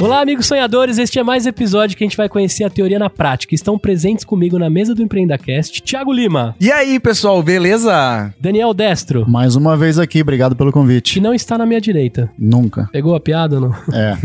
[0.00, 0.96] Olá, amigos sonhadores.
[0.96, 3.52] Este é mais um episódio que a gente vai conhecer a teoria na prática.
[3.54, 8.32] Estão presentes comigo na mesa do EmpreendaCast, Thiago Lima, E aí, pessoal, beleza?
[8.40, 11.20] Daniel Destro, Mais uma vez aqui, obrigado pelo que convite.
[11.20, 12.30] não está na minha direita.
[12.38, 12.88] Nunca.
[12.92, 13.74] Pegou a piada ou não?
[13.92, 14.16] É.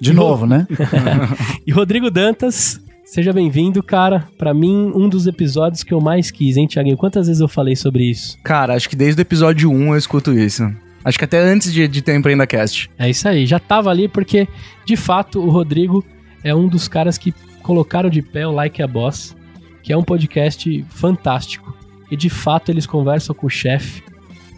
[0.00, 0.66] De novo, né?
[1.66, 4.28] E Rodrigo Dantas, seja bem-vindo, cara.
[4.38, 6.96] Pra mim, um dos episódios que eu mais quis, hein, Thiaguinho?
[6.96, 8.38] Quantas vezes eu falei sobre isso?
[8.44, 10.70] Cara, acho que desde o episódio 1 eu escuto isso.
[11.06, 12.90] Acho que até antes de, de ter o Empreenda Cast.
[12.98, 14.48] É isso aí, já tava ali porque,
[14.84, 16.04] de fato, o Rodrigo
[16.42, 17.32] é um dos caras que
[17.62, 19.36] colocaram de pé o Like a Boss,
[19.84, 21.72] que é um podcast fantástico.
[22.10, 24.02] E de fato eles conversam com o chefe,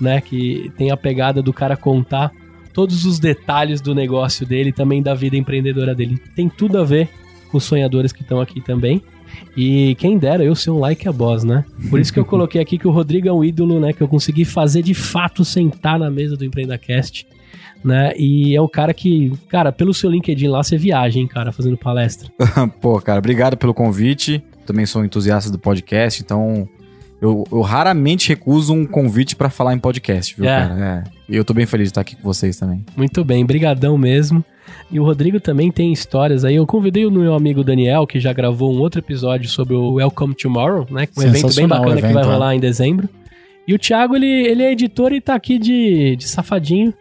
[0.00, 0.22] né?
[0.22, 2.32] Que tem a pegada do cara contar
[2.72, 6.18] todos os detalhes do negócio dele, também da vida empreendedora dele.
[6.34, 7.10] Tem tudo a ver
[7.50, 9.02] com os sonhadores que estão aqui também.
[9.56, 11.64] E quem dera eu ser um like a boss, né?
[11.90, 13.92] Por isso que eu coloquei aqui que o Rodrigo é um ídolo, né?
[13.92, 17.26] Que eu consegui fazer de fato sentar na mesa do EmpreendaCast,
[17.84, 18.12] né?
[18.16, 21.76] E é o cara que, cara, pelo seu LinkedIn lá você viaja, hein, cara, fazendo
[21.76, 22.30] palestra.
[22.80, 24.42] Pô, cara, obrigado pelo convite.
[24.66, 26.68] Também sou entusiasta do podcast, então
[27.20, 30.56] eu, eu raramente recuso um convite pra falar em podcast, viu, É.
[30.68, 31.04] cara?
[31.06, 31.32] É.
[31.32, 32.84] E eu tô bem feliz de estar aqui com vocês também.
[32.96, 34.44] Muito bem, brigadão mesmo.
[34.90, 36.54] E o Rodrigo também tem histórias aí.
[36.56, 40.34] Eu convidei o meu amigo Daniel, que já gravou um outro episódio sobre o Welcome
[40.34, 41.06] Tomorrow, né?
[41.16, 42.26] Um evento bem bacana que evento, vai é.
[42.26, 43.08] rolar em dezembro.
[43.66, 46.94] E o Thiago, ele, ele é editor e tá aqui de, de safadinho.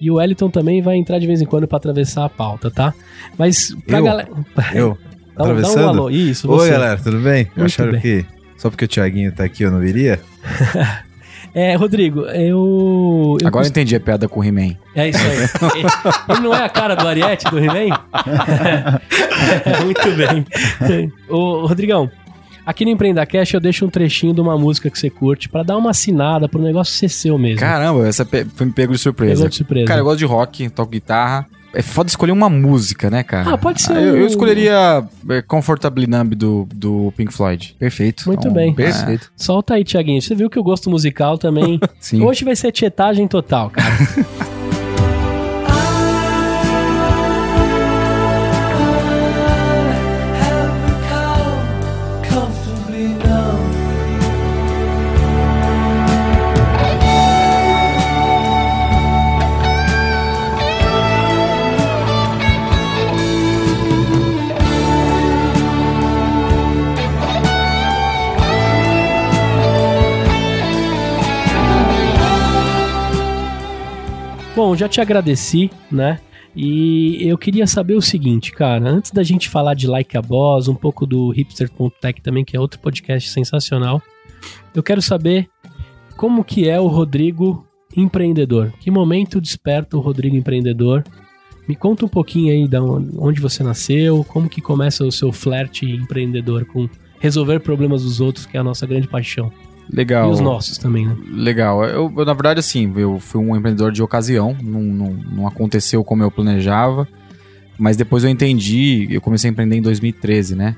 [0.00, 2.94] E o Wellington também vai entrar de vez em quando pra atravessar a pauta, tá?
[3.36, 4.04] Mas pra Eu?
[4.04, 4.28] galera.
[4.74, 4.96] Eu?
[5.36, 5.88] Dá, um- dá um Atravessando?
[5.88, 6.10] alô.
[6.10, 6.70] Isso, Oi, você.
[6.70, 7.44] galera, tudo bem?
[7.56, 8.00] Muito Acharam bem.
[8.00, 8.24] que
[8.58, 10.20] só porque o Thiaguinho tá aqui eu não viria?
[11.54, 13.36] É, Rodrigo, eu.
[13.40, 14.76] eu Agora eu entendi a piada com o He-Man.
[14.94, 15.80] É isso aí.
[16.28, 17.98] Ele não é a cara do Ariete do He-Man?
[19.82, 21.10] Muito bem.
[21.28, 22.10] Ô, Rodrigão,
[22.66, 25.62] aqui no Empreenda Cash eu deixo um trechinho de uma música que você curte pra
[25.62, 27.60] dar uma assinada pro negócio ser seu mesmo.
[27.60, 29.34] Caramba, essa pe- foi me pego de surpresa.
[29.34, 29.86] Pegou de surpresa.
[29.86, 31.46] Cara, eu gosto de rock, toco guitarra.
[31.74, 33.52] É foda escolher uma música, né, cara?
[33.54, 37.76] Ah, pode ser eu, um- eu escolheria é, Comfortably Numb do, do Pink Floyd.
[37.78, 38.24] Perfeito.
[38.26, 38.72] Muito Então, bem.
[38.74, 39.30] Perfeito.
[39.36, 40.20] Solta aí, Tiaguinho.
[40.22, 41.78] Você viu que o gosto musical também.
[42.00, 42.22] Sim.
[42.22, 43.88] Hoje vai ser tietagem total, cara.
[74.68, 76.20] Bom, já te agradeci, né?
[76.54, 80.68] E eu queria saber o seguinte, cara, antes da gente falar de Like a Boss,
[80.68, 84.02] um pouco do hipster.tech também, que é outro podcast sensacional,
[84.74, 85.48] eu quero saber
[86.18, 88.70] como que é o Rodrigo empreendedor.
[88.78, 91.02] Que momento desperta o Rodrigo empreendedor?
[91.66, 95.86] Me conta um pouquinho aí da onde você nasceu, como que começa o seu flerte
[95.86, 96.86] empreendedor com
[97.18, 99.50] resolver problemas dos outros, que é a nossa grande paixão.
[99.90, 100.28] Legal.
[100.28, 101.16] E os nossos também, né?
[101.30, 101.84] Legal.
[101.84, 106.04] Eu, eu, na verdade, assim, eu fui um empreendedor de ocasião, não, não, não aconteceu
[106.04, 107.08] como eu planejava,
[107.78, 110.76] mas depois eu entendi, eu comecei a empreender em 2013, né?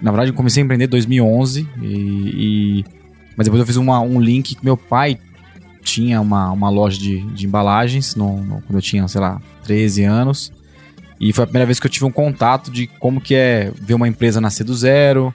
[0.00, 2.84] Na verdade, eu comecei a empreender em 2011, e, e-
[3.36, 5.18] mas depois eu fiz uma, um link que meu pai
[5.82, 10.04] tinha uma, uma loja de, de embalagens no, no- quando eu tinha, sei lá, 13
[10.04, 10.52] anos,
[11.20, 13.94] e foi a primeira vez que eu tive um contato de como que é ver
[13.94, 15.32] uma empresa nascer do zero,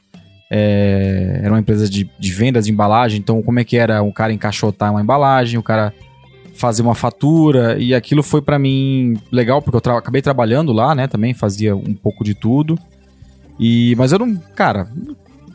[0.50, 4.12] é, era uma empresa de, de vendas de embalagem, então como é que era um
[4.12, 5.94] cara encaixotar uma embalagem, o cara
[6.56, 10.96] fazer uma fatura, e aquilo foi pra mim legal, porque eu tra- acabei trabalhando lá,
[10.96, 12.78] né, também fazia um pouco de tudo,
[13.59, 14.88] e mas eu não, cara,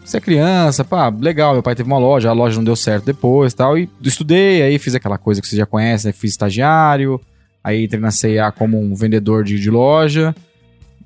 [0.05, 3.05] você é criança, pá, legal, meu pai teve uma loja, a loja não deu certo
[3.05, 7.21] depois tal, e estudei, aí fiz aquela coisa que você já conhece, né, fiz estagiário,
[7.65, 10.33] aí entrei na CIA como um vendedor de, de loja,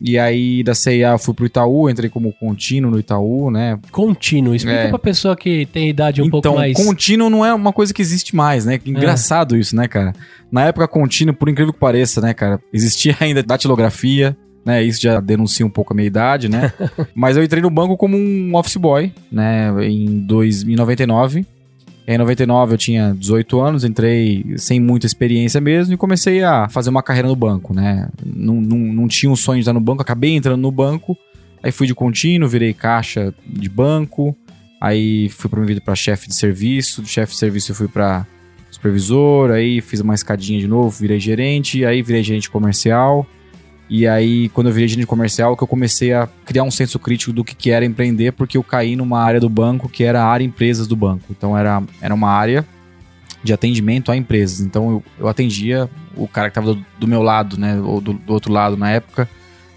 [0.00, 4.54] e aí da CIA eu fui pro Itaú, entrei como contínuo no Itaú, né, Contínuo.
[4.54, 4.88] Explica É.
[4.88, 6.76] pra pessoa que tem idade um então, pouco mais.
[6.76, 8.78] contínuo não é uma coisa que existe mais, né?
[8.84, 10.12] Engraçado isso, né, cara?
[10.50, 12.60] Na época, contínuo, por incrível que pareça, né, cara?
[12.72, 14.82] Existia ainda datilografia, né?
[14.82, 16.72] Isso já denuncia um pouco a minha idade, né?
[17.14, 19.72] Mas eu entrei no banco como um office boy, né?
[19.84, 20.62] Em, dois,
[22.06, 22.17] em 99.
[22.17, 26.91] Em 99 eu tinha 18 anos, entrei sem muita experiência mesmo e comecei a fazer
[26.91, 28.08] uma carreira no banco, né?
[28.25, 31.17] Não, não, não tinha um sonho de estar no banco, acabei entrando no banco,
[31.67, 34.37] Aí fui de contínuo, virei caixa de banco,
[34.81, 38.25] aí fui promovido para chefe de serviço, do chefe de serviço eu fui para
[38.70, 43.26] supervisor, aí fiz uma escadinha de novo, virei gerente, aí virei gerente comercial.
[43.88, 47.33] E aí, quando eu virei gerente comercial, que eu comecei a criar um senso crítico
[47.33, 50.27] do que, que era empreender, porque eu caí numa área do banco que era a
[50.27, 51.25] área empresas do banco.
[51.31, 52.67] Então era, era uma área
[53.44, 54.61] de atendimento a empresas.
[54.61, 57.81] Então eu, eu atendia o cara que estava do, do, meu lado, né?
[57.81, 59.29] Ou do, do, outro lado na época,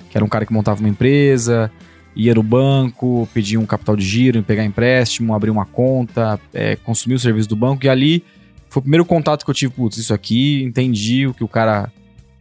[0.09, 1.71] que era um cara que montava uma empresa,
[2.15, 7.13] ia no banco, pedia um capital de giro, pegar empréstimo, abrir uma conta, é, consumir
[7.13, 7.85] o serviço do banco.
[7.85, 8.23] E ali
[8.69, 11.91] foi o primeiro contato que eu tive, putz, isso aqui, entendi o que o cara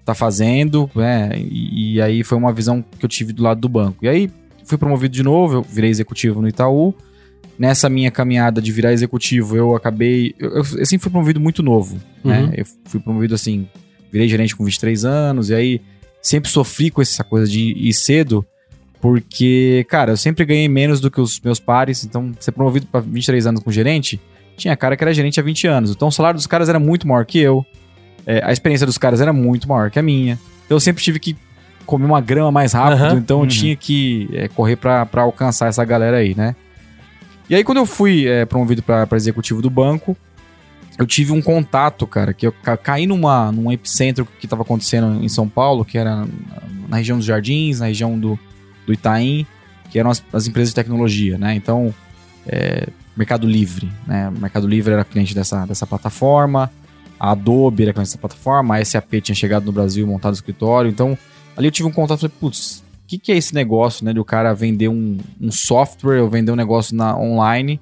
[0.09, 1.33] tá fazendo, né?
[1.37, 4.05] E, e, aí foi uma visão que eu tive do lado do banco.
[4.05, 4.31] E aí
[4.65, 6.95] fui promovido de novo, eu virei executivo no Itaú.
[7.59, 10.35] Nessa minha caminhada de virar executivo, eu acabei.
[10.39, 12.41] Eu, eu sempre fui promovido muito novo, né?
[12.41, 12.47] uhum.
[12.47, 12.55] né?
[12.59, 13.69] Eu fui promovido assim,
[14.11, 15.81] virei gerente com 23 anos, e aí
[16.23, 18.47] sempre sofri com essa coisa de ir cedo,
[19.01, 23.01] porque, cara, eu sempre ganhei menos do que os meus pares, então ser promovido para
[23.01, 24.21] 23 anos com gerente,
[24.57, 25.91] tinha cara que era gerente há 20 anos.
[25.91, 27.65] Então o salário dos caras era muito maior que eu.
[28.29, 30.39] É, a experiência dos caras era muito maior que a minha.
[30.67, 31.35] Então eu sempre tive que
[31.87, 33.49] comer uma grama mais rápido, uhum, então eu uhum.
[33.49, 36.55] tinha que é, correr para alcançar essa galera aí, né?
[37.49, 40.15] E aí quando eu fui é, promovido para executivo do banco,
[40.99, 45.25] eu tive um contato, cara, que eu ca caí numa, num epicentro que estava acontecendo
[45.25, 46.27] em São Paulo, que era
[46.87, 48.39] na região dos Jardins, na região do,
[48.87, 49.47] do Itaim,
[49.91, 51.55] que eram as, as empresas de tecnologia, né?
[51.55, 51.95] Então,
[52.47, 54.31] é, Mercado Livre, né?
[54.39, 56.71] Mercado Livre era cliente dessa, dessa plataforma,
[57.19, 60.91] a Adobe era cliente plataforma, a SAP tinha chegado no Brasil montado o escritório.
[60.91, 61.19] Então,
[61.57, 64.13] ali eu tive um contato e falei, putz, o que, que é esse negócio, né?
[64.13, 67.81] De o cara vender um, um software ou vender um negócio na, online.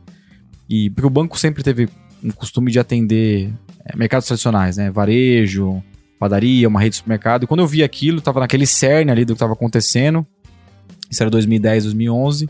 [0.69, 1.89] E, porque o banco sempre teve
[2.23, 3.53] um costume de atender
[3.85, 4.91] é, mercados tradicionais, né?
[4.91, 5.83] Varejo,
[6.19, 7.45] padaria, uma rede de supermercado.
[7.45, 10.27] E quando eu vi aquilo, tava naquele cerne ali do que estava acontecendo.
[11.11, 12.49] Isso era 2010, 2011.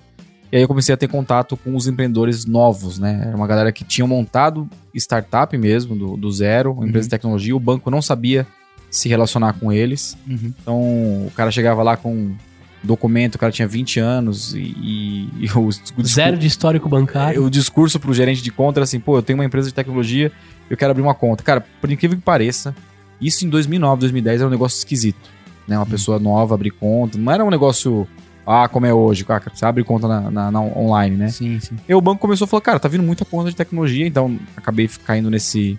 [0.50, 3.24] E aí eu comecei a ter contato com os empreendedores novos, né?
[3.26, 7.08] Era uma galera que tinha montado startup mesmo, do, do zero, uma empresa uhum.
[7.08, 7.56] de tecnologia.
[7.56, 8.46] O banco não sabia
[8.90, 10.16] se relacionar com eles.
[10.26, 10.54] Uhum.
[10.60, 12.34] Então o cara chegava lá com
[12.82, 17.44] documento, o cara tinha 20 anos e, e, e o, o Zero de histórico bancário.
[17.44, 20.30] O discurso pro gerente de conta era assim, pô, eu tenho uma empresa de tecnologia,
[20.70, 21.42] eu quero abrir uma conta.
[21.42, 22.74] Cara, por incrível que pareça,
[23.20, 25.28] isso em 2009, 2010 era um negócio esquisito.
[25.66, 25.76] Né?
[25.76, 25.90] Uma uhum.
[25.90, 28.06] pessoa nova abrir conta, não era um negócio
[28.46, 31.28] ah, como é hoje, cara, você abre conta na, na, na, online, né?
[31.28, 31.76] Sim, sim.
[31.88, 34.88] E o banco começou a falar, cara, tá vindo muita conta de tecnologia, então acabei
[35.04, 35.76] caindo nesse,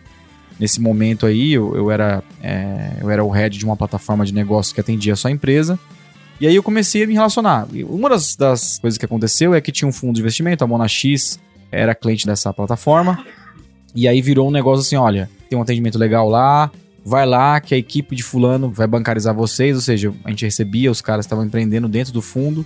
[0.59, 1.53] nesse momento aí.
[1.53, 5.15] Eu, eu, era, é, eu era o head de uma plataforma de negócio que atendia
[5.15, 5.79] só a empresa.
[6.41, 7.67] E aí eu comecei a me relacionar.
[7.71, 10.67] E uma das, das coisas que aconteceu é que tinha um fundo de investimento, a
[10.67, 11.39] Mona X
[11.71, 13.23] era cliente dessa plataforma.
[13.95, 16.69] E aí virou um negócio assim: olha, tem um atendimento legal lá,
[17.07, 20.91] vai lá que a equipe de fulano vai bancarizar vocês, ou seja, a gente recebia,
[20.91, 22.65] os caras estavam empreendendo dentro do fundo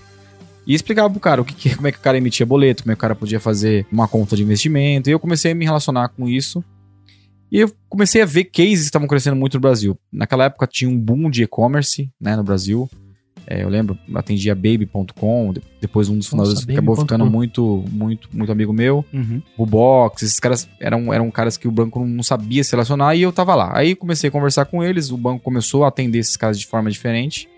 [0.65, 2.95] e explicava pro cara o que, como é que o cara emitia boleto, como é
[2.95, 5.09] que o cara podia fazer uma conta de investimento.
[5.09, 6.63] E eu comecei a me relacionar com isso.
[7.51, 9.95] E eu comecei a ver cases que estavam crescendo muito no Brasil.
[10.11, 12.89] Naquela época tinha um boom de e-commerce né, no Brasil.
[13.47, 18.51] É, eu lembro, atendia baby.com, depois um dos fundadores Nossa, acabou ficando muito, muito, muito
[18.51, 19.03] amigo meu.
[19.11, 19.41] Uhum.
[19.57, 23.21] O Box, esses caras eram, eram caras que o banco não sabia se relacionar e
[23.23, 23.71] eu tava lá.
[23.75, 26.89] Aí comecei a conversar com eles, o banco começou a atender esses caras de forma
[26.89, 27.49] diferente.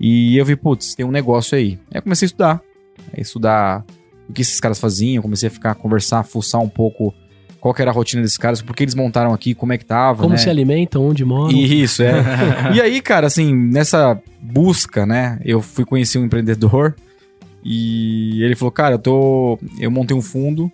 [0.00, 1.78] E eu vi, putz, tem um negócio aí.
[1.92, 2.62] Aí comecei a estudar.
[3.12, 3.84] Aí estudar
[4.28, 7.14] o que esses caras faziam, comecei a ficar, conversar, fuçar um pouco
[7.60, 10.22] qual era a rotina desses caras, por que eles montaram aqui, como é que tava,
[10.22, 10.38] Como né?
[10.38, 11.56] se alimentam, onde moram.
[11.56, 12.12] Isso, é.
[12.74, 16.94] e aí, cara, assim, nessa busca, né, eu fui conhecer um empreendedor
[17.64, 19.58] e ele falou, cara, eu tô...
[19.78, 20.70] Eu montei um fundo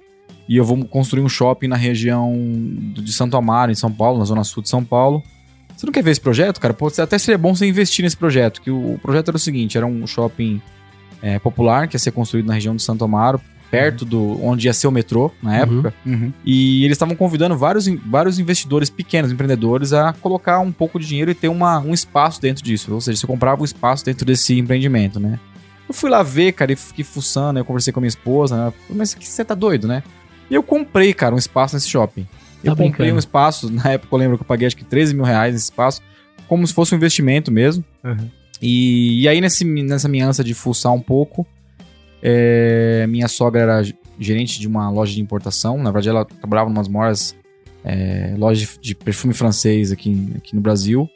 [0.48, 2.34] e eu vou construir um shopping na região
[2.94, 5.22] de Santo Amaro, em São Paulo, na zona sul de São Paulo.
[5.76, 6.76] Você não quer ver esse projeto, cara?
[6.98, 10.06] Até seria bom você investir nesse projeto, que o, projeto era o seguinte, era um
[10.06, 10.60] shopping
[11.20, 13.40] é, popular que ia ser construído na região de Santo Amaro,
[13.74, 15.94] perto do onde ia ser o metrô na uhum, época.
[16.04, 16.32] Uhum, uhum.
[16.44, 21.30] E eles estavam convidando vários, vários investidores pequenos, empreendedores, a colocar um pouco de dinheiro
[21.30, 22.92] e ter uma, um espaço dentro disso.
[22.92, 25.38] Ou seja, você comprava um espaço dentro desse empreendimento, né?
[25.88, 28.72] Eu fui lá ver, cara, e fiquei fuçando, eu conversei com a minha esposa, né?
[28.88, 30.02] Mas você tá doido, né?
[30.50, 32.26] E eu comprei, cara, um espaço nesse shopping.
[32.62, 35.14] Eu tá comprei um espaço, na época eu lembro que eu paguei acho que 13
[35.14, 36.00] mil reais nesse espaço,
[36.48, 37.84] como se fosse um investimento mesmo.
[38.02, 38.30] Uhum.
[38.60, 41.46] E, e aí, nesse, nessa minha ânsia de fuçar um pouco,
[42.26, 43.82] é, minha sogra era
[44.18, 45.76] gerente de uma loja de importação.
[45.76, 47.36] Na verdade, ela trabalhava em umas maiores
[47.84, 51.06] é, lojas de perfume francês aqui, aqui no Brasil.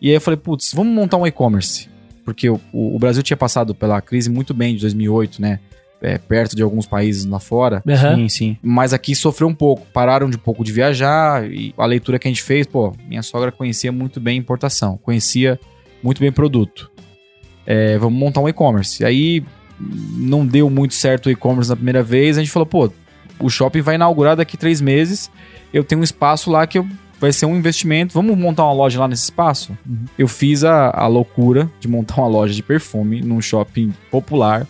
[0.00, 1.88] E aí eu falei, putz, vamos montar um e-commerce.
[2.22, 5.58] Porque o, o, Brasil tinha passado pela crise muito bem de 2008, né?
[6.02, 7.82] É, perto de alguns países lá fora.
[7.86, 8.16] Uhum.
[8.16, 8.56] Sim, sim.
[8.62, 9.86] Mas aqui sofreu um pouco.
[9.90, 11.50] Pararam de um pouco de viajar.
[11.50, 14.98] E a leitura que a gente fez, pô, minha sogra conhecia muito bem importação.
[14.98, 15.58] Conhecia
[16.02, 16.90] muito bem produto.
[17.66, 19.02] é, vamos montar um e-commerce.
[19.02, 19.42] Aí
[19.78, 22.90] não deu muito certo o e-commerce na primeira vez, a gente falou, pô,
[23.38, 25.30] o shopping vai inaugurar daqui três meses,
[25.72, 26.86] eu tenho um espaço lá que eu,
[27.20, 29.76] vai ser um investimento, vamos montar uma loja lá nesse espaço?
[30.18, 34.66] Eu fiz a, a loucura de montar uma loja de perfume num shopping popular.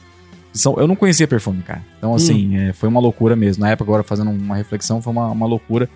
[0.53, 1.83] São, eu não conhecia perfume, cara.
[1.99, 3.63] Então, assim, é, foi uma loucura mesmo.
[3.63, 5.89] Na época, agora fazendo uma reflexão, foi uma, uma loucura.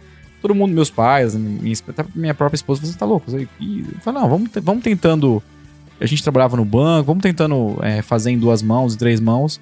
[0.43, 3.31] Todo mundo, meus pais, minha, até minha própria esposa, você tá louco?
[3.59, 5.43] E eu falei, não, vamos, vamos tentando.
[6.01, 9.61] A gente trabalhava no banco, vamos tentando é, fazer em duas mãos, em três mãos.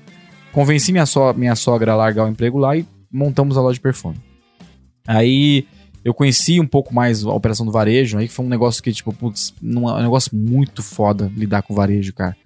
[0.52, 3.80] Convenci minha, so, minha sogra a largar o emprego lá e montamos a loja de
[3.80, 4.16] perfume.
[5.06, 5.66] Aí
[6.04, 8.92] eu conheci um pouco mais a operação do varejo, aí que foi um negócio que,
[8.92, 12.36] tipo, putz, não, é um negócio muito foda lidar com varejo, cara.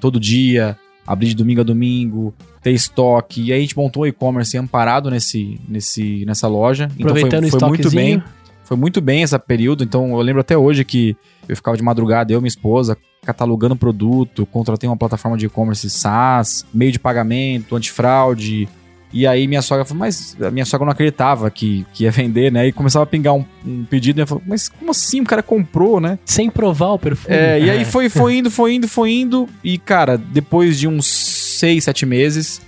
[0.00, 0.76] Todo dia,
[1.06, 3.42] abrir de domingo a domingo, ter estoque.
[3.42, 6.88] E aí a gente montou o e-commerce amparado nesse, nesse, nessa loja.
[6.98, 8.22] Aproveitando então o foi, foi muito bem.
[8.64, 11.16] Foi muito bem esse período, então eu lembro até hoje que
[11.48, 15.90] eu ficava de madrugada, eu e minha esposa, catalogando produto, contratei uma plataforma de e-commerce
[15.90, 18.68] SaaS, meio de pagamento, antifraude.
[19.12, 22.52] E aí minha sogra falou, mas a minha sogra não acreditava que, que ia vender,
[22.52, 22.66] né?
[22.66, 25.20] E começava a pingar um, um pedido e eu falei, mas como assim?
[25.20, 26.18] O cara comprou, né?
[26.24, 27.34] Sem provar o perfume.
[27.34, 29.48] É, e aí foi, foi indo, foi indo, foi indo.
[29.62, 32.60] E, cara, depois de uns seis, sete meses,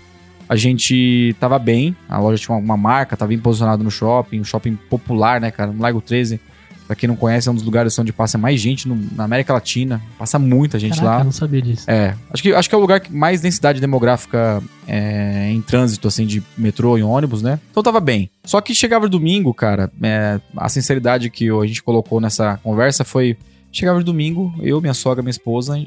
[0.49, 1.95] a gente tava bem.
[2.09, 5.51] A loja tinha uma, uma marca, tava bem posicionado no shopping, um shopping popular, né,
[5.51, 5.71] cara?
[5.73, 6.41] No Largo 13.
[6.89, 9.53] Pra quem não conhece, é um dos lugares onde passa mais gente no- na América
[9.53, 10.01] Latina.
[10.19, 11.21] Passa muita gente Caraca, lá.
[11.21, 11.85] eu não sabia disso.
[11.87, 16.09] É, acho que, acho que é o lugar que mais densidade demográfica é, em trânsito,
[16.09, 17.61] assim, de metrô e ônibus, né?
[17.71, 18.31] Então tava bem.
[18.43, 23.37] Só que chegava domingo, cara, é, a sinceridade que a gente colocou nessa conversa foi:
[23.71, 25.79] chegava domingo, eu, minha sogra, minha esposa,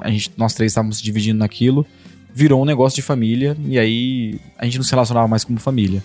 [0.00, 1.86] a gente, nós três estávamos se dividindo naquilo,
[2.34, 6.02] virou um negócio de família, e aí a gente não se relacionava mais como família.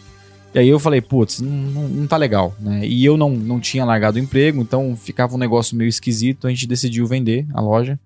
[0.53, 2.85] E aí eu falei, putz, não, não, não tá legal, né?
[2.85, 6.49] E eu não, não tinha largado o emprego, então ficava um negócio meio esquisito, a
[6.51, 7.99] gente decidiu vender a loja.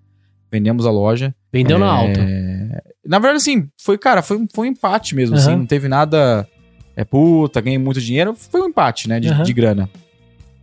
[0.50, 1.34] Vendemos a loja.
[1.52, 2.82] Vendeu na É, alta.
[3.06, 5.58] Na verdade, assim, foi, cara, foi, um- foi um empate mesmo, assim, Aham.
[5.58, 6.48] não teve nada.
[6.96, 8.34] É puta, ganhei muito dinheiro.
[8.34, 9.42] Foi um empate, né, de, Aham.
[9.42, 9.90] de grana.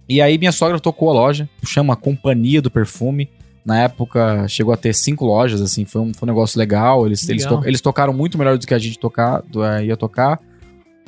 [0.09, 3.29] E aí minha sogra tocou a loja, chama Companhia do Perfume.
[3.63, 7.05] Na época chegou a ter cinco lojas, assim, foi um, foi um negócio legal.
[7.05, 7.61] Eles, eles, Legal.
[7.61, 10.39] to- eles tocaram muito melhor do que a gente tocar, do- eh, ia tocar.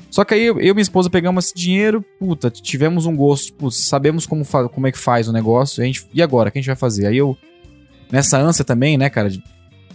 [0.09, 3.47] Só que aí eu, eu e minha esposa pegamos esse dinheiro, puta, tivemos um gosto,
[3.47, 5.81] tipo, sabemos como, como é que faz o negócio.
[5.81, 7.07] E, a gente, e agora, o que a gente vai fazer?
[7.07, 7.37] Aí eu,
[8.11, 9.43] nessa ânsia também, né, cara, de-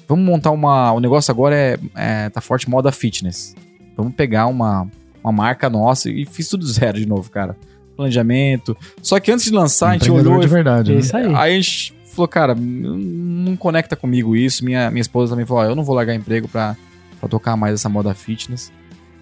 [0.06, 0.92] vamos montar uma.
[0.92, 3.54] O negócio agora é, é tá forte moda fitness.
[3.96, 4.86] Vamos pegar uma,
[5.22, 7.56] uma marca nossa e fiz tudo zero de novo, cara.
[7.96, 8.76] Planejamento.
[9.02, 10.92] Só que antes de lançar, a gente olhou de verdade.
[10.92, 11.00] É né?
[11.00, 11.26] isso aí.
[11.34, 14.64] Aí a gente falou, cara, não conecta comigo isso.
[14.64, 16.76] Minha, minha esposa também falou, ó, eu não vou largar emprego pra,
[17.20, 18.72] pra tocar mais essa moda fitness.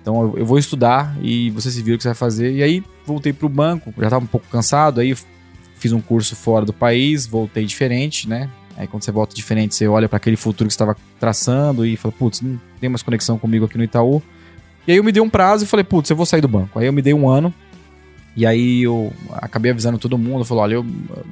[0.01, 2.53] Então eu, vou estudar e você se vira o que você vai fazer.
[2.55, 5.15] E aí voltei pro banco, já tava um pouco cansado, aí
[5.77, 8.49] fiz um curso fora do país, voltei diferente, né?
[8.77, 11.97] Aí quando você volta diferente, você olha pra aquele futuro que você estava traçando e
[11.97, 14.23] fala, putz, não tem mais conexão comigo aqui no Itaú.
[14.87, 16.79] E aí eu me dei um prazo e falei, putz, eu vou sair do banco.
[16.79, 17.53] Aí eu me dei um ano.
[18.41, 20.83] E aí eu acabei avisando todo mundo, falou, olha, eu,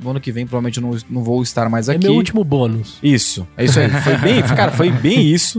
[0.02, 2.04] no ano que vem provavelmente eu não, não vou estar mais É aqui.
[2.04, 2.98] meu último bônus.
[3.02, 3.88] Isso, é isso aí.
[3.88, 5.58] Foi bem, cara, foi bem isso.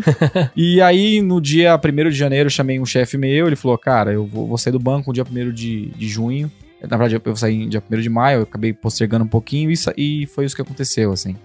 [0.56, 4.12] E aí, no dia 1 de janeiro, eu chamei um chefe meu, ele falou, cara,
[4.14, 6.52] eu vou, vou sair do banco no dia 1 de, de junho.
[6.84, 9.74] Na verdade, eu- saí no dia 1 de maio, eu acabei postergando um pouquinho e,
[9.98, 11.36] e foi isso que aconteceu, assim.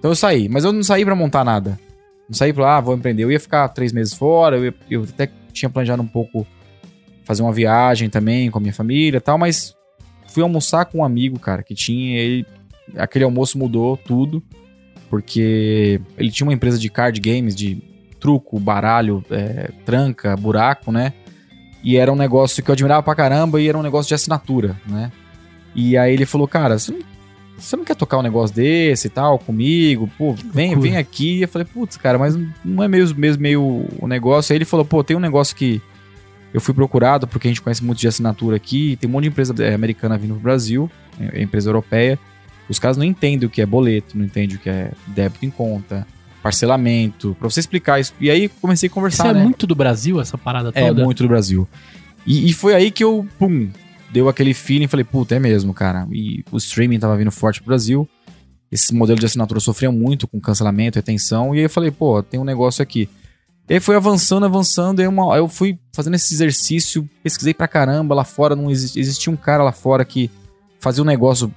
[0.00, 1.78] Então eu saí, mas eu não saí pra montar nada.
[2.28, 3.22] Não saí pra, ah, vou empreender.
[3.22, 6.44] Eu ia ficar três meses fora, eu, ia- eu até tinha planejado um pouco
[7.24, 9.74] fazer uma viagem também com a minha família e tal, mas
[10.28, 12.46] fui almoçar com um amigo, cara, que tinha ele.
[12.96, 14.42] Aquele almoço mudou tudo,
[15.08, 17.82] porque ele tinha uma empresa de card games, de
[18.20, 21.12] truco, baralho, é, tranca, buraco, né?
[21.82, 24.80] E era um negócio que eu admirava pra caramba e era um negócio de assinatura,
[24.86, 25.12] né?
[25.74, 27.00] E aí ele falou, cara, você não,
[27.58, 30.10] você não quer tocar um negócio desse e tal comigo?
[30.16, 31.42] Pô, vem, vem aqui.
[31.42, 34.52] Eu falei, putz, cara, mas não é mesmo, mesmo meio o negócio.
[34.52, 35.80] Aí ele falou, pô, tem um negócio que
[36.54, 39.28] eu fui procurado, porque a gente conhece muito de assinatura aqui, tem um monte de
[39.30, 42.16] empresa é, americana vindo pro Brasil, é, empresa europeia.
[42.68, 45.50] Os caras não entendem o que é boleto, não entendem o que é débito em
[45.50, 46.06] conta,
[46.40, 48.14] parcelamento, pra você explicar isso.
[48.20, 49.42] E aí comecei a Isso conversar, é né?
[49.42, 51.04] muito do Brasil, essa parada É, toda?
[51.04, 51.66] muito do Brasil.
[52.24, 53.68] E, e foi aí que eu, pum,
[54.12, 56.06] deu aquele feeling, falei, puta, é mesmo, cara.
[56.12, 58.08] E o streaming tava vindo forte pro Brasil.
[58.70, 61.52] Esse modelo de assinatura sofria muito com cancelamento, retenção.
[61.52, 63.08] E aí eu falei, pô, tem um negócio aqui.
[63.68, 65.00] E aí foi avançando, avançando.
[65.00, 68.14] Aí, uma, eu fui fazendo esse exercício, pesquisei pra caramba.
[68.14, 70.30] Lá fora não exi- existia um cara lá fora que
[70.78, 71.52] fazia um negócio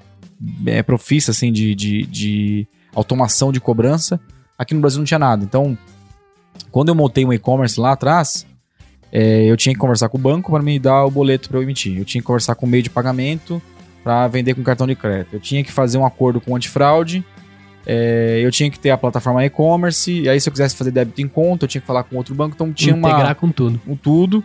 [0.66, 4.20] é, profício, assim, de, de, de automação de cobrança.
[4.58, 5.44] Aqui no Brasil não tinha nada.
[5.44, 5.78] Então,
[6.72, 8.46] quando eu montei um e-commerce lá atrás,
[9.12, 11.64] é, eu tinha que conversar com o banco para me dar o boleto para eu
[11.64, 11.98] emitir.
[11.98, 13.62] Eu tinha que conversar com o meio de pagamento
[14.04, 15.34] para vender com cartão de crédito.
[15.34, 17.24] Eu tinha que fazer um acordo com o antifraude
[17.90, 21.22] É, eu tinha que ter a plataforma e-commerce, e aí se eu quisesse fazer débito
[21.22, 23.80] em conta, eu tinha que falar com outro banco, então tinha Integrar uma, com tudo.
[23.88, 24.44] um tudo.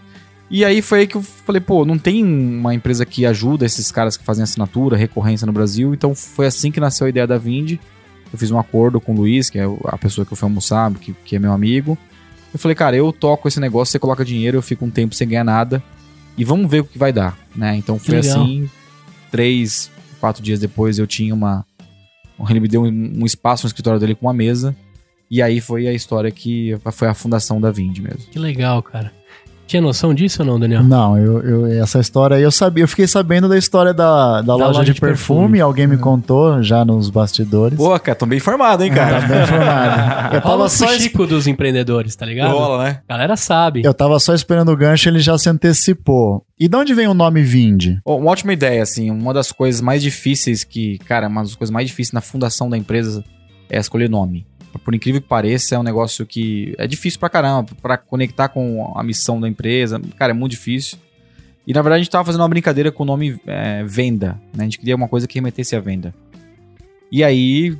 [0.48, 3.90] E aí foi aí que eu falei, pô, não tem uma empresa que ajuda esses
[3.90, 7.36] caras que fazem assinatura, recorrência no Brasil, então foi assim que nasceu a ideia da
[7.36, 7.78] Vind.
[8.32, 10.92] Eu fiz um acordo com o Luiz, que é a pessoa que eu fui almoçar,
[10.92, 11.98] que, que é meu amigo.
[12.52, 15.26] Eu falei, cara, eu toco esse negócio, você coloca dinheiro, eu fico um tempo sem
[15.26, 15.82] ganhar nada.
[16.36, 17.76] E vamos ver o que vai dar, né?
[17.76, 18.70] Então foi assim,
[19.30, 21.66] três, quatro dias depois eu tinha uma...
[22.50, 24.74] Ele me deu um, espaço no escritório dele com uma mesa.
[25.30, 28.30] E aí foi a história que foi a fundação da Vind mesmo.
[28.30, 29.12] Que legal, cara.
[29.72, 30.82] Tinha noção disso ou não, Daniel?
[30.82, 32.84] Não, eu, eu- essa história aí eu sabia.
[32.84, 35.62] Eu fiquei sabendo da história da, da, loja, de, perfume.
[35.62, 37.78] Alguém me contou já nos bastidores.
[37.78, 39.20] Pô, cara, tô bem informado, hein, Tá cara?
[39.26, 40.34] bem informado.
[40.36, 42.52] Eu Rola tava, o só, es- Chico dos empreendedores, tá ligado?
[42.52, 43.00] Rola, né?
[43.08, 43.80] A galera sabe.
[43.82, 46.44] eu tava só esperando o gancho ele já se antecipou.
[46.60, 47.96] E de onde vem o nome Vind?
[48.04, 49.10] Ó, Uma ótima ideia, assim.
[49.10, 52.76] Uma das coisas mais difíceis que, cara, uma das coisas mais difíceis na fundação da
[52.76, 53.24] empresa
[53.70, 54.46] é escolher nome.
[54.78, 58.92] Por incrível que pareça, é um negócio que é difícil pra caramba, pra conectar com
[58.96, 60.00] a missão da empresa.
[60.16, 60.98] Cara, é muito difícil.
[61.66, 64.62] E na verdade a gente tava fazendo uma brincadeira com o nome é, venda, né?
[64.62, 66.14] A gente queria uma coisa que remetesse à venda.
[67.10, 67.76] E aí,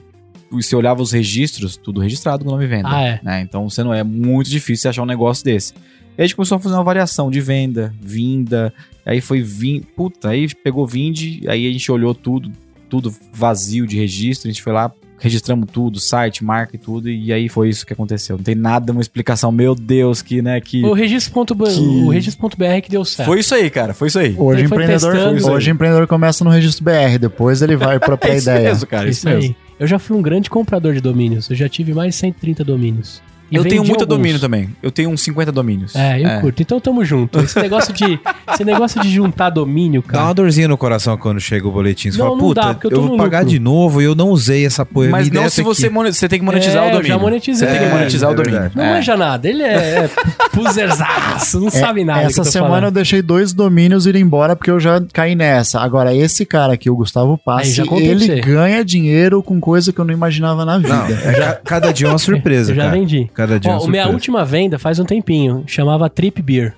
[0.51, 2.89] você olhava os registros, tudo registrado com o nome venda.
[2.91, 3.21] Ah, é.
[3.23, 3.41] né?
[3.41, 5.73] Então você não é muito difícil achar um negócio desse.
[6.17, 8.73] E a gente começou a fazer uma variação de venda, vinda,
[9.05, 12.53] aí foi vim, puta, aí pegou vinde, aí a gente olhou tudo,
[12.89, 14.93] tudo vazio de registro, a gente foi lá,
[15.23, 18.37] registramos tudo, site, marca e tudo, e aí foi isso que aconteceu.
[18.37, 20.85] Não tem nada, uma explicação, meu Deus, que, né, que...
[20.85, 23.29] O registro.br Que- o registro.br que deu certo.
[23.29, 24.35] Foi isso aí, cara, foi isso aí.
[24.37, 25.51] Hoje empreendedor, testando.
[25.53, 28.69] hoje empreendedor começa no registro BR, depois ele vai pra, pra É isso ideia.
[28.69, 29.43] mesmo, cara, isso, mesmo.
[29.51, 29.57] aí.
[29.79, 31.49] Eu já fui um grande comprador de domínios.
[31.51, 33.23] Eu já tive mais de 130 domínios.
[33.53, 34.17] E Eu tenho vendi muito alguns.
[34.19, 34.71] domínio também.
[34.83, 35.95] Eu tenho uns 50 domínios.
[35.95, 36.63] É, eu curto.
[36.63, 37.39] Então tamo junto.
[37.41, 38.19] Esse negócio de,
[38.53, 40.35] esse negócio de juntar domínio, Dá uma cara.
[40.35, 42.11] dorzinha no coração quando chega o boletim.
[42.11, 44.01] Você Não, fala, não puta, dá, porque eu eu, vou no pagar lucro." de novo
[44.01, 45.09] e eu não usei essa porra.
[45.09, 47.09] Mas não se é você, você tem que monetizar É, o eu domínio.
[47.09, 47.69] já monetizei.
[47.69, 48.71] Você tem que É, monetizar o é domínio.
[48.75, 48.91] Não É.
[48.95, 49.49] manja nada.
[49.49, 49.67] Ele é,
[50.05, 50.11] é
[50.53, 52.23] puzerzaço, não É, sabe nada.
[52.23, 52.95] Essa eu tô semana eu falando.
[52.95, 55.81] deixei dois domínios ir embora porque eu já caí nessa.
[55.81, 60.13] Agora, esse cara aqui, o Gustavo pra ele ganha dinheiro com coisa que eu não
[60.15, 60.95] imaginava na vida.
[60.95, 62.97] Não, é ca- cada dia é uma surpresa, Eu já cara.
[63.43, 65.65] Cada dia é Ó, uma a minha última venda faz um tempinho.
[65.67, 66.75] Chamava Trip Beer.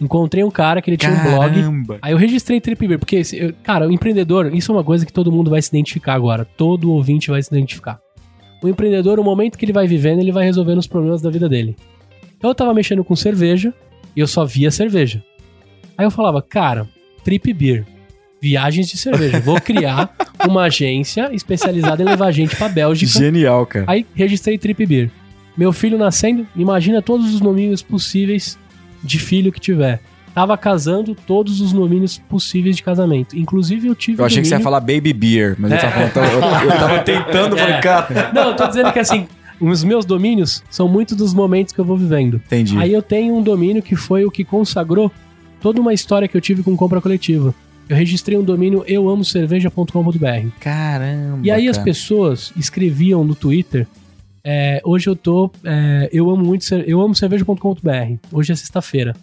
[0.00, 1.52] Encontrei um cara que ele tinha um blog.
[1.52, 1.98] Caramba.
[2.00, 3.22] Aí eu registrei Trip Beer, porque,
[3.64, 6.44] cara, o empreendedor, isso é uma coisa que todo mundo vai se identificar agora.
[6.44, 7.98] Todo ouvinte vai se identificar.
[8.62, 11.48] O empreendedor, o momento que ele vai vivendo, ele vai resolvendo os problemas da vida
[11.48, 11.74] dele.
[12.38, 13.74] Então eu tava mexendo com cerveja
[14.14, 15.24] e eu só via cerveja.
[15.98, 16.88] Aí eu falava, cara,
[17.24, 17.84] Trip Beer,
[18.40, 19.40] viagens de cerveja.
[19.40, 20.14] Vou criar
[20.48, 23.18] uma agência especializada em levar gente pra Bélgica.
[23.18, 23.86] Genial, cara.
[23.88, 25.10] Aí registrei Trip Beer.
[25.60, 28.58] Meu filho nascendo, imagina todos os nominhos possíveis
[29.04, 30.00] de filho que tiver.
[30.34, 33.36] Tava casando todos os nominhos possíveis de casamento.
[33.36, 34.22] Inclusive eu tive.
[34.22, 36.78] Eu achei que você ia domínio- falar Baby Beer, mas eu, tava, falando- eu, eu
[36.78, 38.30] tava tentando, falei, cara.
[38.32, 39.28] Não, eu tô dizendo que assim,
[39.60, 42.36] os meus domínios são muito dos momentos que eu vou vivendo.
[42.46, 42.78] Entendi.
[42.78, 45.12] Aí eu tenho um domínio que foi o que consagrou
[45.60, 47.54] toda uma história que eu tive com compra coletiva.
[47.86, 50.48] Eu registrei um domínio euamocerveja.com.br.
[50.58, 51.40] Caramba.
[51.42, 51.84] E aí as cara.
[51.84, 53.86] pessoas escreviam no Twitter.
[54.44, 55.50] É, hoje eu tô.
[55.64, 56.72] é, eu amo muito.
[56.74, 58.16] Eu amo cerveja.com.br.
[58.32, 59.14] Hoje é sexta-feira.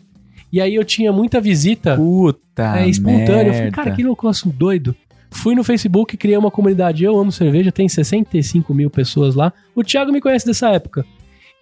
[0.52, 2.80] E aí eu tinha muita visita Puta.
[2.80, 3.48] é, espontânea.
[3.48, 4.96] Eu falei, cara, que loucaço doido.
[5.30, 9.52] Fui no Facebook, criei uma comunidade Eu Amo Cerveja, tem 65 mil pessoas lá.
[9.76, 11.06] O Thiago me conhece dessa época.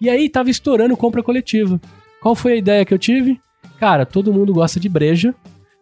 [0.00, 1.80] E aí tava estourando compra coletiva.
[2.20, 3.40] Qual foi a ideia que eu tive?
[3.78, 5.34] Cara, todo mundo gosta de breja.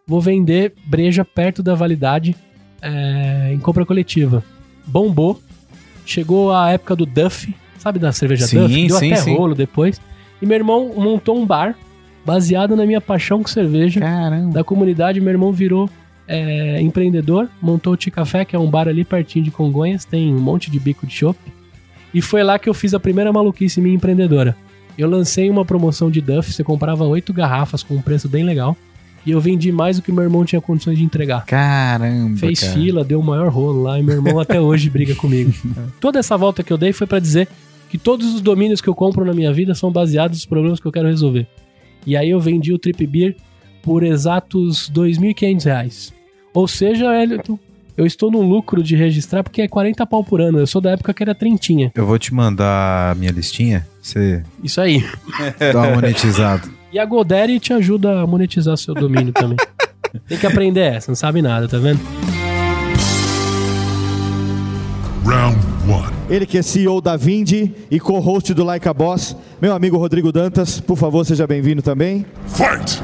[0.06, 2.34] Vou vender breja perto da validade
[2.80, 4.42] é, em compra coletiva.
[4.86, 5.40] Bombou.
[6.06, 7.54] Chegou a época do Duff.
[7.84, 8.86] Sabe da cerveja Sim, Duff?
[8.86, 9.36] Deu sim, até sim.
[9.36, 10.00] rolo depois.
[10.40, 11.76] E meu irmão montou um bar
[12.24, 14.54] baseado na minha paixão com cerveja Caramba.
[14.54, 15.90] da comunidade, meu irmão virou
[16.26, 20.40] é, empreendedor, montou o Ticafé, que é um bar ali pertinho de Congonhas, tem um
[20.40, 21.38] monte de bico de chopp.
[22.14, 24.56] E foi lá que eu fiz a primeira maluquice minha empreendedora.
[24.96, 28.74] Eu lancei uma promoção de Duff, você comprava oito garrafas com um preço bem legal.
[29.26, 31.44] E eu vendi mais do que meu irmão tinha condições de entregar.
[31.44, 32.38] Caramba.
[32.38, 32.72] Fez cara.
[32.72, 35.52] fila, deu o maior rolo lá, e meu irmão até hoje briga comigo.
[36.00, 37.48] Toda essa volta que eu dei foi pra dizer
[37.94, 40.86] que todos os domínios que eu compro na minha vida são baseados nos problemas que
[40.86, 41.46] eu quero resolver.
[42.04, 43.36] E aí eu vendi o Trip Beer
[43.84, 46.12] por exatos 2.500 reais.
[46.52, 47.56] Ou seja, Elton,
[47.96, 50.58] eu estou no lucro de registrar porque é 40 pau por ano.
[50.58, 51.92] Eu sou da época que era trintinha.
[51.94, 55.04] Eu vou te mandar a minha listinha, você Isso aí.
[55.72, 56.68] dá uma monetizada.
[56.92, 59.56] E a Godaddy te ajuda a monetizar seu domínio também.
[60.28, 61.98] Tem que aprender essa, não sabe nada, tá vendo?
[65.24, 65.73] Round.
[66.30, 70.32] Ele que é CEO da Vindi e co-host do Like a Boss, meu amigo Rodrigo
[70.32, 72.24] Dantas, por favor, seja bem-vindo também.
[72.46, 73.02] Fight!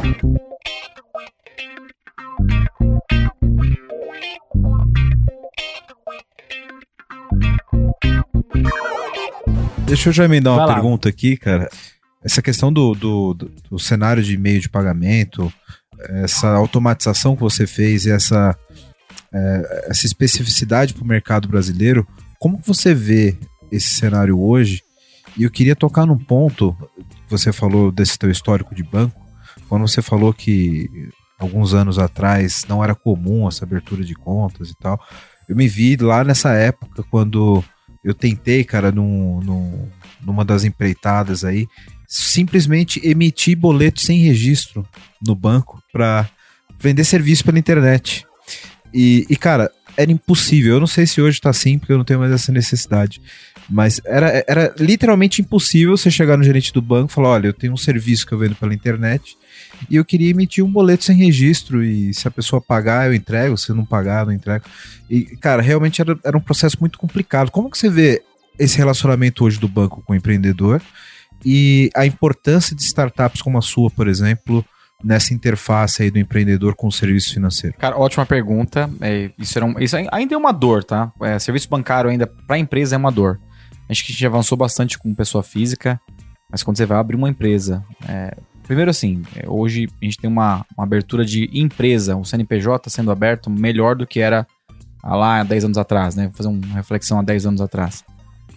[9.87, 10.75] Deixa eu já emendar uma Vai lá.
[10.75, 11.69] pergunta aqui, cara.
[12.25, 15.53] Essa questão do, do, do- do cenário de meio de pagamento,
[16.23, 18.57] essa automatização que você fez e essa,
[19.33, 22.07] é, essa especificidade para o mercado brasileiro,
[22.41, 23.39] como que você vê
[23.71, 24.83] esse cenário hoje?
[25.37, 26.77] E eu queria tocar num ponto,
[27.29, 29.21] você falou desse teu histórico de banco,
[29.69, 30.89] quando você falou que
[31.39, 34.99] alguns anos atrás não era comum essa abertura de contas e tal.
[35.49, 37.63] Eu me vi lá nessa época quando
[38.03, 39.89] eu tentei, cara, num, num-
[40.23, 41.67] numa das empreitadas aí,
[42.09, 44.87] simplesmente emitir boleto sem registro
[45.25, 46.29] no banco para
[46.79, 48.27] vender serviço pela internet.
[48.93, 50.75] E, e, cara, era impossível.
[50.75, 53.21] Eu não sei se hoje tá assim, porque eu não tenho mais essa necessidade.
[53.69, 57.53] Mas era, era literalmente impossível você chegar no gerente do banco e falar: olha, eu
[57.53, 59.37] tenho um serviço que eu vendo pela internet
[59.89, 61.85] e eu queria emitir um boleto sem registro.
[61.85, 63.57] E se a pessoa pagar, eu entrego.
[63.57, 64.65] Se não pagar, não entrego.
[65.09, 67.51] E, cara, realmente era, era um processo muito complicado.
[67.51, 68.23] Como que você vê
[68.59, 70.83] esse relacionamento hoje do banco com o empreendedor
[71.45, 74.65] e a importância de startups como a sua, por exemplo,
[75.03, 77.77] nessa interface aí do empreendedor com o serviço financeiro?
[77.79, 78.89] Cara, ótima pergunta.
[79.01, 81.11] É, isso, era um- isso ai- ainda é uma dor, tá?
[81.23, 83.41] É, serviço bancário ainda para empresa é uma dor.
[83.89, 86.01] Acho que a gente avançou bastante com pessoa física,
[86.51, 90.31] mas quando você vai abrir uma empresa, é, primeiro assim, é, hoje a gente tem
[90.31, 94.47] uma, uma abertura de empresa, o CNPJ sendo aberto melhor do que era
[95.03, 96.25] lá há 10 anos atrás, né?
[96.27, 98.05] Vou fazer uma reflexão há 10 anos atrás.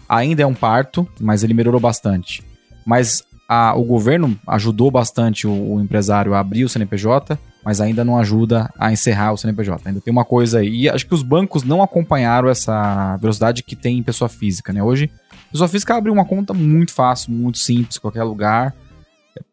[0.08, 2.42] Ainda é um parto, mas ele melhorou bastante.
[2.86, 8.04] Mas a- o governo ajudou bastante o, o empresário a abrir o CNPJ, mas ainda
[8.04, 9.88] não ajuda a encerrar o CNPJ.
[9.88, 10.82] Ainda tem uma coisa aí.
[10.82, 14.82] E acho que os bancos não acompanharam essa velocidade que tem em pessoa física, né?
[14.82, 15.10] Hoje,
[15.50, 18.74] pessoa física abre uma conta muito fácil, muito simples, qualquer lugar.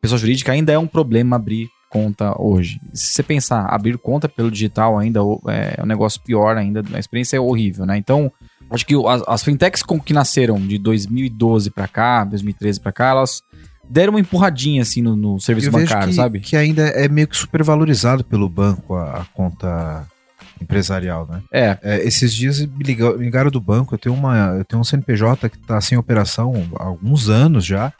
[0.02, 2.80] Pessoa jurídica ainda é um problema abrir conta hoje.
[2.94, 7.36] Se você pensar, abrir conta pelo digital ainda é um negócio pior ainda, a experiência
[7.36, 7.98] é horrível, né?
[7.98, 8.32] Então,
[8.70, 13.42] acho que as, as fintechs que nasceram de 2012 pra cá, 2013 pra cá, elas
[13.92, 16.40] deram uma empurradinha assim no, no serviço eu bancário, que, sabe?
[16.40, 20.08] que ainda é meio que supervalorizado pelo banco a, a conta
[20.62, 21.42] empresarial, né?
[21.52, 24.80] É, É, esses dias me liga- me ligaram do banco, eu tenho, uma, eu tenho
[24.80, 27.92] um CNPJ que está sem operação há alguns anos já,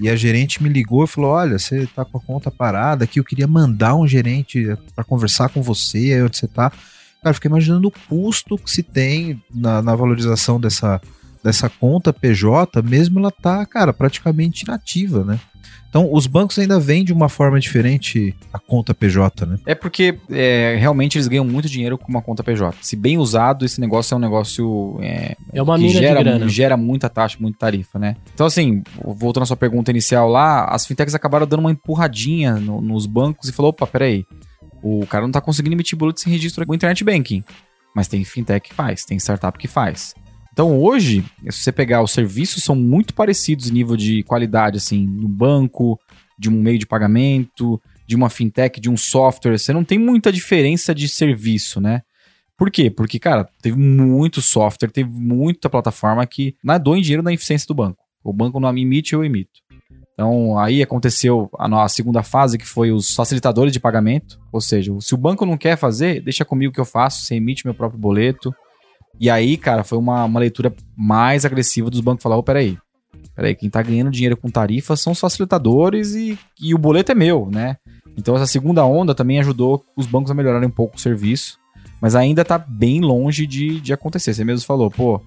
[0.00, 3.20] e a gerente me ligou e falou, olha, você tá com a conta parada aqui,
[3.20, 6.70] eu queria mandar um gerente para conversar com você, aí onde você tá.
[6.70, 11.00] Cara, eu fiquei imaginando o custo que se tem na, na valorização dessa,
[11.46, 15.38] dessa conta PJ, mesmo ela tá, cara, praticamente inativa, né?
[15.88, 19.58] Então, os bancos ainda vendem de uma forma diferente a conta PJ, né?
[19.64, 22.76] É porque é, realmente eles ganham muito dinheiro com uma conta PJ.
[22.82, 27.08] Se bem usado, esse negócio é um negócio é, É uma que gera, gera muita
[27.08, 28.16] taxa, muita tarifa, né?
[28.34, 32.80] Então, assim, voltando à sua pergunta inicial lá, as fintechs acabaram dando uma empurradinha no-
[32.82, 34.26] nos bancos e falou: opa, peraí,
[34.82, 37.42] o cara não tá conseguindo emitir boleto sem registro com internet banking.
[37.94, 40.14] Mas tem fintech que faz, tem startup que faz.
[40.56, 45.06] Então hoje, se você pegar os serviços, são muito parecidos em nível de qualidade, assim,
[45.06, 46.00] no banco,
[46.38, 49.58] de um meio de pagamento, de uma fintech, de um software.
[49.58, 52.00] Você não tem muita diferença de serviço, né?
[52.56, 52.88] Por quê?
[52.88, 57.74] Porque, cara, teve muito software, teve muita plataforma que nadou em dinheiro na eficiência do
[57.74, 58.02] banco.
[58.24, 59.60] O banco não me emite, eu emito.
[60.14, 64.40] Então, aí aconteceu a nossa segunda fase, que foi os facilitadores de pagamento.
[64.50, 67.66] Ou seja, se o banco não quer fazer, deixa comigo que eu faço, você emite
[67.66, 68.54] meu próprio boleto.
[69.18, 72.76] E aí, cara, foi uma, uma leitura mais agressiva dos bancos falar: ô, peraí,
[73.34, 77.14] peraí, quem tá ganhando dinheiro com tarifa são os facilitadores e, e o boleto é
[77.14, 77.76] meu, né?
[78.16, 81.58] Então, essa segunda onda também ajudou os bancos a melhorarem um pouco o serviço,
[82.00, 84.32] mas ainda tá bem longe de, de acontecer.
[84.32, 85.20] Você mesmo falou, pô,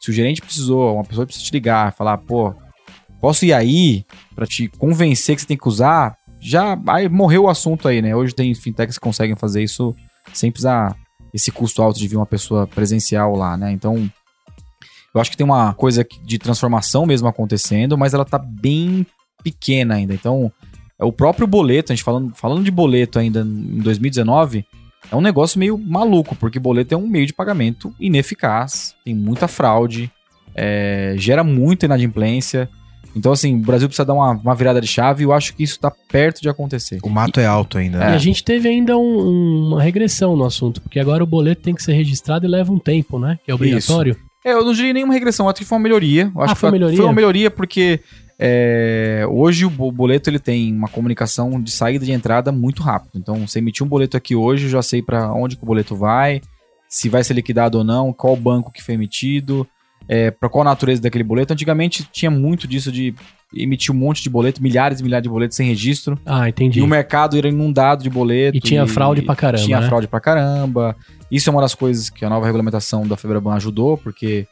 [0.00, 2.52] se o gerente precisou, uma pessoa precisa te ligar, falar, pô,
[3.20, 7.48] posso ir aí pra te convencer que você tem que usar, já aí morreu o
[7.48, 8.14] assunto aí, né?
[8.14, 9.94] Hoje tem fintechs que conseguem fazer isso
[10.32, 10.96] sem precisar
[11.32, 13.72] esse custo alto de vir uma pessoa presencial lá, né?
[13.72, 14.10] Então,
[15.14, 19.06] eu acho que tem uma coisa de transformação mesmo acontecendo, mas ela tá bem
[19.42, 20.14] pequena ainda.
[20.14, 20.50] Então,
[20.98, 24.64] é o próprio boleto, a gente falando, falando de boleto ainda em 2019,
[25.10, 29.48] é um negócio meio maluco, porque boleto é um meio de pagamento ineficaz, tem muita
[29.48, 30.10] fraude,
[30.54, 32.68] é, gera muita inadimplência.
[33.14, 35.62] Então, assim, o Brasil precisa dar uma, uma virada de chave e eu acho que
[35.62, 36.98] isso tá perto de acontecer.
[37.02, 38.06] O mato é alto ainda, E né?
[38.14, 41.74] a gente teve ainda um- um- uma regressão no assunto, porque agora o boleto tem
[41.74, 43.38] que ser registrado e leva um tempo, né?
[43.44, 44.16] Que é obrigatório.
[44.44, 46.32] É, eu não diria nenhuma regressão, acho que foi uma melhoria.
[46.34, 46.96] Eu acho Ah, que foi melhoria?
[46.96, 48.00] Foi uma melhoria porque
[48.38, 52.82] é, hoje o bo- boleto ele tem uma comunicação de saída e de entrada muito
[52.82, 53.12] rápido.
[53.14, 55.94] Então, você emitir um boleto aqui hoje, eu já sei para onde que o boleto
[55.94, 56.40] vai,
[56.88, 59.64] se vai ser liquidado ou não, qual banco que foi emitido,
[60.08, 61.52] é, para qual a natureza daquele boleto.
[61.52, 63.14] Antigamente tinha muito disso de
[63.54, 66.18] emitir um monte de boleto, milhares e milhares de boletos sem registro.
[66.24, 66.80] Ah, entendi.
[66.80, 68.56] E o mercado era inundado de boleto.
[68.56, 69.86] E tinha fraude pra caramba, Tinha né?
[69.86, 70.96] fraude pra caramba.
[71.30, 74.46] Isso é uma das coisas que a nova regulamentação da Febraban ajudou, porque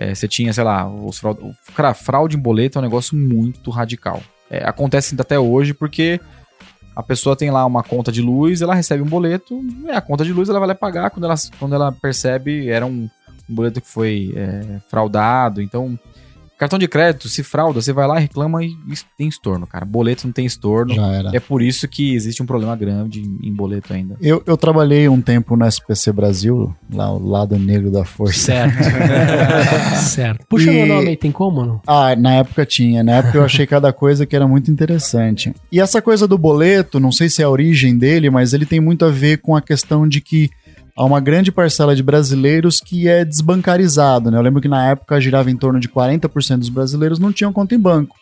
[0.00, 1.40] É, você tinha, sei lá, os fraude...
[1.74, 4.22] Cara, fraude em boleto é um negócio muito radical.
[4.48, 6.20] É, acontece ainda até hoje porque
[6.94, 10.24] a pessoa tem lá uma conta de luz, ela recebe um boleto, é a conta
[10.24, 13.08] de luz ela vai lá pagar quando ela, quando ela percebe era um,
[13.48, 15.62] um boleto que foi é, fraudado.
[15.62, 15.98] Então,
[16.58, 18.74] Cartão de crédito, se frauda, você vai lá, reclama e
[19.16, 19.84] tem estorno, cara.
[19.84, 20.92] Boleto não tem estorno.
[20.92, 21.30] Já era.
[21.32, 24.16] É por isso que existe um problema grande em, em boleto ainda.
[24.20, 28.40] Eu, eu trabalhei um tempo no SPC Brasil, lá o lado negro da força.
[28.40, 28.76] Certo.
[30.02, 30.46] certo.
[30.48, 31.80] Puxa E- meu nome aí, tem como não?
[31.86, 33.04] Ah, na época tinha.
[33.04, 35.54] Na época eu achei cada coisa que era muito interessante.
[35.70, 38.80] E essa coisa do boleto, não sei se é a origem dele, mas ele tem
[38.80, 40.50] muito a ver com a questão de que
[40.98, 44.36] há uma grande parcela de brasileiros que é desbancarizado, né?
[44.36, 47.76] Eu lembro que na época girava em torno de 40% dos brasileiros não tinham conta
[47.76, 48.16] em banco.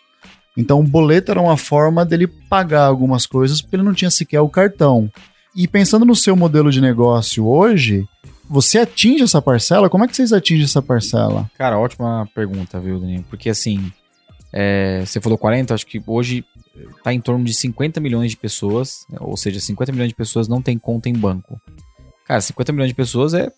[0.54, 4.42] Então o boleto era uma forma dele pagar algumas coisas porque ele não tinha sequer
[4.42, 5.10] o cartão.
[5.54, 8.06] E pensando no seu modelo de negócio hoje,
[8.48, 9.88] você atinge essa parcela?
[9.88, 11.50] Como é que vocês atingem essa parcela?
[11.56, 13.24] Cara, ótima pergunta, viu, Danilo?
[13.30, 13.90] Porque assim,
[14.52, 16.44] é, você falou 40, acho que hoje
[17.02, 20.60] tá em torno de 50 milhões de pessoas, ou seja, 50 milhões de pessoas não
[20.60, 21.58] têm conta em banco.
[22.26, 23.48] Cara, 50 milhões de pessoas é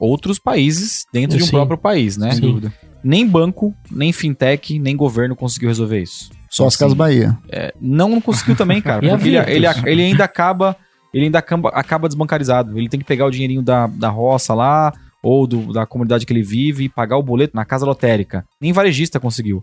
[0.00, 1.52] outros países dentro de um Sim.
[1.52, 2.32] próprio país, né?
[2.32, 2.72] Sem dúvida.
[3.02, 6.30] Nem banco, nem fintech, nem governo conseguiu resolver isso.
[6.50, 7.36] Só as Assim, Casas Bahia.
[7.50, 9.00] é, não, não conseguiu também, cara.
[9.06, 10.76] Porque ele, ele, ele ainda acaba.
[11.14, 12.76] Ele ainda acaba, acaba desbancarizado.
[12.78, 16.32] Ele tem que pegar o dinheirinho da, da roça lá, ou do- da comunidade que
[16.32, 18.44] ele vive, e pagar o boleto na casa lotérica.
[18.60, 19.62] Nem varejista conseguiu.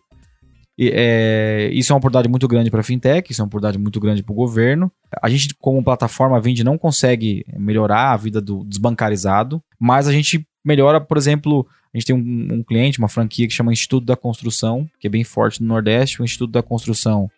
[0.78, 4.00] É, isso é uma oportunidade muito grande para a fintech, isso é uma oportunidade muito
[4.00, 4.92] grande para o governo.
[5.22, 10.46] A gente, como plataforma, Vind não consegue melhorar a vida do desbancarizado, mas a gente
[10.66, 14.18] melhora, por exemplo, a gente tem um, um cliente, uma franquia que chama Instituto da
[14.18, 16.22] Construção, que é bem forte no Nordeste.
[16.22, 17.32] O Instituto da Construção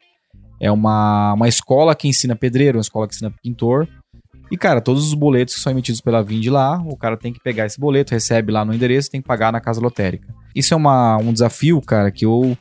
[0.59, 3.87] é uma, uma escola que ensina pedreiro, uma escola que ensina pintor.
[4.49, 7.39] E, cara, todos os boletos que são emitidos pela Vind lá, o cara tem que
[7.39, 10.33] pegar esse boleto, recebe lá no endereço tem que pagar na casa lotérica.
[10.55, 12.57] Isso é uma, um desafio, cara, que eu,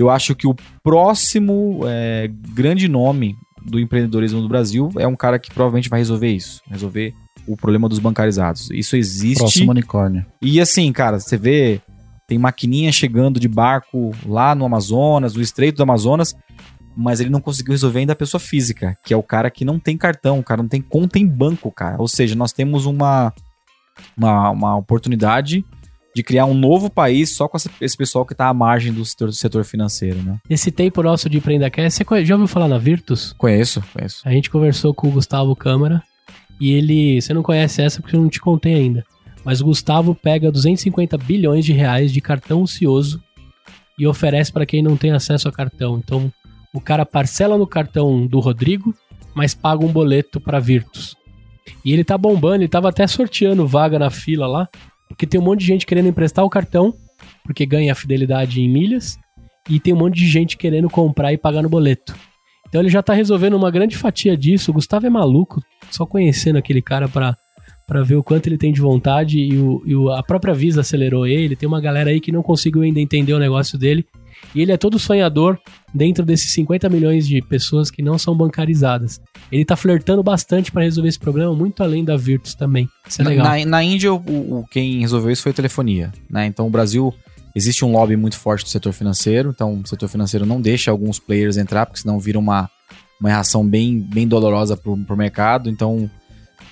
[0.00, 5.38] eu acho que o próximo é, grande nome do empreendedorismo do Brasil é um cara
[5.38, 6.60] que provavelmente vai resolver isso.
[6.66, 7.14] Resolver
[7.46, 8.70] o problema dos bancarizados.
[8.70, 9.38] Isso existe.
[9.38, 10.24] Próximo unicórnio.
[10.40, 11.80] E assim, cara, você vê,
[12.26, 16.34] tem maquininha chegando de barco lá no Amazonas, no Estreito do Amazonas,
[16.96, 19.78] mas ele não conseguiu resolver ainda a pessoa física, que é o cara que não
[19.78, 21.96] tem cartão, o cara não tem conta em banco, cara.
[21.98, 23.32] Ou seja, nós temos uma,
[24.16, 25.64] uma, uma oportunidade
[26.14, 29.28] de criar um novo país só com esse pessoal que tá à margem do setor,
[29.28, 30.38] do setor financeiro, né?
[30.48, 33.32] Esse tempo nosso de Empreendacast, você conhe- já ouviu falar na Virtus?
[33.38, 34.20] Conheço, conheço.
[34.24, 36.02] A gente conversou com o Gustavo Câmara
[36.60, 37.20] e ele.
[37.20, 39.04] Você não conhece essa porque eu não te contei ainda.
[39.44, 43.22] Mas o Gustavo pega 250 bilhões de reais de cartão ocioso
[43.98, 45.98] e oferece para quem não tem acesso a cartão.
[45.98, 46.30] Então,
[46.74, 48.94] o cara parcela no cartão do Rodrigo,
[49.34, 51.14] mas paga um boleto para Virtus.
[51.84, 54.68] E ele tá bombando, ele tava até sorteando vaga na fila lá,
[55.10, 56.94] porque tem um monte de gente querendo emprestar o cartão,
[57.44, 59.18] porque ganha a fidelidade em milhas,
[59.68, 62.14] e tem um monte de gente querendo comprar e pagar no boleto.
[62.68, 64.70] Então ele já tá resolvendo uma grande fatia disso.
[64.70, 67.36] O Gustavo é maluco, só conhecendo aquele cara pra,
[67.86, 70.80] pra ver o quanto ele tem de vontade e, o, e o- a própria Visa
[70.80, 71.56] acelerou ele.
[71.56, 74.06] Tem uma galera aí que não conseguiu ainda entender o negócio dele.
[74.54, 75.58] E ele é todo sonhador
[75.94, 79.20] dentro desses 50 milhões de pessoas que não são bancarizadas.
[79.50, 82.88] Ele tá flertando bastante pra resolver esse problema, muito além da Virtus também.
[83.08, 83.46] Isso é legal.
[83.46, 86.46] Na, na Índia, o, o- quem resolveu isso foi a telefonia, né?
[86.46, 87.14] Então, o Brasil,
[87.54, 91.18] existe um lobby muito forte do setor financeiro, então o setor financeiro não deixa alguns
[91.18, 92.68] players entrar, porque senão vira uma,
[93.20, 96.10] uma reação bem, bem dolorosa pro, pro mercado, então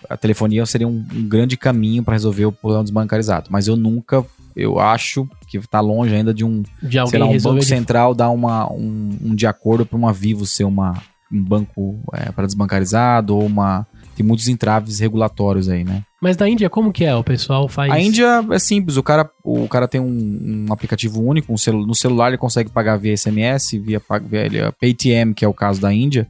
[0.09, 3.49] a telefonia seria um, um grande caminho para resolver o problema desbancarizado.
[3.51, 4.25] Mas eu nunca,
[4.57, 8.31] eu acho que tá longe ainda de um, de alguém lá, um banco central dar
[8.31, 10.95] uma, um, um de acordo para uma Vivo ser uma,
[11.33, 12.01] um banco
[12.35, 13.87] para desbancarizado ou uma...
[14.15, 16.03] Tem muitos entraves regulatórios aí, né?
[16.21, 17.15] Mas da Índia, como que é?
[17.15, 17.93] O pessoal faz.
[17.93, 21.87] A Índia é simples, o cara, o cara tem um, um aplicativo único, um celu,
[21.87, 25.93] no celular ele consegue pagar via SMS, via, via PayTM, que é o caso da
[25.95, 26.27] Índia.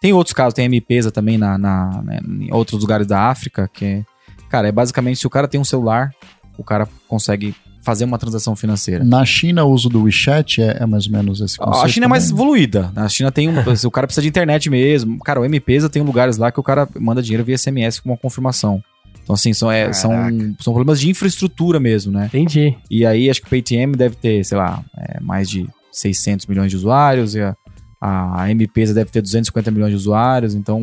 [0.00, 3.84] Tem outros casos, tem M-Pesa também na, na- né, em outros lugares da África, que
[3.84, 4.04] é,
[4.48, 6.10] cara, é basicamente se o cara tem um celular,
[6.58, 9.04] o cara consegue fazer uma transação financeira.
[9.04, 11.84] Na China, o uso do WeChat é, é mais ou menos esse conceito.
[11.84, 12.42] A China é mais também?
[12.42, 12.92] evoluída.
[12.94, 13.54] A China tem um.
[13.84, 15.18] o cara precisa de internet mesmo.
[15.20, 18.16] Cara, o M-Pesa tem lugares lá que o cara manda dinheiro via SMS com uma
[18.16, 18.82] confirmação.
[19.22, 20.12] Então, assim, são, é, são,
[20.58, 22.26] são problemas de infraestrutura mesmo, né?
[22.26, 22.76] Entendi.
[22.90, 26.70] E aí, acho que o PayTM deve ter, sei lá, é, mais de 600 milhões
[26.70, 27.34] de usuários.
[27.34, 27.54] E a,
[28.00, 30.54] a M-Pesa deve ter 250 milhões de usuários.
[30.54, 30.82] Então,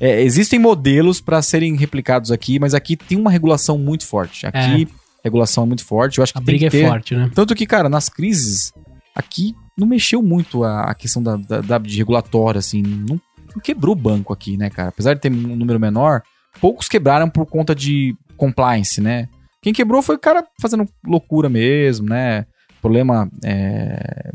[0.00, 4.46] é, existem modelos para serem replicados aqui, mas aqui tem uma regulação muito forte.
[4.46, 4.88] Aqui,
[5.24, 6.18] regulação é muito forte.
[6.18, 7.30] Eu acho que A briga que é ter, forte, né?
[7.34, 8.72] tanto que, cara, nas crises,
[9.14, 12.82] aqui não mexeu muito a, a questão da, da, da- de regulatória, assim.
[12.82, 13.20] Não,
[13.54, 14.88] não quebrou o banco aqui, né, cara?
[14.90, 16.22] Apesar de ter um número menor,
[16.60, 19.28] poucos quebraram por conta de compliance, né?
[19.62, 22.46] Quem quebrou foi o cara fazendo loucura mesmo, né?
[22.80, 24.30] Problema, é,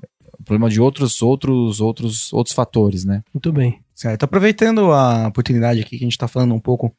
[0.45, 3.21] problema de outros, outros, outros, outros fatores, né?
[3.33, 3.79] Muito bem.
[3.95, 4.23] Certo.
[4.23, 6.91] Aproveitando a oportunidade aqui que a gente está falando um pouco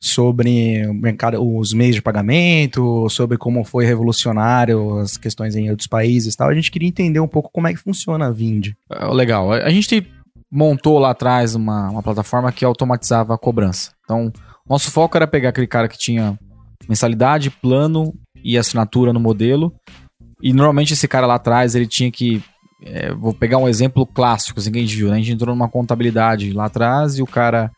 [0.00, 5.86] sobre o mercado, os meios de pagamento, sobre como foi revolucionário as questões em outros
[5.86, 8.72] países e tal, a gente queria entender um pouco como é que funciona a Vind.
[8.90, 9.52] É, Legal.
[9.52, 10.06] A gente
[10.50, 13.92] montou lá atrás uma, uma plataforma que automatizava a cobrança.
[14.04, 14.32] Então,
[14.68, 16.38] nosso foco era pegar aquele cara que tinha
[16.88, 19.74] mensalidade, plano e assinatura no modelo.
[20.42, 22.42] E normalmente esse cara lá atrás ele tinha que.
[22.82, 25.14] É, vou pegar um exemplo clássico, assim que a gente viu, né?
[25.14, 27.70] A gente entrou numa contabilidade lá atrás e o cara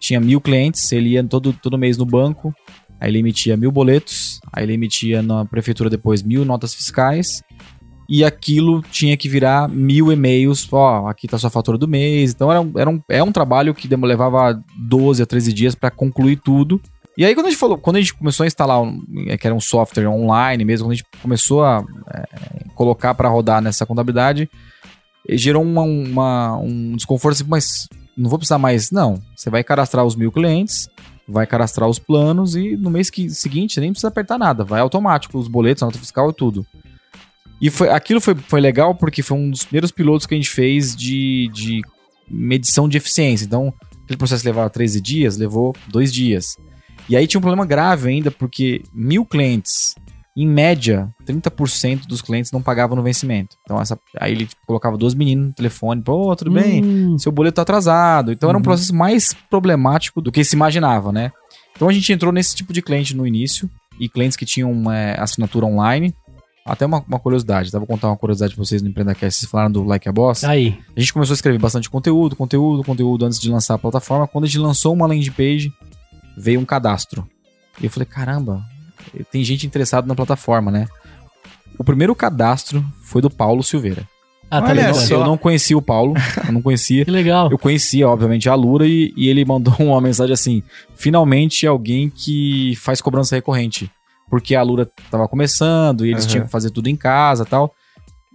[0.00, 2.54] tinha mil clientes, ele ia todo, todo mês no banco,
[2.98, 7.42] aí ele emitia mil boletos, aí ele emitia na prefeitura depois mil notas fiscais,
[8.08, 12.32] e aquilo tinha que virar mil e-mails, ó, aqui tá sua fatura do mês.
[12.32, 15.92] Então era um, era um, é um trabalho que levava 12 a 13 dias para
[15.92, 16.80] concluir tudo.
[17.20, 19.46] E aí quando a gente falou, quando a gente começou a instalar, um, é, que
[19.46, 22.24] era um software online mesmo, quando a gente começou a é,
[22.74, 24.48] colocar para rodar nessa contabilidade,
[25.28, 28.90] eh, gerou uma, uma- um desconforto assim, mas não vou precisar mais.
[28.90, 30.88] Não, você vai cadastrar os mil clientes,
[31.28, 35.38] vai cadastrar os planos e no mês que, seguinte nem precisa apertar nada, vai automático,
[35.38, 36.64] os boletos, a nota fiscal e tudo.
[37.60, 40.48] E foi, aquilo foi, foi legal porque foi um dos primeiros pilotos que a gente
[40.48, 41.82] fez de, de
[42.30, 43.44] medição de eficiência.
[43.44, 46.56] Então, aquele processo levava 13 dias, levou dois dias.
[47.10, 49.96] E aí tinha um problema grave ainda, porque mil clientes,
[50.36, 53.56] em média, 30% dos clientes não pagavam no vencimento.
[53.64, 57.32] Então, essa, aí ele tipo, colocava duas meninas no telefone, pô, tudo bem, Hum, seu
[57.32, 58.30] boleto tá atrasado.
[58.30, 61.32] Então era um processo mais problemático do que se imaginava, né?
[61.74, 63.68] Então a gente entrou nesse tipo de cliente no início,
[64.00, 66.14] e clientes que tinham é, assinatura online.
[66.64, 67.78] Até uma, uma curiosidade, tá?
[67.78, 70.44] Vou contar uma curiosidade pra vocês no EmpreendaCast, vocês falaram do Like a Boss.
[70.44, 70.78] Aí.
[70.96, 74.26] A gente começou a escrever bastante conteúdo, conteúdo, conteúdo antes de lançar a plataforma.
[74.26, 75.72] Quando a gente lançou uma landing page,
[76.36, 77.28] veio um cadastro.
[77.80, 78.62] E eu falei, caramba,
[79.30, 80.86] tem gente interessada na plataforma, né?
[81.78, 84.06] O primeiro cadastro foi do Paulo Silveira.
[84.50, 84.94] Ah, tá legal.
[85.08, 86.14] Eu não conhecia o Paulo,
[86.46, 87.04] eu não conhecia.
[87.06, 87.50] Que legal.
[87.50, 90.62] Eu conhecia, obviamente, a Lura e, e ele mandou uma mensagem assim:
[90.96, 93.90] finalmente alguém que faz cobrança recorrente.
[94.28, 96.30] Porque a Lura tava começando e eles Aham.
[96.30, 97.72] tinham que fazer tudo em casa tal.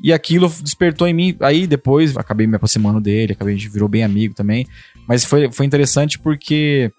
[0.04, 1.38] E aquilo despertou em mim.
[1.40, 4.68] Aí depois acabei me aproximando dele, acabei, a gente virou bem amigo também.
[5.08, 6.92] Mas foi, foi interessante porque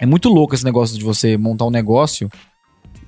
[0.00, 2.28] é muito louco esse negócio de você montar um negócio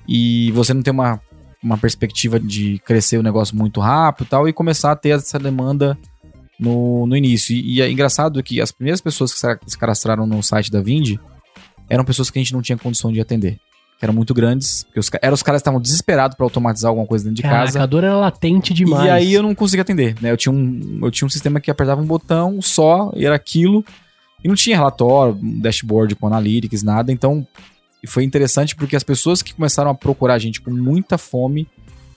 [0.07, 1.19] e você não ter uma,
[1.61, 5.39] uma perspectiva de crescer o negócio muito rápido e tal, e começar a ter essa
[5.39, 5.97] demanda
[6.59, 7.55] no, no início.
[7.55, 11.17] E, e é engraçado que as primeiras pessoas que se- cadastraram no site da Vind
[11.89, 13.57] eram pessoas que a gente não tinha condição de atender.
[13.99, 17.07] Que eram muito grandes, porque os, eram os caras que estavam desesperados para automatizar alguma
[17.07, 17.83] coisa dentro de Caraca, casa.
[17.83, 19.05] a dor era latente demais.
[19.05, 20.31] E aí eu não conseguia atender, né?
[20.31, 23.83] Eu tinha um, eu tinha um sistema que apertava um botão só, e era aquilo.
[24.43, 27.11] E não tinha relatório, dashboard com analytics, nada.
[27.11, 27.47] Então,
[28.05, 31.67] foi interessante porque as pessoas que começaram a procurar a gente com muita fome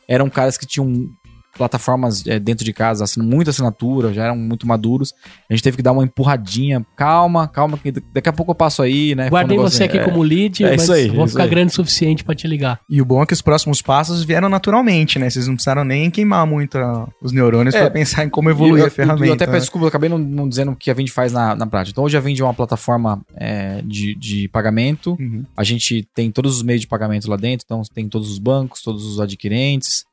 [0.09, 1.09] eram caras que tinham
[1.57, 5.13] plataformas é, dentro de casa, assinando muita assinatura, já eram muito maduros.
[5.51, 6.85] A gente teve que dar uma empurradinha.
[6.97, 9.27] Calma, calma, que daqui a pouco eu passo aí, né?
[9.27, 11.45] Um Guardei negócio- você aqui é, como lead, é mas isso aí, vou isso ficar
[11.45, 11.51] aí.
[11.51, 12.81] grande o suficiente pra te ligar.
[12.89, 15.29] E o bom é que os próximos passos vieram naturalmente, né?
[15.31, 17.81] Vocês não precisaram nem queimar muito ah, os neurônios É.
[17.81, 19.27] pra pensar em como evoluir eu, a ferramenta.
[19.27, 19.53] Eu até né?
[19.53, 21.93] peço desculpa, eu acabei não, não dizendo o que a Vind faz na, na prática.
[21.93, 25.17] Então hoje a Vind é uma plataforma é, de, de pagamento.
[25.19, 25.45] Uhum.
[25.57, 28.83] A gente tem todos os meios de pagamento lá dentro, então tem todos os bancos,
[28.83, 30.05] todos os adquirentes,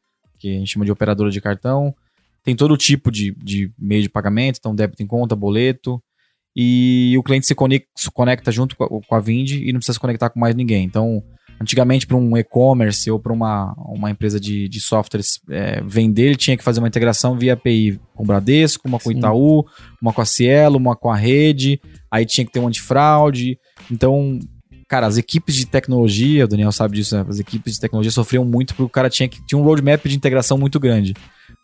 [0.44, 1.96] que a gente chama de operadora de cartão.
[2.44, 6.04] Tem todo tipo de, de meio de pagamento, então débito em conta, boleto.
[6.54, 9.80] E o cliente se conecta, se conecta junto com a, com a Vind e não
[9.80, 10.84] precisa se conectar com mais ninguém.
[10.84, 11.24] Então,
[11.60, 16.36] antigamente, para um e-commerce ou para uma, uma empresa de, de softwares é, vender, ele
[16.36, 19.12] tinha que fazer uma integração via API com o Bradesco, uma com o.
[19.14, 19.66] Itaú,
[20.02, 21.80] uma com a Cielo, uma com a rede.
[22.12, 23.58] Aí tinha que ter um antifraude.
[23.90, 24.38] Então,
[24.94, 27.26] cara, as equipes de tecnologia, o Daniel sabe disso, né?
[27.28, 30.16] as equipes de tecnologia sofriam muito porque o cara tinha, que, tinha um roadmap de
[30.16, 31.14] integração muito grande.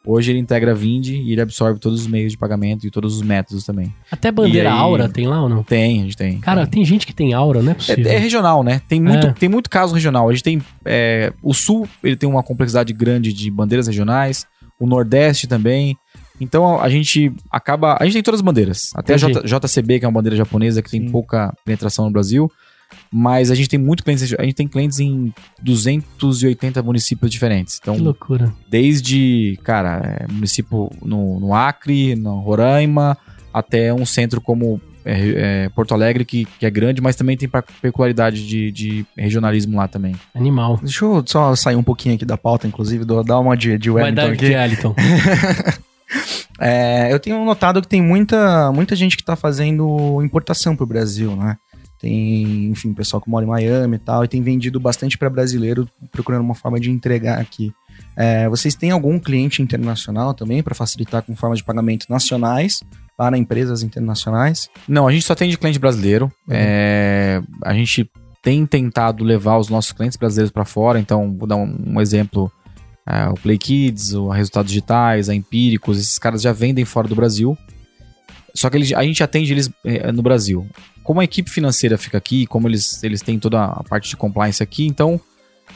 [0.06, 3.15] Hoje ele integra a Vind e ele absorve todos os meios de pagamento e todos
[3.18, 3.94] os métodos também.
[4.10, 5.62] Até bandeira aí- Aura tem lá ou não?
[5.63, 6.39] Tem, a gente tem.
[6.39, 8.08] Cara, tem gente que tem Aura, não é possível.
[8.10, 8.82] É, é regional, né?
[8.88, 9.34] Tem muito, É.
[9.34, 10.28] tem muito caso regional.
[10.28, 10.62] A gente tem.
[10.86, 14.48] é, o Sul, ele tem uma complexidade grande de bandeiras regionais.
[14.80, 15.96] O Nordeste também.
[16.42, 17.98] Então a gente acaba.
[18.00, 18.92] A gente tem todas as bandeiras.
[18.96, 19.34] Até a Entendi.
[19.48, 21.12] J- JCB, que é uma bandeira japonesa que tem Sim.
[21.12, 22.50] pouca penetração no Brasil.
[23.12, 24.33] Mas a gente tem muito clientes.
[24.37, 27.79] A gente tem clientes em 280 municípios diferentes.
[27.81, 28.54] Então, Que loucura.
[28.69, 33.17] desde, cara, é, município no, no Acre, no Roraima,
[33.54, 37.50] até um centro como é, é, Porto Alegre, que, que é grande, mas também tem
[37.81, 40.13] peculiaridade de, de regionalismo lá também.
[40.35, 40.79] Animal.
[40.83, 43.90] Deixa eu só sair um pouquinho aqui da pauta, inclusive, do- dar uma de, de
[43.90, 44.46] Vai Wellington dar aqui.
[44.48, 45.69] de.
[46.60, 50.87] É, eu tenho notado que tem muita, muita gente que está fazendo importação para o
[50.87, 51.56] Brasil, né?
[52.00, 55.87] Tem, enfim, pessoal que mora em Miami e tal, e tem vendido bastante para brasileiro,
[56.12, 57.73] procurando uma forma de entregar aqui.
[58.15, 62.81] É, vocês têm algum cliente internacional também para facilitar com formas de pagamento nacionais
[63.17, 64.69] para empresas internacionais?
[64.87, 66.31] Não, a gente só tem de cliente brasileiro.
[66.50, 68.10] É, a gente
[68.41, 72.50] tem tentado levar os nossos clientes brasileiros para fora, então vou dar um, um exemplo.
[73.06, 77.15] é, o Play Kids, o Resultados Digitais, a Empíricos, esses caras já vendem fora do
[77.15, 77.58] Brasil.
[78.54, 80.67] Só que eles- a gente atende eles é, no Brasil.
[81.04, 84.62] Como a equipe financeira fica aqui, como eles, eles têm toda a parte de compliance
[84.62, 85.19] aqui, então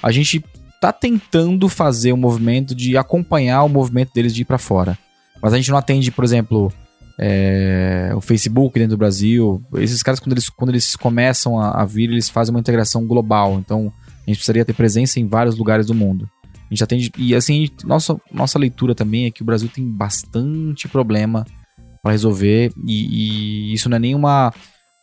[0.01, 0.43] a gente
[0.81, 4.97] tá tentando fazer o movimento de acompanhar o movimento deles de ir para fora.
[5.41, 6.71] Mas a gente não atende, por exemplo,
[7.19, 9.61] é, o Facebook dentro do Brasil.
[9.75, 13.59] Esses caras, quando eles, quando eles começam a, a vir, eles fazem uma integração global.
[13.59, 16.29] Então, a gente precisaria ter presença em vários lugares do mundo.
[16.53, 17.11] A gente atende.
[17.17, 21.45] E assim, gente- nossa, nossa leitura também é que o Brasil tem bastante problema
[22.03, 22.71] para resolver.
[22.85, 24.53] E, e isso não é nenhuma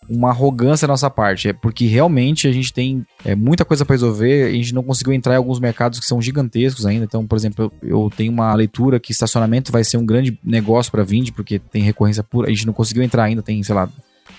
[0.09, 1.49] uma arrogância da nossa parte.
[1.49, 4.49] É porque realmente a gente tem é, muita coisa para resolver.
[4.49, 7.05] A gente não conseguiu entrar em alguns mercados que são gigantescos ainda.
[7.05, 10.93] Então, por exemplo, eu, eu tenho uma leitura que estacionamento vai ser um grande negócio
[10.93, 12.49] para Vind, porque tem recorrência pura.
[12.49, 13.89] A gente não conseguiu entrar ainda, tem, sei lá,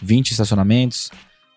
[0.01, 1.09] 20 estacionamentos.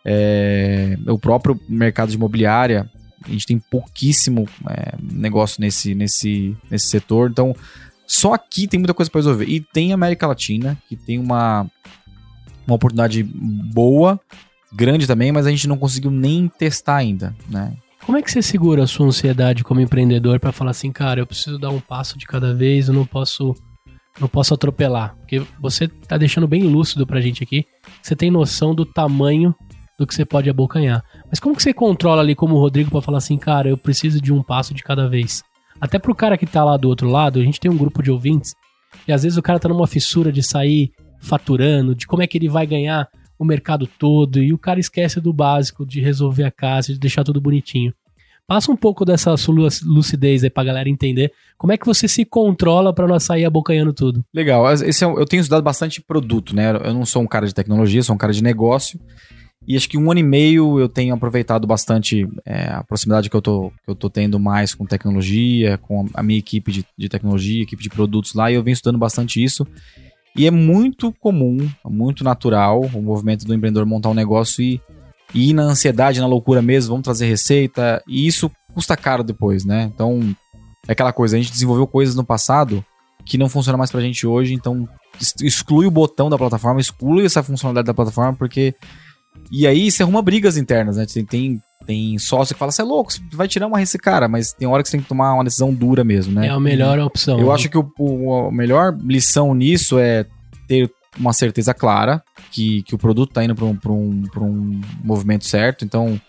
[0.04, 2.88] É, o próprio mercado de imobiliária,
[3.24, 7.30] a gente tem pouquíssimo é, negócio nesse, nesse, nesse setor.
[7.30, 7.54] Então,
[8.06, 9.46] só aqui tem muita coisa para resolver.
[9.46, 11.66] E tem América Latina, que tem uma,
[12.66, 14.20] uma oportunidade boa,
[14.72, 17.76] grande também, mas a gente não conseguiu nem testar ainda, né?
[18.04, 21.26] Como é que você segura a sua ansiedade como empreendedor pra falar assim, cara, eu
[21.26, 23.54] preciso dar um passo de cada vez, eu não posso
[24.20, 25.16] não posso atropelar?
[25.16, 27.64] Porque você tá deixando bem lúcido pra gente aqui,
[28.02, 29.54] você tem noção do tamanho
[29.98, 31.02] do que você pode abocanhar.
[31.28, 34.20] Mas como que você controla ali como o Rodrigo pra falar assim, cara, eu preciso
[34.20, 35.42] de um passo de cada vez?
[35.80, 38.10] Até pro cara que tá lá do outro lado, a gente tem um grupo de
[38.10, 38.54] ouvintes
[39.06, 42.38] e às vezes o cara tá numa fissura de sair faturando, de como é que
[42.38, 43.08] ele vai ganhar
[43.38, 47.24] o mercado todo e o cara esquece do básico de resolver a casa, de deixar
[47.24, 47.92] tudo bonitinho.
[48.46, 52.06] Passa um pouco dessa sua lu- lucidez aí pra galera entender como é que você
[52.06, 54.22] se controla pra não sair abocanhando tudo.
[54.34, 56.70] Legal, esse é eu tenho estudado bastante produto, né?
[56.84, 59.00] Eu não sou um cara de tecnologia, sou um cara de negócio.
[59.66, 63.36] E acho que um ano e meio eu tenho aproveitado bastante é, a proximidade que
[63.36, 67.08] eu, tô, que eu tô tendo mais com tecnologia, com a minha equipe de, de
[67.08, 69.66] tecnologia, equipe de produtos lá, e eu venho estudando bastante isso.
[70.36, 74.80] E é muito comum, muito natural o movimento do empreendedor montar um negócio e,
[75.32, 79.64] e ir na ansiedade, na loucura mesmo, vamos trazer receita, e isso custa caro depois,
[79.64, 79.90] né?
[79.94, 80.36] Então,
[80.86, 82.84] é aquela coisa, a gente desenvolveu coisas no passado
[83.24, 84.86] que não funciona mais pra gente hoje, então
[85.18, 88.74] ex- exclui o botão da plataforma, exclui essa funcionalidade da plataforma, porque.
[89.50, 91.06] E aí você arruma brigas internas, né?
[91.06, 94.26] Tem, tem, tem sócio que fala, você é louco, você vai tirar uma receita, cara,
[94.28, 96.46] mas tem hora que você tem que tomar uma decisão dura mesmo, né?
[96.46, 97.38] É a melhor opção.
[97.38, 100.24] Eu acho que o, o- a melhor lição nisso é
[100.66, 104.42] ter uma certeza clara que, que o produto está indo para um, pra um, pra
[104.42, 105.84] um movimento certo.
[105.84, 106.20] Então,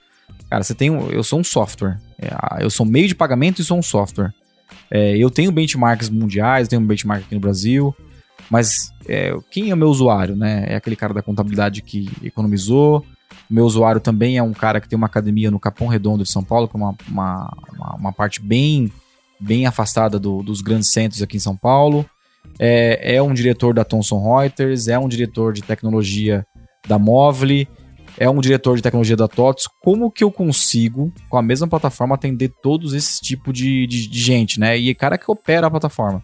[0.50, 0.92] cara, você tem.
[0.92, 1.98] um- Eu sou um software.
[2.20, 4.32] É, eu sou um meio de pagamento e sou um software.
[4.92, 7.96] É, eu tenho benchmarks mundiais, tenho um benchmark aqui no Brasil,
[8.50, 10.66] mas é, quem é o meu usuário, né?
[10.68, 13.06] É aquele cara da contabilidade que economizou.
[13.50, 16.32] O meu usuário também é um cara que tem uma academia no Capão Redondo de
[16.32, 18.92] São Paulo, que é uma, uma, uma, uma parte bem,
[19.40, 22.06] bem afastada do- dos grandes centros aqui em São Paulo.
[22.60, 26.46] É, é um diretor da Thomson Reuters, é um diretor de tecnologia
[26.88, 27.68] da Movile,
[28.18, 29.68] é um diretor de tecnologia da TOTS.
[29.82, 34.20] Como que eu consigo, com a mesma plataforma, atender todos esses tipos de, de, de
[34.20, 34.78] gente, né?
[34.78, 36.24] E cara que opera a plataforma.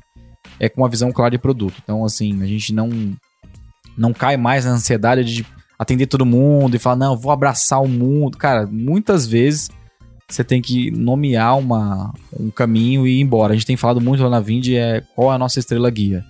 [0.62, 1.74] É com uma visão clara de produto.
[1.84, 2.90] Então, assim, a gente não,
[3.98, 5.46] não cai mais na ansiedade de
[5.78, 8.38] atender todo mundo e falar, não, vou abraçar o mundo.
[8.38, 9.72] Cara, muitas vezes
[10.30, 13.54] você tem que nomear uma, um caminho e ir embora.
[13.54, 16.24] A gente tem falado muito lá na Vind é qual é a nossa estrela guia.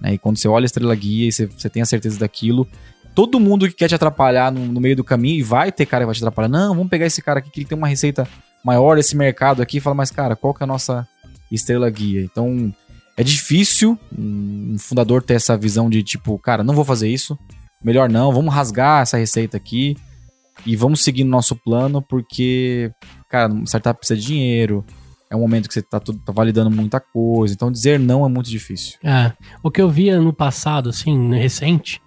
[0.00, 0.12] Né?
[0.14, 2.68] E quando você olha a estrela guia e você, você tem a certeza daquilo,
[3.14, 6.02] todo mundo que quer te atrapalhar no, no meio do caminho, e vai ter cara
[6.02, 8.28] que vai te atrapalhar, não, vamos pegar esse cara aqui que ele tem uma receita
[8.64, 11.08] maior, esse mercado aqui, e fala, mas cara, qual que é a nossa
[11.50, 12.22] estrela guia?
[12.22, 12.72] Então,
[13.16, 17.38] é difícil um fundador ter essa visão de tipo, cara, não vou fazer isso,
[17.82, 19.96] melhor não, vamos rasgar essa receita aqui
[20.64, 22.90] e vamos seguir no nosso plano, porque,
[23.28, 24.84] cara, startup precisa de dinheiro,
[25.30, 28.28] é um momento que você tá, tudo, tá validando muita coisa, então dizer não é
[28.28, 28.98] muito difícil.
[29.02, 29.32] É,
[29.62, 32.00] o que eu via no passado, assim, recente,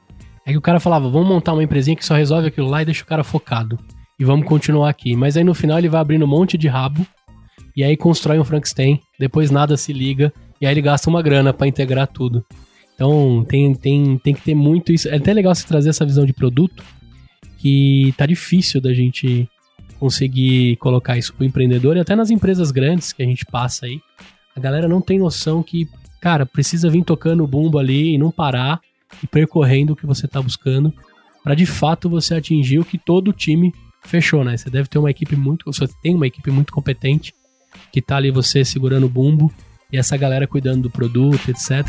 [0.46, 2.86] é que o cara falava, vamos montar uma empresinha que só resolve aquilo lá e
[2.86, 3.80] deixa o cara focado.
[4.20, 5.16] E vamos continuar aqui.
[5.16, 7.06] Mas aí no final ele vai abrindo um monte de rabo,
[7.76, 10.34] e aí constrói um Frankenstein, depois nada se liga,
[10.64, 12.42] e aí ele gasta uma grana pra integrar tudo.
[12.96, 15.10] Então tem, tem, tem que ter muito isso.
[15.10, 16.82] É até legal você trazer essa visão de produto,
[17.58, 19.46] que tá difícil da gente
[20.00, 24.00] conseguir colocar isso pro empreendedor e até nas empresas grandes que a gente passa aí.
[24.56, 25.86] A galera não tem noção que,
[26.22, 28.80] cara, precisa vir tocando o bumbo ali e não parar
[29.22, 30.94] e percorrendo o que você tá buscando.
[31.44, 33.74] para de fato você atingir o que todo time
[34.06, 34.56] fechou, né?
[34.56, 37.34] Você deve ter uma equipe muito, você tem uma equipe muito competente
[37.92, 39.52] que tá ali você segurando o bumbo
[39.94, 41.88] e essa galera cuidando do produto, etc.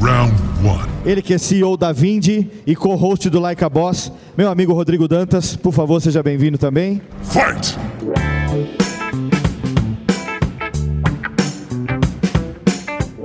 [0.00, 0.32] Round
[0.64, 0.92] one.
[1.04, 5.08] Ele que é CEO da Vindi e co-host do Like a Boss, meu amigo Rodrigo
[5.08, 7.02] Dantas, por favor, seja bem-vindo também.
[7.24, 7.76] Fight!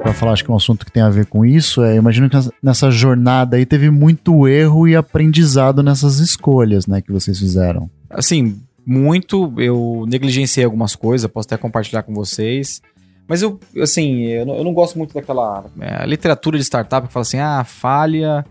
[0.08, 1.98] Para falar, acho que é um assunto que tem a ver com isso, é, eu
[1.98, 7.38] imagino que nessa jornada aí teve muito erro e aprendizado nessas escolhas, né, que vocês
[7.38, 7.90] fizeram.
[8.10, 12.82] Assim, muito, eu negligenciei algumas coisas, posso até compartilhar com vocês.
[13.28, 17.12] Mas eu, assim, eu não, eu não gosto muito daquela é, literatura de startup que
[17.12, 18.46] fala assim, ah, falha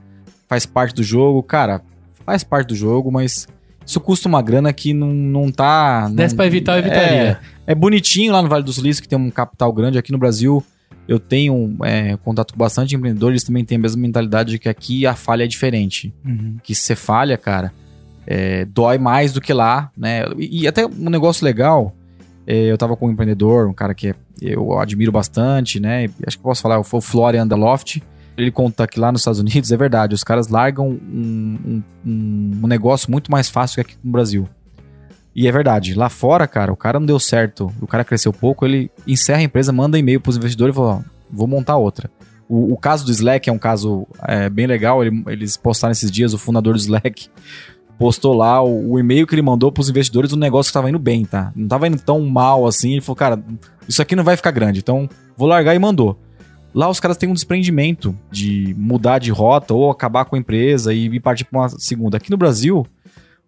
[0.47, 1.43] faz parte do jogo.
[1.43, 1.81] Cara,
[2.27, 3.49] faz parte do jogo, mas
[3.87, 6.07] isso custa uma grana que não, não tá...
[6.11, 7.41] Se desse não- pra evitar, eu evitaria.
[7.67, 9.97] É, é bonitinho lá no Vale do Silício, que tem um capital grande.
[9.97, 10.63] Aqui no Brasil,
[11.09, 14.69] eu tenho é, contato com bastante empreendedores, eles também têm a mesma mentalidade de que
[14.69, 16.13] aqui a falha é diferente.
[16.63, 17.73] Que se você falha, cara,
[18.27, 20.23] é, dói mais do que lá, né?
[20.39, 21.95] E, e até um negócio legal,
[22.47, 26.05] é, eu tava com um empreendedor, um cara que é- eu admiro bastante, né?
[26.27, 28.03] Acho que eu posso falar, foi o Florian Deloft.
[28.37, 32.61] Ele conta que lá nos Estados Unidos, é verdade, os caras largam um, um- um-
[32.65, 34.47] um negócio muito mais fácil que aqui no Brasil.
[35.37, 38.65] E é verdade, lá fora, cara, o cara não deu certo, o cara cresceu pouco,
[38.65, 42.11] ele encerra a empresa, manda e-mail pros investidores e fala, vou montar outra.
[42.49, 46.11] O, o caso do Slack é um caso é, bem legal, ele- eles postaram esses
[46.11, 47.29] dias, o fundador do Slack
[47.99, 50.99] postou lá o, o e-mail que ele mandou pros investidores do negócio que tava indo
[50.99, 51.53] bem, tá?
[51.55, 53.39] Não tava indo tão mal assim, ele falou, cara,
[53.87, 55.07] isso aqui não vai ficar grande, então
[55.37, 56.19] vou largar e mandou.
[56.75, 60.93] Lá os caras têm um desprendimento de mudar de rota ou acabar com a empresa
[60.95, 62.19] e ir partir pra uma segunda.
[62.19, 62.87] Aqui no Brasil,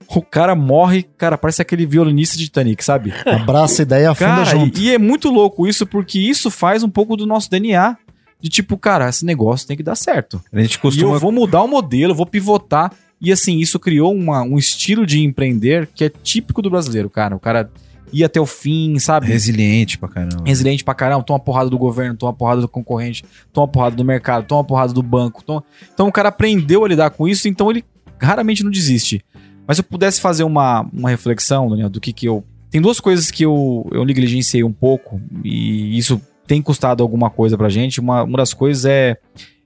[0.06, 3.12] o cara morre, cara, parece aquele violinista de Titanic, sabe?
[3.26, 4.78] Abraça a ideia e afunda Cara, junto.
[4.78, 7.96] e, e é muito louco isso, porque isso faz um pouco do nosso DNA.
[8.40, 10.40] De tipo, cara, esse negócio tem que dar certo.
[10.52, 11.14] A gente E costuma.
[11.14, 12.92] eu vou mudar o modelo, vou pivotar.
[13.20, 17.34] E assim, isso criou uma- um estilo de empreender que é típico do brasileiro, cara.
[17.34, 17.68] O cara
[18.12, 19.26] ia até o fim, sabe?
[19.26, 20.44] Resiliente pra caramba.
[20.46, 24.46] Resiliente pra caramba, toma porrada do governo, toma porrada do concorrente, toma porrada do mercado,
[24.46, 25.42] toma porrada do banco.
[25.42, 27.84] toma- Então o cara aprendeu a lidar com isso, então ele
[28.20, 29.20] raramente não desiste.
[29.68, 32.42] Mas se eu pudesse fazer uma, uma reflexão, Daniel, do que que eu...
[32.70, 37.56] Tem duas coisas que eu, eu negligenciei um pouco, e isso tem custado alguma coisa
[37.56, 38.00] pra gente.
[38.00, 39.18] Uma, uma das coisas é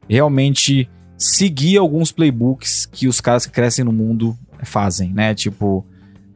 [0.09, 5.35] realmente seguir alguns playbooks que os caras que crescem no mundo fazem, né?
[5.35, 5.87] Tipo,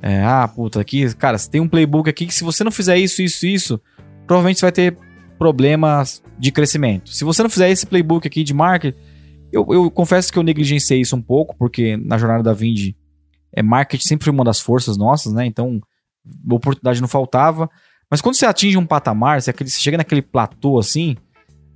[0.01, 2.97] é, ah, puta, aqui, cara, você tem um playbook aqui que se você não fizer
[2.97, 3.81] isso, isso, isso,
[4.27, 4.97] provavelmente você vai ter
[5.39, 7.11] problemas de crescimento.
[7.11, 8.97] Se você não fizer esse playbook aqui de marketing,
[9.53, 12.95] eu, eu confesso que eu negligenciei isso um pouco, porque na jornada da Vind,
[13.57, 15.47] é, marketing sempre foi uma das forças nossas, né?
[15.47, 15.81] Então,
[16.49, 17.69] oportunidade não faltava.
[18.11, 21.17] Mas quando você atinge um patamar, você, você chega naquele platô assim,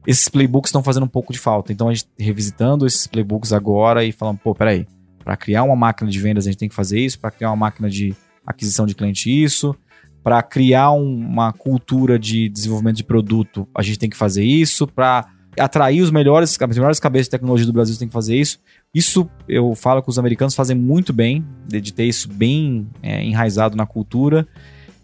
[0.07, 1.73] esses playbooks estão fazendo um pouco de falta.
[1.73, 4.87] Então a gente revisitando esses playbooks agora e falando, pô, peraí,
[5.25, 7.57] para criar uma máquina de vendas a gente tem que fazer isso, para criar uma
[7.57, 8.15] máquina de
[8.47, 9.75] aquisição de cliente isso,
[10.23, 14.87] para criar um- uma cultura de desenvolvimento de produto a gente tem que fazer isso,
[14.87, 15.27] para
[15.59, 18.59] atrair os melhores, as melhores cabeças de tecnologia do Brasil tem que fazer isso.
[18.95, 23.77] Isso eu falo que os americanos fazem muito bem, de, ter isso bem é, enraizado
[23.77, 24.47] na cultura.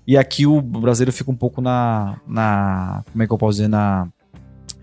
[0.07, 2.17] E aqui o brasileiro fica um pouco na.
[2.27, 3.69] na como é que eu posso dizer?
[3.69, 4.09] Na,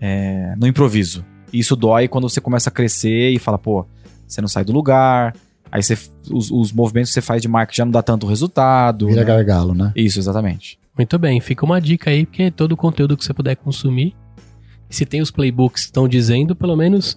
[0.00, 1.24] é, no improviso.
[1.52, 3.86] E isso dói quando você começa a crescer e fala, pô,
[4.26, 5.34] você não sai do lugar.
[5.72, 5.98] Aí você,
[6.30, 9.06] os, os movimentos que você faz de marketing já não dá tanto resultado.
[9.06, 9.26] Vira né?
[9.26, 9.92] gargalo, né?
[9.96, 10.78] Isso, exatamente.
[10.96, 14.14] Muito bem, fica uma dica aí, porque todo o conteúdo que você puder consumir,
[14.90, 17.16] se tem os playbooks que estão dizendo, pelo menos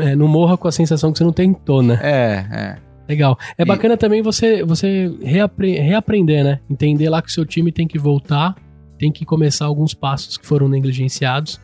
[0.00, 1.98] é, não morra com a sensação que você não tentou, né?
[2.02, 2.76] É, é.
[3.08, 3.36] Legal.
[3.58, 6.60] É E- bacana também você, você reapre- reaprender, né?
[6.70, 8.54] Entender lá que o seu time tem que voltar,
[8.98, 11.60] tem que começar alguns passos que foram negligenciados.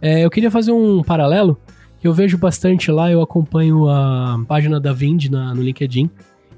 [0.00, 1.60] É, eu queria fazer um paralelo,
[2.00, 6.08] que eu vejo bastante lá, eu acompanho a página da Vind na, no LinkedIn,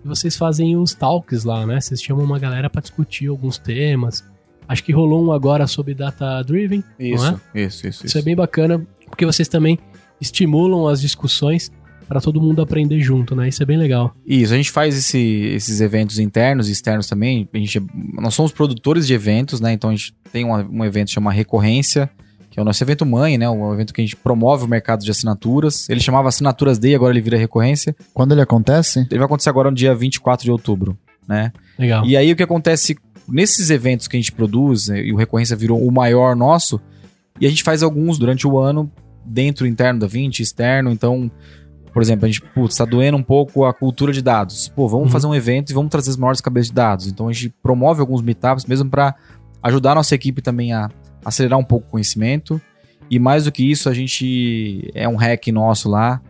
[0.05, 1.81] e vocês fazem os talks lá, né?
[1.81, 4.25] Vocês chamam uma galera para discutir alguns temas.
[4.69, 7.61] Acho que rolou um agora sobre data driven, Isso, não é?
[7.63, 9.79] isso, isso, Isso é bem bacana, porque vocês também
[10.21, 11.71] estimulam as discussões
[12.09, 13.49] para todo mundo aprender junto, né?
[13.49, 14.15] Isso é bem legal.
[14.27, 15.19] Isso, a gente faz esse-
[15.55, 17.49] esses eventos internos e externos também.
[17.53, 17.83] A gente,
[18.15, 19.73] nós somos produtores de eventos, né?
[19.73, 22.11] Então a gente tem um, um evento que chama Recorrência,
[22.51, 23.49] que é o nosso evento mãe, né?
[23.49, 25.89] Um evento que a gente promove o mercado de assinaturas.
[25.89, 27.97] Ele chamava Assinaturas Day, agora ele vira Recorrência.
[28.13, 30.97] Quando ele acontece, Ele vai acontecer agora no dia 24 de outubro,
[31.27, 31.53] né?
[31.79, 32.05] Legal.
[32.05, 32.97] E aí o que acontece
[33.29, 36.81] nesses eventos que a gente produz, né, e o Recorrência virou o maior nosso,
[37.41, 38.91] e a gente faz alguns durante o ano,
[39.25, 41.31] dentro interno da 20, externo, então,
[41.93, 44.69] por exemplo, a gente, putz, tá doendo um pouco a cultura de dados.
[44.69, 45.13] Pô, vamos Uhum.
[45.13, 47.07] fazer um evento e vamos trazer as maiores cabeças de dados.
[47.07, 49.15] Então a gente promove alguns meetups mesmo para
[49.63, 50.91] ajudar a nossa equipe também a
[51.25, 52.61] acelerar um pouco o conhecimento.
[53.11, 56.21] E mais do que isso, a gente é um hack nosso lá.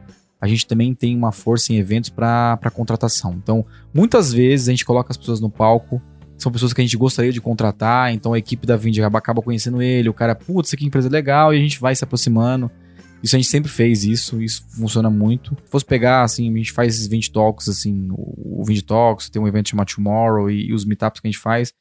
[0.40, 3.32] A gente também tem uma força em eventos para contratação.
[3.42, 6.00] Então, muitas vezes a gente coloca as pessoas no palco,
[6.36, 9.80] são pessoas que a gente gostaria de contratar, então a equipe da Vind acaba conhecendo
[9.80, 12.70] ele, o cara, putz, que empresa legal, e a gente vai se aproximando.
[13.22, 15.56] Isso a gente sempre fez isso, isso funciona muito.
[15.64, 19.40] Se fosse pegar, assim, a gente faz esses 20 talks, assim, o 20 talks, tem
[19.40, 21.72] um evento chamado Tomorrow e, e os meetups que a gente faz,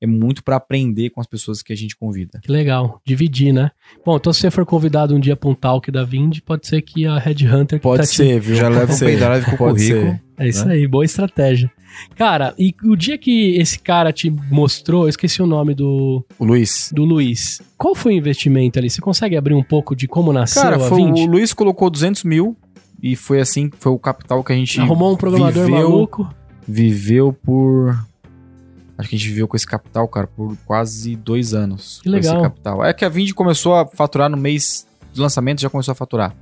[0.00, 2.40] é muito para aprender com as pessoas que a gente convida.
[2.42, 3.70] Que legal, dividir, né?
[4.04, 6.80] Bom, então se você for convidado um dia para um talk da Vind, pode ser
[6.80, 8.56] que a Red Hunter que Pode tá ser, viu?
[8.56, 10.18] Já leva o pendrive com o currículo.
[10.38, 10.74] É isso né?
[10.74, 11.70] aí, boa estratégia.
[12.16, 16.44] Cara, e o dia que esse cara te mostrou, eu esqueci o nome do, O
[16.44, 16.90] Luiz.
[16.94, 17.60] do Luiz.
[17.76, 18.88] Qual foi o investimento ali?
[18.90, 21.18] Você consegue abrir um pouco de como nasceu Cara, a foi, Vind?
[21.18, 22.56] o Luiz colocou 200 mil
[23.02, 26.28] e foi assim, foi o capital que a gente Arrumou um programador viveu, maluco.
[26.66, 27.96] viveu por...
[28.98, 32.00] Acho que a gente viveu com esse capital, cara, por quase dois anos.
[32.02, 32.34] Que legal.
[32.34, 32.84] Esse capital.
[32.84, 36.36] É que a Vind começou a faturar no mês de lançamento, já começou a faturar.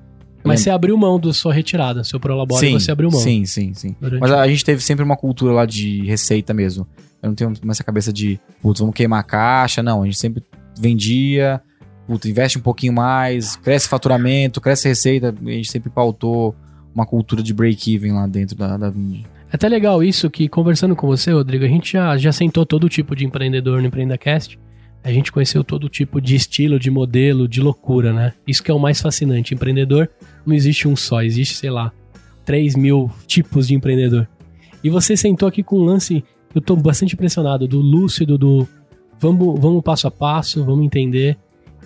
[0.44, 3.20] Mas você abriu mão da sua retirada, seu Prolabore, sim, você abriu mão.
[3.20, 3.94] Sim, sim, sim.
[4.00, 6.86] Durante- Mas a gente teve sempre uma cultura lá de receita mesmo.
[7.22, 9.82] Eu não tenho mais essa cabeça de, putz, vamos queimar a caixa.
[9.82, 10.42] Não, a gente sempre
[10.78, 11.60] vendia,
[12.06, 15.34] putz, investe um pouquinho mais, cresce faturamento, cresce receita.
[15.44, 16.54] A gente sempre pautou
[16.94, 19.24] uma cultura de break-even lá dentro da, da Vind.
[19.50, 22.88] É até legal isso que, conversando com você, Rodrigo, a gente já, já sentou todo
[22.88, 24.58] tipo de empreendedor no EmpreendaCast.
[25.02, 28.34] A gente conheceu todo tipo de estilo, de modelo, de loucura, né?
[28.46, 29.54] Isso que é o mais fascinante.
[29.54, 30.08] Empreendedor
[30.44, 31.92] não existe um só, existe, sei lá,
[32.44, 34.28] 3 mil tipos de empreendedor.
[34.82, 36.24] E você sentou aqui com um lance,
[36.54, 38.66] eu tô bastante impressionado, do lúcido, do
[39.18, 41.36] vamos, vamos passo a passo, vamos entender.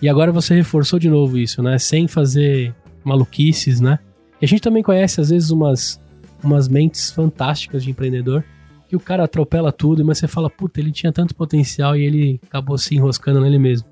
[0.00, 1.78] E agora você reforçou de novo isso, né?
[1.78, 3.98] Sem fazer maluquices, né?
[4.40, 6.00] E a gente também conhece, às vezes, umas,
[6.42, 8.44] umas mentes fantásticas de empreendedor
[8.92, 12.40] que o cara atropela tudo, mas você fala, puta, ele tinha tanto potencial e ele
[12.46, 13.88] acabou se enroscando nele mesmo.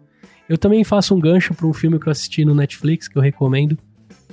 [0.46, 3.22] Eu também faço um gancho para um filme que eu assisti no Netflix, que eu
[3.22, 3.78] recomendo,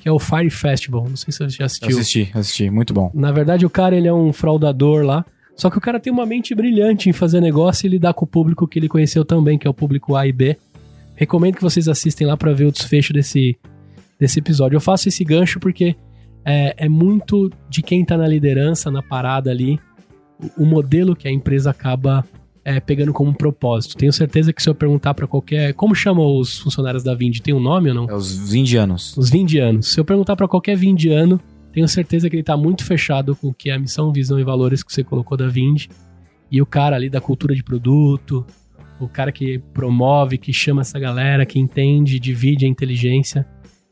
[0.02, 1.08] que é o Fire Festival.
[1.08, 1.88] Não sei se você já assistiu.
[1.88, 3.10] Assisti, assisti, muito bom.
[3.14, 5.26] Na verdade, o cara ele é um fraudador lá.
[5.56, 8.28] Só que o cara tem uma mente brilhante em fazer negócio e lidar com o
[8.28, 10.58] público que ele conheceu também, que é o público A e B.
[11.16, 13.58] Recomendo que vocês assistem lá para ver o desfecho desse,
[14.20, 14.76] desse episódio.
[14.76, 15.96] Eu faço esse gancho porque
[16.44, 19.80] é, é muito de quem tá na liderança, na parada ali,
[20.58, 22.26] o, modelo que a empresa acaba
[22.64, 23.96] é, pegando como propósito.
[23.96, 25.74] Tenho certeza que se eu perguntar para qualquer.
[25.74, 27.40] Como chamam os funcionários da Vind?
[27.40, 28.10] Tem um nome ou não?
[28.10, 29.16] É os indianos.
[29.18, 29.94] Os vindianos.
[29.94, 31.40] Se eu perguntar para qualquer vindiano,
[31.72, 34.44] tenho certeza que ele tá muito fechado com o que é a missão, visão e
[34.44, 35.86] valores que você colocou da Vind.
[36.52, 38.46] E o cara ali da cultura de produto,
[39.00, 43.46] o cara que promove, que chama essa galera, que entende, divide a inteligência,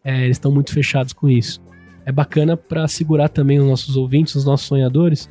[0.04, 1.62] é, eles estão muito fechados com isso.
[2.06, 5.30] É bacana para segurar também os nossos ouvintes, os nossos sonhadores,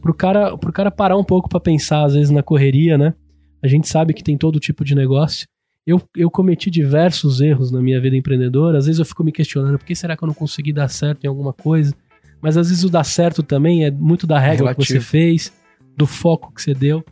[0.00, 3.14] pro cara, pro cara parar um pouco para pensar, às vezes, na correria, né?
[3.62, 5.46] A gente sabe que tem todo tipo de negócio.
[5.86, 8.78] Eu, eu cometi diversos erros na minha vida empreendedora.
[8.78, 11.24] Às vezes eu fico me questionando por que será que eu não consegui dar certo
[11.24, 11.94] em alguma coisa.
[12.40, 15.10] Mas às vezes o dar certo também é muito da regra que você Relativo.
[15.10, 15.52] fez,
[15.96, 17.04] do foco que você deu.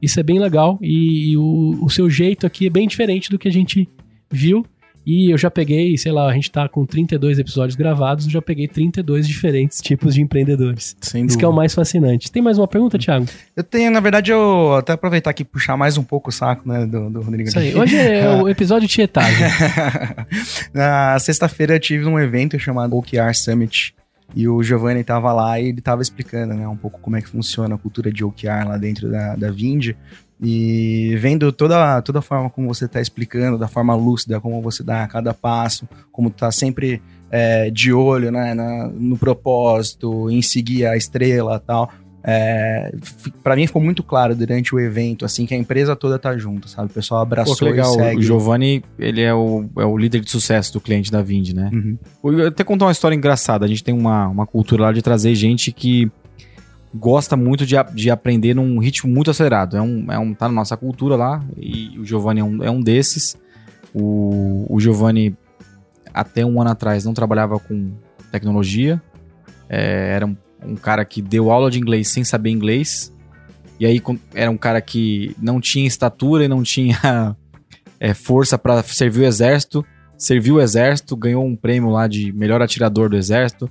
[0.00, 3.48] Isso é bem legal e, o, o seu jeito aqui é bem diferente do que
[3.48, 3.86] a gente
[4.30, 4.64] viu.
[5.10, 8.40] E eu já peguei, sei lá, a gente tá com 32 episódios gravados, eu já
[8.40, 10.96] peguei 32 diferentes tipos de empreendedores.
[11.00, 12.30] Sem Isso que é o mais fascinante.
[12.30, 13.26] Tem mais uma pergunta, Thiago?
[13.56, 16.68] Eu tenho, na verdade, eu até aproveitar aqui e puxar mais um pouco o saco,
[16.68, 17.48] né, do, do Rodrigo.
[17.48, 17.74] Isso aí.
[17.74, 19.48] Hoje é o episódio tietagem.
[20.72, 23.92] Na sexta-feira eu tive um evento chamado OKR Summit
[24.32, 27.28] e o Giovanni tava lá e ele tava explicando, né, um pouco como é que
[27.28, 29.90] funciona a cultura de OKR lá dentro da, da Vind
[30.42, 34.82] e vendo toda, toda a forma como você tá explicando, da forma lúcida, como você
[34.82, 40.86] dá cada passo, como tá sempre é, de olho, né, na- no propósito, em seguir
[40.86, 41.90] a estrela e tal.
[42.22, 42.92] É,
[43.42, 46.68] pra mim ficou muito claro durante o evento, assim, que a empresa toda tá junto,
[46.68, 46.90] sabe?
[46.90, 47.92] O pessoal abraçou Pô, legal.
[47.94, 48.18] e segue.
[48.18, 51.70] O Giovanni, ele é o, é o líder de sucesso do cliente da Vind, né?
[51.72, 51.96] Uhum.
[52.22, 53.64] Vou até contar uma história engraçada.
[53.64, 56.10] A gente tem uma, uma cultura lá de trazer gente que
[56.94, 59.76] gosta muito de, de aprender num ritmo muito acelerado.
[59.76, 62.70] É um, é um, tá na nossa cultura lá e o Giovanni é um, é
[62.70, 63.36] um desses.
[63.94, 65.36] O, o Giovanni,
[66.12, 67.92] até um ano atrás, não trabalhava com
[68.30, 69.00] tecnologia.
[69.68, 73.14] É, era um, um cara que deu aula de inglês sem saber inglês.
[73.78, 74.02] E aí
[74.34, 77.36] era um cara que não tinha estatura e não tinha
[77.98, 79.84] é, força para servir o exército
[80.20, 83.70] serviu o exército, ganhou um prêmio lá de melhor atirador do exército.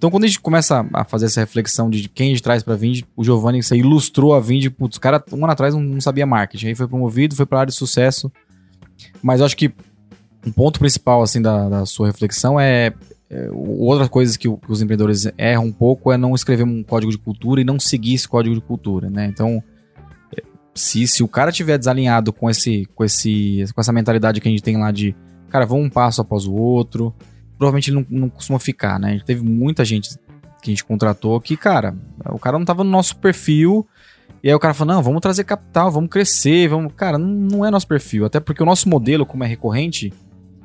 [0.00, 2.74] Então, quando a gente começa a fazer essa reflexão de quem a gente traz pra
[2.74, 4.70] Vind, o Giovanni aí ilustrou a Vind.
[4.70, 6.68] Putz, o cara, um ano atrás, não, não sabia marketing.
[6.68, 8.32] Aí foi promovido, foi pra área de sucesso.
[9.22, 9.70] Mas eu acho que
[10.46, 12.94] um ponto principal, assim, da, da sua reflexão é,
[13.28, 17.12] é, Outras coisas que, que os empreendedores erram um pouco é não escrever um código
[17.12, 19.26] de cultura e não seguir esse código de cultura, né?
[19.26, 19.62] Então,
[20.74, 24.50] se, se o cara tiver desalinhado com esse, com esse, com essa mentalidade que a
[24.50, 25.14] gente tem lá de,
[25.50, 27.14] cara, vamos um passo após o outro,
[27.60, 29.08] provavelmente ele não, não costuma ficar, né?
[29.08, 30.16] A gente teve muita gente
[30.62, 31.94] que a gente contratou que, cara,
[32.30, 33.86] o cara não tava no nosso perfil.
[34.42, 36.94] E aí o cara falou, não, vamos trazer capital, vamos crescer, vamos.
[36.94, 38.24] Cara, não, não é nosso perfil.
[38.24, 40.10] Até porque o nosso modelo, como é recorrente,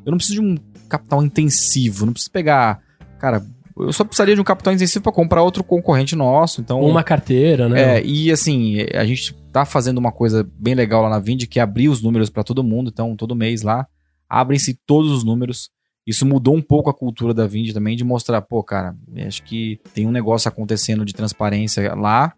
[0.06, 2.80] eu não preciso de um capital intensivo, não preciso pegar.
[3.20, 3.46] Cara,
[3.78, 6.62] eu só precisaria de um capital intensivo para comprar outro concorrente nosso.
[6.62, 7.98] Então, Uma carteira, né?
[7.98, 11.60] é, e assim, a gente tá fazendo uma coisa bem legal lá na Vind, que
[11.60, 12.90] é abrir os números para todo mundo.
[12.90, 13.86] Então, todo mês lá,
[14.30, 15.75] abrem-se todos os números.
[16.06, 18.96] Isso mudou um pouco a cultura da Vind também, de mostrar, pô, cara,
[19.26, 22.34] acho que tem um negócio acontecendo de transparência lá.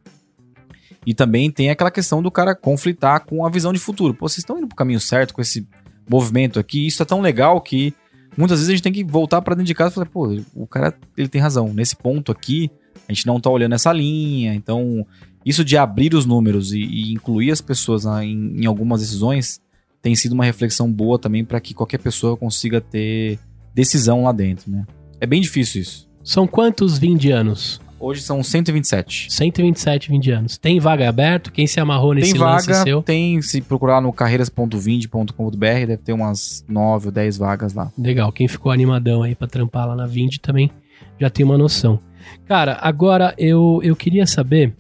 [1.06, 4.14] E também tem aquela questão do cara conflitar com a visão de futuro.
[4.14, 5.68] Pô, vocês estão indo pro caminho certo com esse
[6.10, 6.86] movimento aqui.
[6.88, 7.94] Isso é tão legal que
[8.38, 10.68] muitas vezes a gente tem que voltar para dentro de casa e falar, pô, o
[10.68, 11.74] cara ele tem razão.
[11.74, 12.70] Nesse ponto aqui,
[13.08, 14.54] a gente não tá olhando essa linha.
[14.54, 15.06] Então,
[15.46, 19.62] isso de abrir os números e, e incluir as pessoas na- em, em algumas decisões
[20.02, 23.40] tem sido uma reflexão boa também para que qualquer pessoa consiga ter
[23.78, 24.86] decisão lá dentro, né?
[25.22, 26.10] É bem difícil isso.
[26.24, 27.80] São quantos vindianos?
[28.00, 29.32] Hoje são 127.
[29.32, 30.58] 127 vindianos.
[30.58, 31.52] Tem vaga aberto?
[31.52, 33.04] Quem se amarrou nesse Tem lance vaga, seu?
[33.04, 37.92] tem, se procurar no carreiras.vind.com.br, deve ter umas 9 ou 10 vagas lá.
[37.98, 40.72] Legal, quem ficou animadão aí pra trampar lá na Vind também
[41.20, 42.00] já tem uma noção.
[42.46, 44.74] Cara, agora eu, eu queria saber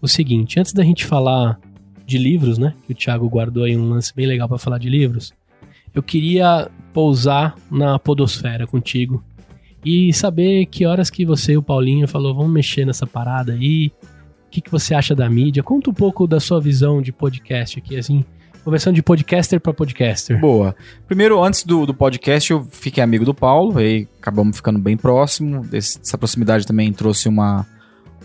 [0.00, 1.58] o seguinte, antes da gente falar
[2.06, 4.88] de livros, né, que o Thiago guardou aí um lance bem legal pra falar de
[4.88, 5.32] livros,
[5.94, 9.22] eu queria pousar na podosfera contigo
[9.84, 13.92] e saber que horas que você e o Paulinho falou, vamos mexer nessa parada aí,
[14.48, 15.62] o que, que você acha da mídia?
[15.62, 18.24] Conta um pouco da sua visão de podcast aqui, assim,
[18.64, 20.40] conversando de podcaster pra podcaster.
[20.40, 20.74] Boa.
[21.06, 25.64] Primeiro, antes do, do podcast, eu fiquei amigo do Paulo, aí acabamos ficando bem próximo.
[25.72, 27.64] Essa proximidade também trouxe uma,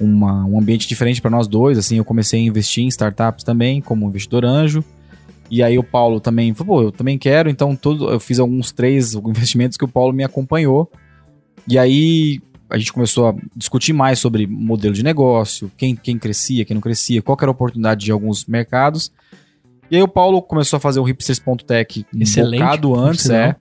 [0.01, 1.78] uma- um ambiente diferente para nós dois.
[1.78, 4.84] Assim, eu comecei a investir em startups também, como investidor anjo.
[5.49, 8.71] E aí o Paulo também falou, pô, eu também quero, então todo, eu fiz alguns
[8.71, 10.91] três investimentos que o Paulo me acompanhou.
[11.67, 16.65] E aí a gente começou a discutir mais sobre modelo de negócio, quem, quem crescia,
[16.65, 19.11] quem não crescia, qual era a oportunidade de alguns mercados.
[19.91, 23.55] E aí o Paulo começou a fazer o hipsters.tech um Excelente, bocado antes, é.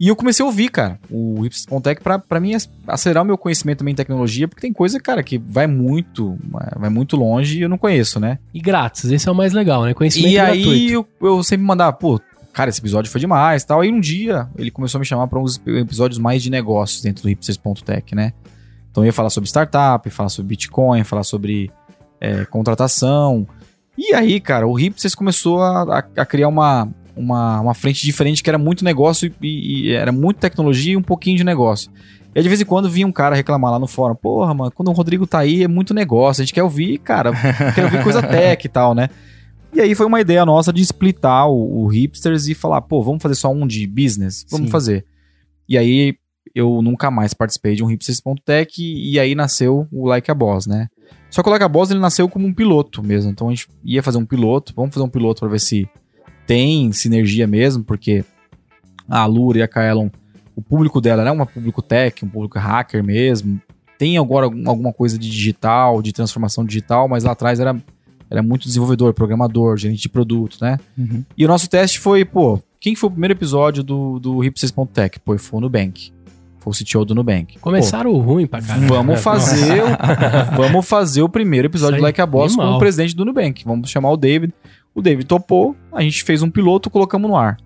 [0.00, 3.36] E eu comecei a ouvir, cara, o hipsters.tech pra, pra mim ac- acelerar o meu
[3.36, 6.38] conhecimento também em tecnologia, porque tem coisa, cara, que vai muito,
[6.76, 8.38] vai muito longe e eu não conheço, né?
[8.54, 9.92] E grátis, esse é o mais legal, né?
[9.92, 11.08] Conhecimento E aí gratuito.
[11.20, 12.18] eu, eu sempre mandava, pô,
[12.52, 13.80] cara, esse episódio foi demais tal.
[13.82, 17.22] Aí um dia ele começou a me chamar para uns episódios mais de negócios dentro
[17.24, 18.32] do hipsters.tech, né?
[18.90, 21.70] Então eu ia falar sobre startup, falar sobre Bitcoin, falar sobre
[22.20, 23.46] é, contratação.
[24.10, 28.42] E aí, cara, o Hipsters começou a, a- a criar uma, uma, uma frente diferente
[28.42, 31.90] que era muito negócio e, e era muito tecnologia e um pouquinho de negócio.
[32.34, 34.72] E aí, de vez em quando vinha um cara reclamar lá no fórum, porra, mano,
[34.72, 37.30] quando o Rodrigo tá aí é muito negócio, a gente quer ouvir, cara,
[37.74, 39.08] quer ouvir coisa tech e tal, né?
[39.72, 43.22] E aí foi uma ideia nossa de splitar o, o Hipsters e falar, pô, vamos
[43.22, 44.44] fazer só um de business?
[44.50, 44.72] Vamos Sim.
[44.72, 45.04] fazer.
[45.68, 46.14] E aí
[46.54, 50.88] eu nunca mais participei de um hipsters.tech e aí nasceu o Like a Boss, né?
[51.30, 53.30] Só que o Boss ele nasceu como um piloto mesmo.
[53.30, 55.88] Então a gente ia fazer um piloto, vamos fazer um piloto para ver se
[56.46, 58.24] tem sinergia mesmo, porque
[59.08, 60.08] a Lura e a Kaelon,
[60.54, 63.60] o público dela é um público tech, um público hacker mesmo.
[63.98, 67.76] Tem agora algum- alguma coisa de digital, de transformação digital, mas lá atrás era,
[68.30, 70.78] era muito desenvolvedor, programador, gerente de produto, né?
[70.96, 71.24] Uhum.
[71.36, 75.18] E o nosso teste foi, pô, quem foi o primeiro episódio do, do Hipsters.tech?
[75.20, 76.12] Pô, foi o Nubank.
[76.64, 77.54] Foi o CTO do Nubank.
[77.54, 78.86] Pô, Começaram ruim pra caramba.
[78.94, 83.14] Vamos fazer, o, vamos fazer o primeiro episódio do Like a Boss com o presidente
[83.14, 83.62] do Nubank.
[83.66, 84.54] Vamos chamar o David.
[84.94, 87.58] O David topou, a gente fez um piloto, colocamos no ar.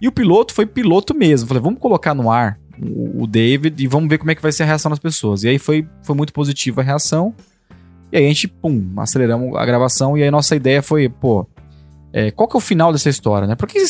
[0.00, 1.46] E o piloto foi piloto mesmo.
[1.46, 4.62] Falei, vamos colocar no ar o, David e vamos ver como é que vai ser
[4.62, 5.42] a reação das pessoas.
[5.42, 7.34] E aí foi, foi muito positiva a reação.
[8.10, 10.16] E aí a gente, pum, aceleramos a gravação.
[10.16, 11.46] E aí nossa ideia foi, pô,
[12.10, 13.54] é, qual que é o final dessa história, né?
[13.54, 13.84] Por que,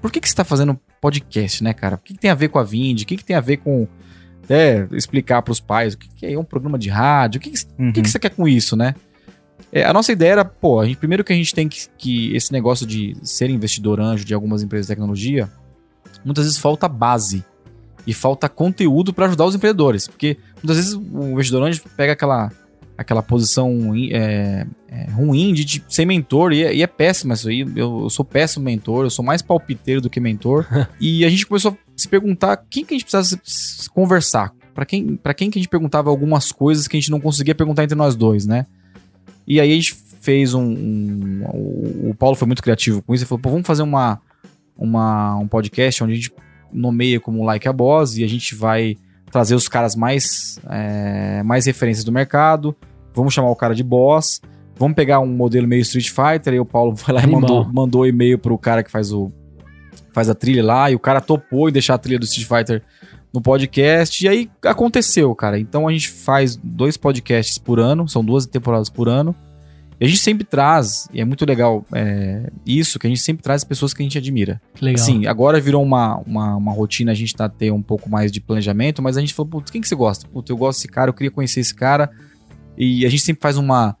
[0.00, 1.96] por que, que você tá fazendo podcast, né, cara?
[1.96, 3.02] O que, que tem a ver com a Vind?
[3.02, 3.86] O que, que tem a ver com
[4.48, 7.38] é, explicar pros pais o que, que é um programa de rádio?
[7.38, 8.94] O que, que, que, que você quer com isso, né?
[9.70, 12.34] É, a nossa ideia era, pô, a gente, primeiro que a gente tem que, que
[12.34, 15.46] esse negócio de ser investidor anjo de algumas empresas de tecnologia,
[16.24, 17.44] muitas vezes falta base
[18.06, 22.50] e falta conteúdo para ajudar os empreendedores, porque muitas vezes o investidor anjo pega aquela
[22.96, 27.48] aquela posição é, é, ruim de, de ser mentor e é, e é péssimo isso
[27.48, 27.60] aí.
[27.60, 30.66] Eu, eu sou péssimo mentor, eu sou mais palpiteiro do que mentor.
[31.00, 33.40] e a gente começou a se perguntar quem que a gente precisava
[33.92, 34.52] conversar.
[34.74, 37.54] Para quem, pra quem que a gente perguntava algumas coisas que a gente não conseguia
[37.54, 38.66] perguntar entre nós dois, né?
[39.46, 40.62] E aí a gente fez um.
[40.64, 43.22] um- o, o Paulo foi muito criativo com isso.
[43.22, 44.20] Ele falou: Pô, vamos fazer uma,
[44.76, 46.32] uma, um podcast onde a gente
[46.72, 48.96] nomeia como Like a Boss e a gente vai
[49.34, 52.72] trazer os caras mais, é, mais referências do mercado.
[53.12, 54.40] Vamos chamar o cara de boss.
[54.78, 58.06] vamos pegar um modelo meio Street Fighter, e o Paulo foi lá e mandou, mandou
[58.06, 59.32] e-mail pro cara que faz o
[60.12, 62.82] faz a trilha lá, e o cara topou em deixar a trilha do Street Fighter
[63.32, 65.58] no podcast, e aí aconteceu, cara.
[65.58, 69.34] Então a gente faz dois podcasts por ano, são duas temporadas por ano,
[70.00, 73.42] e a gente sempre traz, e é muito legal é, isso, que a gente sempre
[73.42, 74.60] traz pessoas que a gente admira.
[74.80, 75.04] Legal.
[75.04, 78.40] Sim, agora virou uma, uma, uma rotina, a gente tá ter um pouco mais de
[78.40, 80.26] planejamento, mas a gente falou, putz, quem que você gosta?
[80.28, 82.10] Putz, eu gosto desse cara, eu queria conhecer esse cara.
[82.76, 83.96] E a gente sempre faz uma,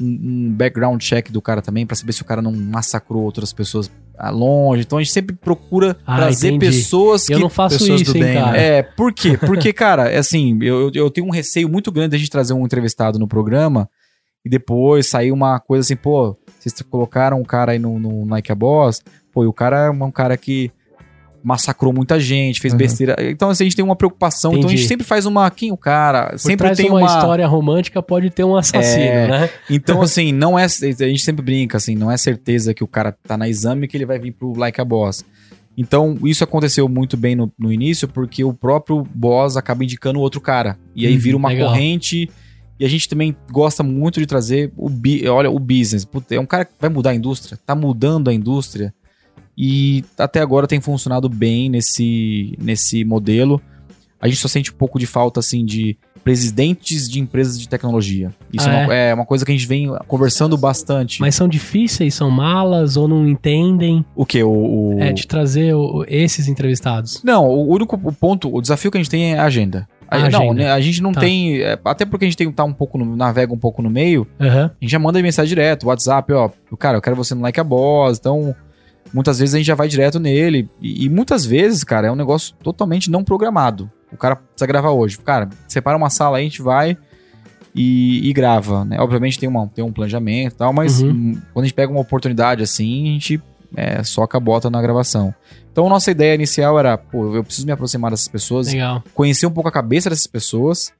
[0.00, 3.52] um, um background check do cara também, pra saber se o cara não massacrou outras
[3.52, 3.88] pessoas
[4.18, 4.82] ah, longe.
[4.82, 6.74] Então a gente sempre procura Ah, trazer entendi.
[6.76, 8.56] pessoas Eu que não faço pessoas isso, do hein, bem, cara.
[8.58, 9.38] é, por quê?
[9.38, 12.52] Porque, cara, é assim, eu, eu- eu tenho um receio muito grande da gente trazer
[12.52, 13.88] um entrevistado no programa
[14.46, 18.52] e depois sair uma coisa assim, pô, vocês colocaram um cara aí no, no Nike
[18.52, 20.70] a Boss, pô, e o cara é um cara que
[21.42, 22.78] massacrou muita gente, fez Uhum.
[22.78, 23.16] besteira.
[23.20, 24.52] Então, assim, a gente tem uma preocupação.
[24.52, 24.78] Então, a Entendi.
[24.82, 25.48] gente sempre faz uma.
[25.50, 26.30] Quem o cara?
[26.30, 27.06] Por sempre tem uma, uma.
[27.06, 29.28] história romântica pode ter um assassino, É.
[29.28, 29.50] né?
[29.70, 30.64] Então, assim, não é.
[30.64, 33.96] A gente sempre brinca, assim, não é certeza que o cara tá na exame que
[33.96, 35.24] ele vai vir pro Like a Boss.
[35.76, 40.40] Então, isso aconteceu muito bem no, no início, porque o próprio boss acaba indicando outro
[40.40, 40.78] cara.
[40.96, 41.68] E aí Uhum, vira uma legal.
[41.68, 42.30] corrente.
[42.78, 44.90] E a gente também gosta muito de trazer o
[45.30, 46.06] olha, o business.
[46.30, 48.94] É um cara que vai mudar a indústria, tá mudando a indústria.
[49.56, 53.60] E até agora tem funcionado bem nesse, nesse modelo.
[54.20, 58.30] A gente só sente um pouco de falta, assim, de presidentes de empresas de tecnologia.
[58.52, 61.20] Isso Ah, é, uma, é uma coisa que a gente vem conversando bastante.
[61.20, 64.42] Mas são difíceis, são malas ou não entendem o que?
[64.42, 64.50] O,
[64.96, 67.22] o- é, de trazer o- esses entrevistados.
[67.22, 69.88] Não, o único ponto, o desafio que a gente tem é a agenda.
[70.08, 71.20] A, A não, né, a gente não Tá.
[71.20, 71.60] tem.
[71.62, 74.26] é, até porque a gente tem, tá um pouco no, navega um pouco no meio,
[74.40, 74.70] Aham.
[74.80, 76.50] a gente já manda mensagem direto, WhatsApp, ó.
[76.78, 78.18] Cara, eu quero você no Like a Boss.
[78.18, 78.54] Então,
[79.12, 80.68] muitas vezes a gente já vai direto nele.
[80.80, 83.90] E, e muitas vezes, cara, é um negócio totalmente não programado.
[84.16, 85.18] O cara precisa gravar hoje.
[85.18, 86.96] Cara, separa uma sala aí, a gente vai
[87.74, 88.98] e, e grava, né?
[89.00, 91.10] Obviamente tem, uma, tem um planejamento e tal, mas Uhum.
[91.10, 93.42] hum, quando a gente pega uma oportunidade assim, a gente
[93.76, 95.34] é, soca a bota na gravação.
[95.70, 99.02] Então, nossa ideia inicial era, pô, eu preciso me aproximar dessas pessoas, Legal.
[99.14, 100.90] conhecer um pouco a cabeça dessas pessoas.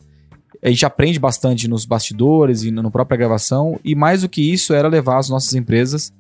[0.62, 3.78] A gente aprende bastante nos bastidores e na própria gravação.
[3.84, 6.12] E mais do que isso, era levar as nossas empresas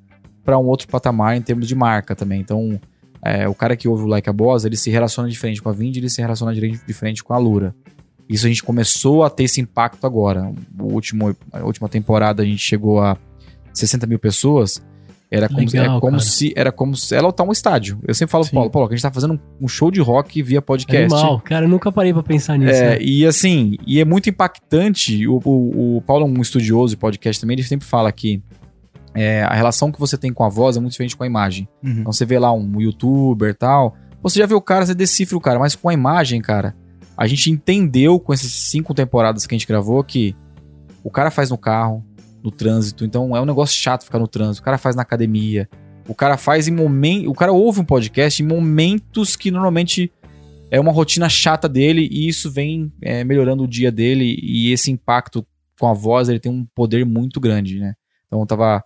[0.44, 2.40] para um outro patamar em termos de marca também.
[2.40, 2.80] Então,
[3.28, 5.72] é, o cara que ouve o Like a Boss, ele se relaciona diferente com a
[5.72, 7.74] Vind, ele se relaciona diferente com a Lura.
[8.28, 10.52] Isso a gente começou a ter esse impacto agora.
[10.78, 13.16] O último, a última temporada a gente chegou a
[13.72, 14.82] 60 mil pessoas.
[15.28, 16.22] Era como, Legal, é como cara.
[16.22, 17.98] se era como se ela tá um estádio.
[18.06, 18.54] Eu sempre falo pro.
[18.54, 21.12] Paulo, Paulo, que a gente tá fazendo um- um show de rock via podcast.
[21.12, 21.40] Animal.
[21.40, 22.72] Cara, eu nunca parei pra pensar nisso.
[22.72, 22.98] É, né?
[23.00, 25.26] e assim, e é muito impactante.
[25.26, 28.40] O, o, o Paulo é um estudioso de podcast também, ele sempre fala que
[29.16, 31.68] é, a relação que você tem com a voz é muito diferente com a imagem.
[31.82, 32.00] Uhum.
[32.00, 35.36] Então você vê lá um youtuber e tal, você já vê o cara, você decifra
[35.36, 36.76] o cara, mas com a imagem, cara,
[37.16, 40.36] a gente entendeu com essas cinco temporadas que a gente gravou que
[41.02, 42.04] o cara faz no carro,
[42.42, 45.68] no trânsito, então é um negócio chato ficar no trânsito, o cara faz na academia,
[46.08, 47.28] o cara faz em momentos.
[47.28, 50.12] O cara ouve um podcast em momentos que normalmente
[50.70, 54.90] é uma rotina chata dele e isso vem é, melhorando o dia dele e esse
[54.90, 55.46] impacto
[55.78, 57.94] com a voz ele tem um poder muito grande, né?
[58.26, 58.82] Então eu tava.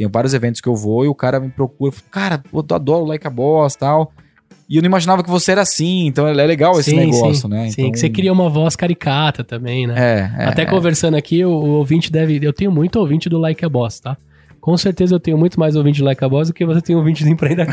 [0.00, 3.26] Tem vários eventos que eu vou e o cara me procura, cara, eu adoro Like
[3.26, 4.10] a Boss e tal.
[4.66, 7.48] E eu não imaginava que você era assim, então é legal esse Sim, negócio, sim,
[7.48, 7.68] né?
[7.68, 9.94] Sim, então, que você cria uma voz caricata também, né?
[9.98, 10.64] É, é, Até é.
[10.64, 12.40] conversando aqui, o, o ouvinte deve.
[12.42, 14.16] Eu tenho muito ouvinte do Like a Boss, tá?
[14.58, 16.96] Com certeza eu tenho muito mais ouvinte do Like a Boss do que você tem
[16.96, 17.66] ouvinte do Empreenda.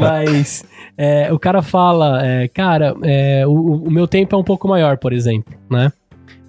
[0.00, 0.64] Mas
[0.96, 4.96] é, o cara fala, é, cara, é, o, o meu tempo é um pouco maior,
[4.96, 5.92] por exemplo, né?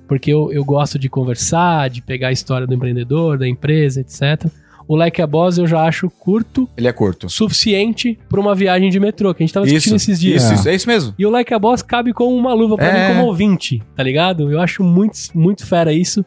[0.08, 4.46] Porque eu, eu gosto de conversar, de pegar a história do empreendedor, da empresa, etc.
[4.88, 7.28] O Like a Boss eu já acho curto, Ele é curto.
[7.28, 10.44] suficiente para uma viagem de metrô, que a gente tava Isso, discutindo esses dias.
[10.44, 11.14] isso, isso, é isso mesmo.
[11.18, 13.08] E o Like a Boss cabe como uma luva pra É.
[13.10, 14.52] mim como ouvinte, tá ligado?
[14.52, 16.24] Eu acho muito, muito fera isso.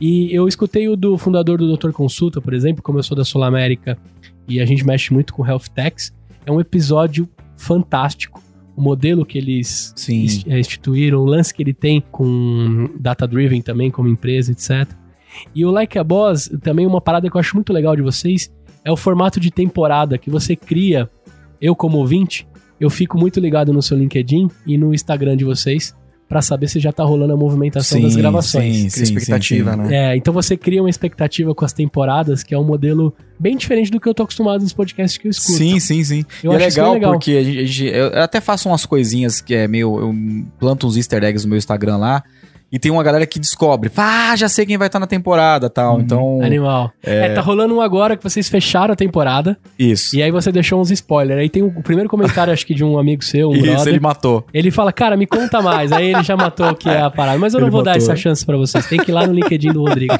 [0.00, 3.24] E eu escutei o do fundador do Doutor Consulta, por exemplo, como eu sou da
[3.24, 3.96] Sul América
[4.48, 6.12] e a gente mexe muito com Health Techs.
[6.44, 8.42] É um episódio fantástico.
[8.76, 10.26] O modelo que eles Sim.
[10.46, 14.88] eh, instituíram, o lance que ele tem com Data Driven também, como empresa, etc.
[15.54, 18.50] E o Like a Boss, também uma parada que eu acho muito legal de vocês,
[18.84, 21.10] é o formato de temporada que você cria.
[21.60, 22.46] Eu, como ouvinte,
[22.78, 25.94] eu fico muito ligado no seu LinkedIn e no Instagram de vocês
[26.30, 28.76] pra saber se já tá rolando a movimentação das gravações.
[28.76, 30.12] sim, Cria expectativa, né?
[30.12, 33.90] É, então você cria uma expectativa com as temporadas, que é um modelo bem diferente
[33.90, 35.58] do que eu tô acostumado nos podcasts que eu escuto.
[35.58, 36.24] Sim, sim, sim.
[36.44, 37.12] Eu e é acho isso legal, legal.
[37.14, 39.98] porque a gente, a gente- eu até faço umas coisinhas que é meio.
[39.98, 40.14] Eu
[40.60, 42.22] planto uns easter eggs no meu Instagram lá.
[42.72, 45.96] E tem uma galera que descobre, ah, já sei quem vai estar na temporada tal.
[45.96, 46.00] Uhum.
[46.00, 46.42] Então.
[46.42, 46.92] Animal.
[47.02, 47.30] É...
[47.34, 49.58] tá rolando um agora que vocês fecharam a temporada.
[49.78, 50.14] Isso.
[50.16, 51.40] E aí você deixou uns spoilers.
[51.40, 53.88] Aí tem o primeiro comentário, acho que de um amigo seu, um Isso, brother.
[53.88, 54.46] ele matou.
[54.54, 55.90] Ele fala, cara, me conta mais.
[55.90, 57.38] Aí ele já matou o que é a parada.
[57.38, 58.02] Mas eu não Ele vou dar matou.
[58.04, 58.86] essa chance pra vocês.
[58.86, 60.14] Tem que ir lá no LinkedIn do Rodrigo.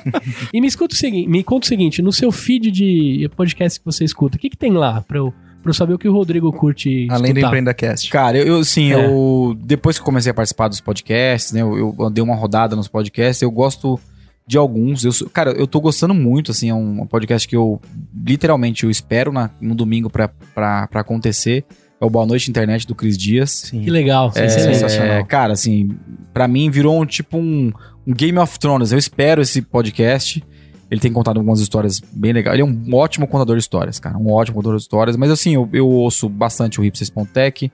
[0.53, 3.85] e me escuta o seguinte, me conta o seguinte, no seu feed de podcast que
[3.85, 5.33] você escuta, o que que tem lá pra eu,
[5.63, 7.47] pra eu saber o que o Rodrigo curte Além do escutar?
[7.49, 8.11] EmpreendaCast.
[8.11, 9.05] Cara, eu, eu sim, É.
[9.07, 9.57] eu.
[9.61, 11.63] Depois que eu comecei a participar dos podcasts, né?
[11.63, 13.99] Eu, eu dei uma rodada nos podcasts, eu gosto
[14.47, 15.05] de alguns.
[15.05, 17.81] Eu, sou- cara, eu tô gostando muito, assim, é um podcast que eu
[18.27, 21.65] literalmente eu espero na, no domingo pra, pra, pra acontecer.
[22.01, 23.51] É o Boa Noite Internet do Cris Dias.
[23.51, 23.83] Sim.
[23.83, 24.75] Que legal, É, excelente.
[24.79, 25.25] sensacional.
[25.27, 25.91] cara, assim,
[26.33, 27.71] pra mim virou um tipo um,
[28.07, 28.91] um Game of Thrones.
[28.91, 30.43] Eu espero esse podcast.
[30.91, 32.59] Ele tem contado algumas histórias bem legais.
[32.59, 34.19] Ele é um ótimo contador de histórias, cara.
[34.19, 35.17] Um ótimo contador de histórias.
[35.17, 37.71] Mas assim, eu, eu ouço bastante o Hipsters.tech.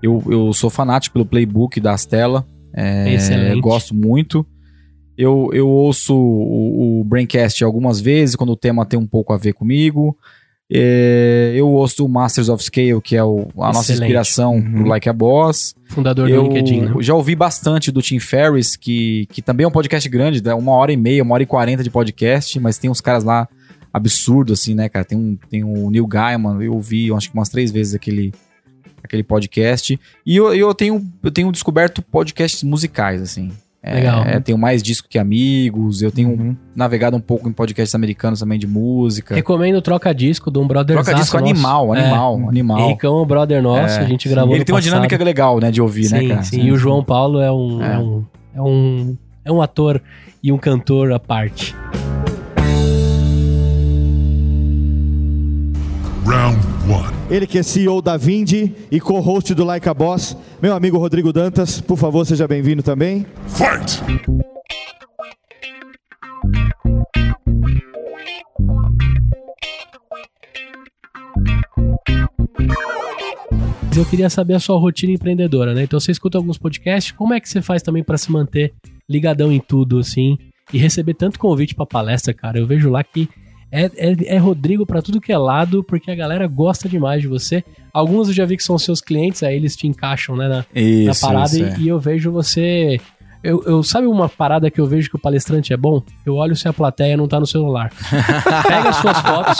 [0.00, 2.46] Eu, eu sou fanático pelo playbook da Astela.
[2.72, 3.60] É, Excelente.
[3.60, 4.46] Gosto muito.
[5.18, 9.36] Eu, eu ouço o, o Braincast algumas vezes, quando o tema tem um pouco a
[9.36, 10.16] ver comigo.
[10.74, 14.02] É, eu ouço o Masters of Scale, que é o- a nossa Excelente.
[14.04, 14.82] inspiração Uhum.
[14.84, 15.74] do Like a Boss.
[15.88, 16.92] Fundador do Eu LinkedIn, né?
[17.00, 20.72] já ouvi bastante do Tim Ferriss, que, que também é um podcast grande, dá uma
[20.72, 23.46] hora e meia, uma hora e quarenta de podcast, mas tem uns caras lá
[23.92, 25.04] absurdos, assim, né, cara?
[25.04, 28.32] Tem, um, tem o Neil Gaiman, eu ouvi, eu acho que umas três vezes aquele,
[29.04, 30.00] aquele podcast.
[30.24, 33.50] E eu, eu, tenho, eu tenho descoberto podcasts musicais, assim.
[33.84, 34.22] É, Legal.
[34.24, 36.56] é, tenho mais disco que amigos, eu tenho Uhum.
[36.74, 39.34] navegado um pouco em podcasts americanos também de música.
[39.34, 42.78] Recomendo Troca Disco de um brother Troca disco animal, animal, animal.
[42.80, 44.92] Henricão, um brother nosso, É, a gente gravou Ele tem uma passado.
[44.92, 46.42] dinâmica legal, né, de ouvir, sim, né, cara?
[46.44, 47.94] Sim, e o João Paulo é um, É.
[47.94, 47.98] é.
[47.98, 48.24] um,
[48.54, 50.00] é um é um ator
[50.40, 51.74] e um cantor à parte.
[56.24, 56.58] Round
[56.88, 57.21] one.
[57.32, 61.32] Ele que é CEO da Vindi e co-host do Like a Boss, meu amigo Rodrigo
[61.32, 63.24] Dantas, por favor, seja bem-vindo também.
[63.48, 64.02] Fight!
[73.96, 75.84] Eu queria saber a sua rotina empreendedora, né?
[75.84, 78.74] Então você escuta alguns podcasts, como é que você faz também pra se manter
[79.08, 80.36] ligadão em tudo, assim,
[80.70, 82.58] e receber tanto convite pra palestra, cara?
[82.58, 83.26] Eu vejo lá que
[83.72, 87.26] é, é, é Rodrigo pra tudo que é lado, porque a galera gosta demais de
[87.28, 87.64] você.
[87.92, 91.06] Alguns eu já vi que são seus clientes, aí eles te encaixam, né, na, Isso,
[91.24, 91.78] na parada isso, e, é.
[91.78, 93.00] e eu vejo você.
[93.42, 96.00] Eu, eu- sabe uma parada que eu vejo que o palestrante é bom?
[96.24, 97.90] Eu olho se a plateia não tá no celular.
[98.68, 99.58] Pega as suas fotos,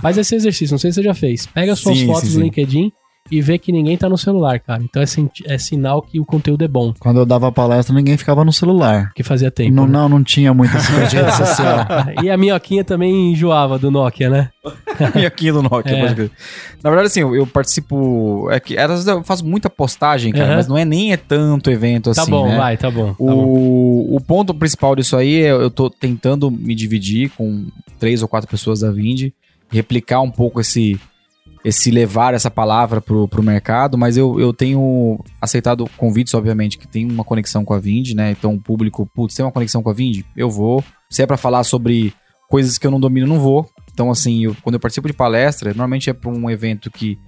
[0.00, 1.46] faz esse exercício, não sei se você já fez.
[1.46, 2.42] Pega as suas Sim, fotos sim, do.
[2.44, 2.90] LinkedIn
[3.32, 4.82] e vê que ninguém tá no celular, cara.
[4.82, 8.16] Então é, sin- é sinal que o conteúdo é bom, Quando eu dava palestra, ninguém
[8.16, 9.10] ficava no celular.
[9.14, 9.72] que fazia tempo.
[9.74, 9.92] Não, né?
[9.92, 11.86] não, não tinha rede social.
[12.22, 14.50] E a minhoquinha também enjoava do Nokia, né?
[15.16, 16.00] Minhoquinha do Nokia, É.
[16.02, 16.30] pode crer.
[16.82, 18.48] Na verdade, assim, eu, eu participo.
[18.50, 20.56] É que, às vezes eu faço muita postagem, cara, Aham.
[20.56, 22.20] mas não é nem é tanto evento assim.
[22.24, 22.56] Tá bom, né?
[22.56, 23.08] vai, tá bom.
[23.08, 23.24] tá bom.
[23.34, 27.66] O, o ponto principal disso aí é eu tô tentando me dividir com
[27.98, 29.30] três ou quatro pessoas da Vind,
[29.70, 31.00] replicar um pouco esse
[31.64, 36.88] esse levar essa palavra pro, pro mercado, mas eu, eu tenho aceitado convites, obviamente, que
[36.88, 38.32] tem uma conexão com a Vind, né?
[38.32, 40.22] Então o público, putz, tem uma conexão com a Vind?
[40.36, 40.82] Eu vou.
[41.08, 42.12] Se é pra falar sobre
[42.48, 43.68] coisas que eu não domino, não vou.
[43.92, 47.18] Então, assim, eu- quando eu participo de palestra, normalmente é pra um evento que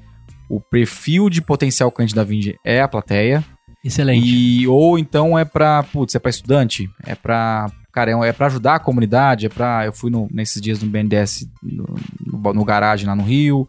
[0.49, 3.45] o perfil de potencial cliente da Vind é a plateia.
[3.85, 4.26] Excelente.
[4.26, 8.47] E, ou então é pra, putz, é pra estudante, é pra, cara, é, é pra
[8.47, 11.95] ajudar a comunidade, é pra, eu fui no- nesses dias no BNDES, no,
[12.26, 13.68] no, no garagem lá no Rio,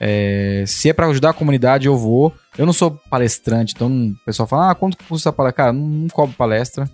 [0.00, 2.32] É, se é pra ajudar a comunidade, eu vou.
[2.56, 5.56] Eu não sou palestrante, então não- o pessoal fala, ah, quanto custa a palestra?
[5.64, 6.88] Cara, não, não cobro palestra.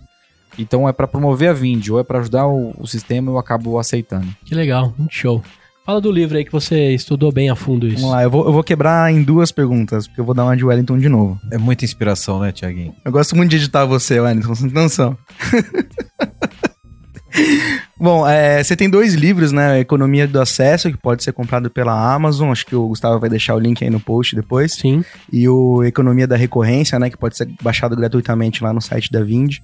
[0.58, 3.78] Então é pra promover a Vind, ou é pra ajudar o, o sistema, eu acabo
[3.78, 4.28] aceitando.
[4.44, 5.42] Que legal, muito show.
[5.84, 7.96] Fala do livro aí que você estudou bem a fundo isso.
[7.96, 10.56] Vamos lá, eu vou, eu vou quebrar em duas perguntas, porque eu vou dar uma
[10.56, 11.38] de Wellington de novo.
[11.52, 12.94] É muita inspiração, né, Tiaguinho?
[13.04, 15.18] Eu gosto muito de editar você, Wellington, sem noção.
[18.04, 19.80] Bom, é, você tem dois livros, né?
[19.80, 22.50] Economia do Acesso, que pode ser comprado pela Amazon.
[22.50, 24.74] Acho que o Gustavo vai deixar o link aí no post depois.
[24.74, 25.02] Sim.
[25.32, 27.08] E o Economia da Recorrência, né?
[27.08, 29.56] Que pode ser baixado gratuitamente lá no site da Vind.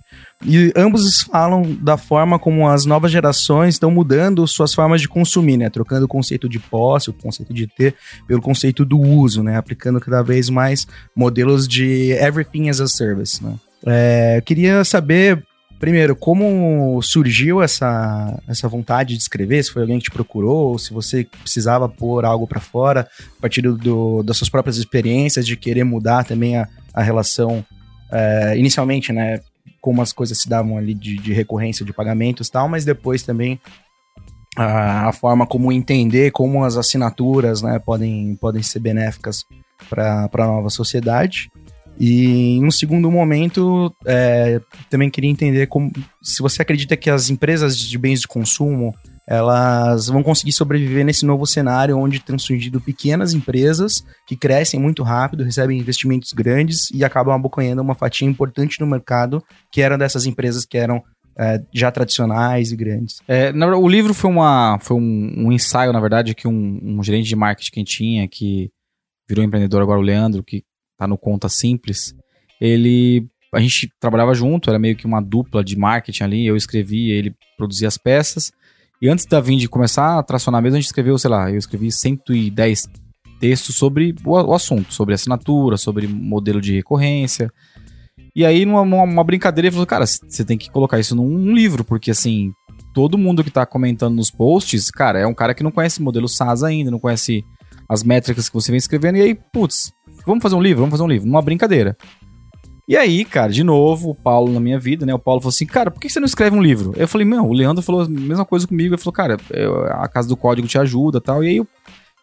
[0.43, 5.59] E ambos falam da forma como as novas gerações estão mudando suas formas de consumir,
[5.59, 5.68] né?
[5.68, 7.95] Trocando o conceito de posse, o conceito de ter,
[8.26, 9.59] pelo conceito do uso, né?
[9.59, 13.57] Aplicando cada vez mais modelos de everything as a service, né?
[13.86, 15.43] É, eu queria saber,
[15.81, 19.64] primeiro, como surgiu essa, essa vontade de escrever?
[19.64, 23.09] Se foi alguém que te procurou, ou se você precisava pôr algo para fora,
[23.39, 27.64] a partir do, das suas próprias experiências, de querer mudar também a, a relação,
[28.12, 29.41] é, inicialmente, né?
[29.81, 33.22] Como as coisas se davam ali de, de recorrência de pagamentos e tal, mas depois
[33.22, 33.59] também
[34.55, 39.47] a, a forma como entender como as assinaturas né, podem, podem ser benéficas
[39.89, 41.51] para a nova sociedade.
[42.01, 45.92] E em um segundo momento, é, também queria entender como,
[46.22, 48.94] se você acredita que as empresas de bens de consumo
[49.28, 55.05] elas vão conseguir sobreviver nesse novo cenário onde estão surgindo pequenas empresas que crescem muito
[55.05, 60.26] rápido, recebem investimentos grandes e acabam abocanhando uma fatia importante no mercado que era dessas
[60.26, 61.01] empresas que eram
[61.38, 63.20] é, já tradicionais e grandes.
[63.28, 67.03] É, na o livro foi, uma, foi um, um ensaio, na verdade, que um, um
[67.03, 68.70] gerente de marketing que tinha, que
[69.28, 70.64] virou empreendedor agora, o Leandro, que
[71.01, 72.14] tá no Conta Simples,
[72.61, 73.26] ele.
[73.53, 76.46] A gente trabalhava junto, era meio que uma dupla de marketing ali.
[76.46, 78.53] Eu escrevia, ele produzia as peças.
[79.03, 81.90] E antes da Vind começar a tracionar mesmo, a gente escreveu, sei lá, eu escrevi
[81.90, 82.88] 110
[83.40, 87.51] textos sobre o, assunto, sobre assinatura, sobre modelo de recorrência.
[88.36, 91.82] E aí, numa, numa brincadeira, ele falou: Cara, você tem que colocar isso num livro,
[91.82, 92.53] porque assim,
[92.94, 96.28] todo mundo que tá comentando nos posts, cara, é um cara que não conhece modelo
[96.28, 97.44] SaaS ainda, não conhece
[97.91, 99.93] as métricas que você vem escrevendo, e aí, putz,
[100.24, 101.97] vamos fazer um livro, vamos fazer um livro, numa brincadeira.
[102.86, 105.12] E aí, cara, de novo, o Paulo na minha vida, né?
[105.12, 106.93] O Paulo falou assim, cara, por que você não escreve um livro?
[106.97, 108.95] Eu falei, meu, o Leandro falou a mesma coisa comigo.
[108.95, 111.43] Ele falou, cara, eu, a Casa do Código te ajuda tal.
[111.43, 111.68] E aí eu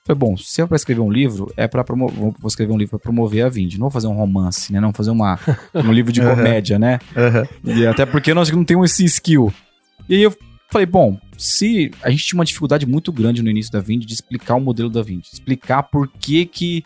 [0.05, 2.18] falei, bom, se é pra escrever um livro, é pra promover.
[2.18, 3.74] Vou escrever um livro pra promover a Vind.
[3.76, 4.82] Não vou fazer um romance, né?
[4.82, 5.39] Não fazer uma,
[5.74, 6.99] um livro de comédia, né?
[7.63, 9.53] E até porque nós não temos esse skill.
[10.09, 10.34] E aí eu
[10.78, 14.13] falei, bom, se a gente tinha uma dificuldade muito grande no início da Vind de
[14.13, 16.84] explicar o modelo da Vind, explicar por que que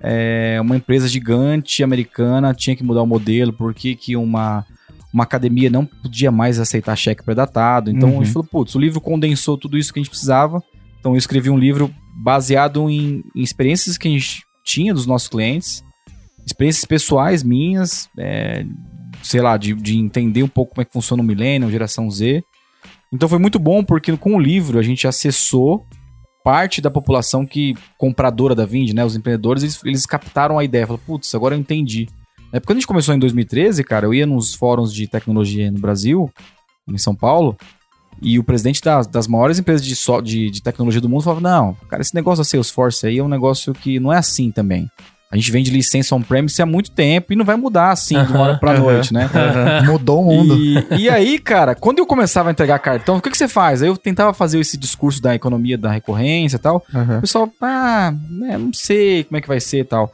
[0.00, 4.64] é, uma empresa gigante americana tinha que mudar o modelo, por que que uma
[5.12, 7.90] uma academia não podia mais aceitar cheque pré-datado.
[7.90, 8.20] Então Uhum.
[8.20, 10.62] a gente falou, putz, o livro condensou tudo isso que a gente precisava.
[11.00, 11.90] Então eu escrevi um livro
[12.22, 15.82] baseado em, em experiências que a gente tinha dos nossos clientes,
[16.44, 18.66] experiências pessoais minhas, é,
[19.22, 22.44] sei lá, de, de entender um pouco como é que funciona o Millennium, geração Z.
[23.12, 25.86] Então foi muito bom porque com o livro a gente acessou
[26.44, 30.86] parte da população que compradora da Vind, né, os empreendedores, eles, eles captaram a ideia,
[30.86, 32.08] falaram, putz, agora eu entendi.
[32.52, 35.70] É porque quando a gente começou em 2013, cara, eu ia nos fóruns de tecnologia
[35.70, 36.30] no Brasil,
[36.88, 37.56] em São Paulo,
[38.22, 41.40] e o presidente das, das maiores empresas de, so- de, de tecnologia do mundo falava:
[41.40, 44.88] Não, cara, esse negócio da Salesforce aí é um negócio que não é assim também.
[45.36, 48.40] A gente vende licença on-premise há muito tempo e não vai mudar assim de uma
[48.40, 49.28] hora pra noite, né?
[49.84, 50.56] Mudou o mundo.
[50.56, 53.82] E, e aí, cara, quando eu começava a entregar cartão, o que, que você faz?
[53.82, 56.82] Aí eu tentava fazer esse discurso da economia da recorrência e tal.
[57.18, 60.10] O pessoal, ah, né, não sei como é que vai ser e tal.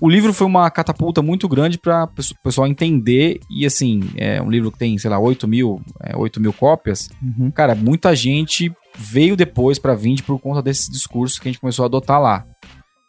[0.00, 3.40] O livro foi uma catapulta muito grande para o pessoal entender.
[3.50, 7.10] E assim, é um livro que tem, sei lá, 8 mil, é, 8 mil cópias.
[7.20, 7.50] Uhum.
[7.50, 11.82] Cara, muita gente veio depois para Vind por conta desse discurso que a gente começou
[11.82, 12.46] a adotar lá.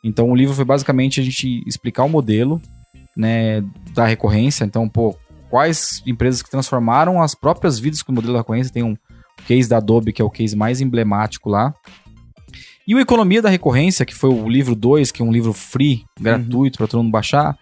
[0.03, 2.61] Então o livro foi basicamente a gente explicar o modelo
[3.15, 4.63] né, da recorrência.
[4.63, 5.15] Então, pô,
[5.49, 8.73] quais empresas que transformaram as próprias vidas com o modelo da recorrência.
[8.73, 8.97] Tem um
[9.45, 11.73] case da Adobe, que é o case mais emblemático lá.
[12.87, 16.03] E o Economia da Recorrência, que foi o livro 2, que é um livro free,
[16.19, 17.57] gratuito para todo mundo baixar,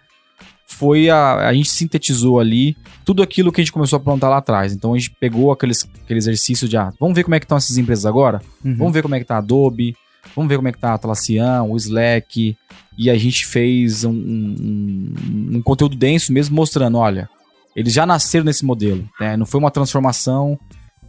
[0.66, 4.38] foi a, a gente sintetizou ali tudo aquilo que a gente começou a plantar lá
[4.38, 4.72] atrás.
[4.72, 7.58] Então a gente pegou aqueles, aquele exercício de, ah, vamos ver como é que estão
[7.58, 8.40] essas empresas agora?
[8.64, 8.76] Uhum.
[8.76, 9.94] Vamos ver como é que tá a Adobe,
[10.34, 12.56] vamos ver como é que tá a Atlassian, o Slack,
[12.98, 15.14] e a gente fez um, um-
[15.56, 17.28] um conteúdo denso mesmo mostrando, olha,
[17.74, 19.36] eles já nasceram nesse modelo, né?
[19.36, 20.58] Não foi uma transformação.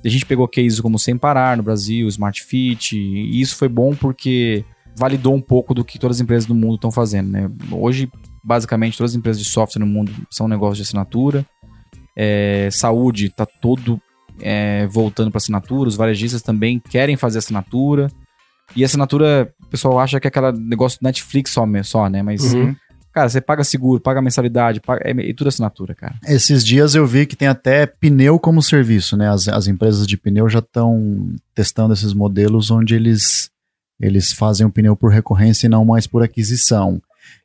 [0.04, 3.94] A gente pegou cases como Sem Parar no Brasil, Smart Fit, e isso foi bom
[3.96, 4.64] porque
[4.98, 7.50] validou um pouco do que todas as empresas do mundo estão fazendo, né?
[7.72, 8.10] Hoje,
[8.44, 11.46] basicamente, todas as empresas de software no mundo são negócios de assinatura.
[12.16, 14.02] É, saúde está todo
[14.40, 18.12] é, voltando para assinatura, os varejistas também querem fazer assinatura.
[18.76, 22.22] E assinatura, o pessoal acha que é aquele negócio do Netflix só, só né?
[22.22, 22.76] Mas, Uhum.
[23.14, 26.16] cara, você paga seguro, paga mensalidade, paga, é, é tudo assinatura, cara.
[26.28, 29.30] Esses dias eu vi que tem até pneu como serviço, né?
[29.30, 33.50] As, as empresas de pneu já estão testando esses modelos onde eles,
[34.00, 37.02] eles fazem o pneu por recorrência e não mais por aquisição.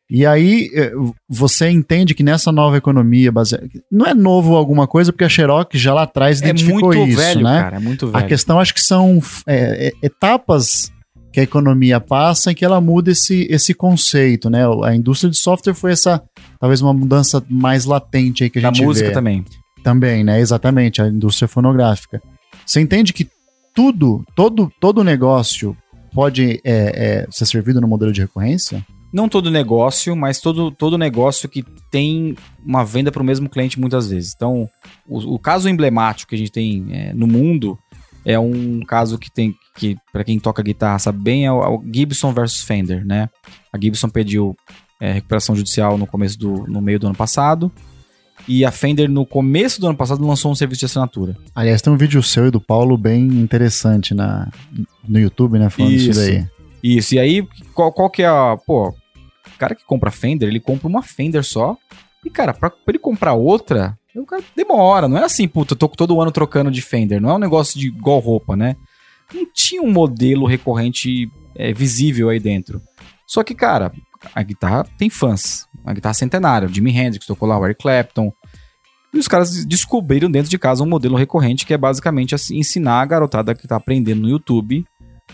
[0.08, 0.92] E aí eh,
[1.28, 3.68] você entende que nessa nova economia baseada.
[3.90, 7.18] Não é novo alguma coisa, porque a Xerox já lá atrás É identificou muito isso,
[7.20, 7.60] velho, né?
[7.62, 8.28] cara, é muito A velho.
[8.28, 10.92] questão acho que são é, é, etapas
[11.36, 14.62] que a economia passa e que ela muda esse, esse conceito, né?
[14.84, 16.22] A indústria de software foi essa,
[16.58, 19.14] talvez uma mudança mais latente aí que a Da gente música vê.
[19.14, 19.44] também.
[19.84, 20.40] Também, né?
[20.40, 22.22] Exatamente, a indústria fonográfica.
[22.64, 23.28] Você entende que
[23.74, 25.76] tudo, todo, todo negócio
[26.14, 28.82] pode é, é, ser servido no modelo de recorrência?
[29.12, 32.34] Não todo negócio, mas todo, todo negócio que tem
[32.64, 34.32] uma venda para o mesmo cliente muitas vezes.
[34.34, 34.70] Então,
[35.06, 37.78] o, o caso emblemático que a gente tem é, no mundo
[38.26, 41.68] é um caso que tem, que para quem toca guitarra sabe bem, é o, é
[41.68, 43.30] o Gibson versus Fender, né?
[43.72, 44.56] A Gibson pediu
[45.00, 47.70] é, recuperação judicial no começo do, no meio do ano passado.
[48.48, 51.36] E a Fender, no começo do ano passado, lançou um serviço de assinatura.
[51.54, 54.50] Aliás, tem um vídeo seu e do Paulo bem interessante na,
[55.08, 55.70] no YouTube, né?
[55.70, 56.20] Falando isso, Isso.
[56.20, 56.46] daí.
[56.82, 58.56] Isso, e aí, qual, qual que é a.
[58.66, 61.76] Pô, o cara que compra Fender, ele compra uma Fender só
[62.24, 65.08] E, cara, pra, pra ele comprar outra, o cara demora.
[65.08, 67.20] Não é assim, puta, eu tô todo ano trocando de Fender.
[67.20, 68.76] Não é um negócio de igual roupa, né?
[69.32, 72.80] Não tinha um modelo recorrente é, visível aí dentro.
[73.26, 73.92] Só que, cara,
[74.34, 75.66] a guitarra tem fãs.
[75.84, 76.68] A guitarra centenária.
[76.68, 78.32] O Jimi Hendrix tocou lá, o Eric Clapton.
[79.12, 83.00] E os caras descobriram dentro de casa um modelo recorrente que é basicamente assim, ensinar
[83.00, 84.84] a garotada que tá aprendendo no YouTube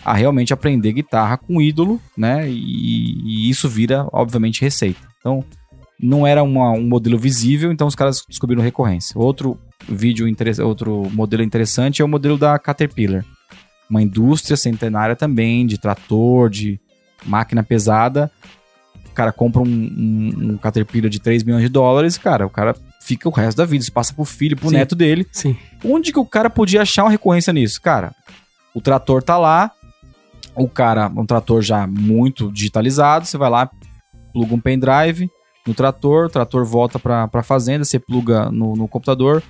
[0.03, 2.49] a realmente aprender guitarra com ídolo, né?
[2.49, 5.01] E, e isso vira, obviamente, receita.
[5.19, 5.43] Então,
[6.03, 9.17] não era uma, um modelo visível, então os caras descobriram recorrência.
[9.17, 9.57] Outro
[9.87, 10.27] vídeo
[10.63, 13.25] outro modelo interessante é o modelo da Caterpillar.
[13.89, 16.79] Uma indústria centenária também, de trator, de
[17.25, 18.29] máquina pesada.
[19.09, 22.75] O cara compra um, um, um Caterpillar de 3 milhões de dólares, cara, o cara
[23.01, 24.75] fica o resto da vida, isso passa pro filho, pro Sim.
[24.75, 25.25] neto dele.
[25.31, 25.55] Sim.
[25.83, 27.81] Onde que o cara podia achar uma recorrência nisso?
[27.81, 28.13] Cara,
[28.73, 29.71] o trator tá lá,
[30.55, 33.69] o cara, um trator já muito digitalizado, você vai lá,
[34.33, 35.29] pluga um pendrive
[35.65, 39.41] no trator, o trator volta pra, pra fazenda, você pluga no, no computador,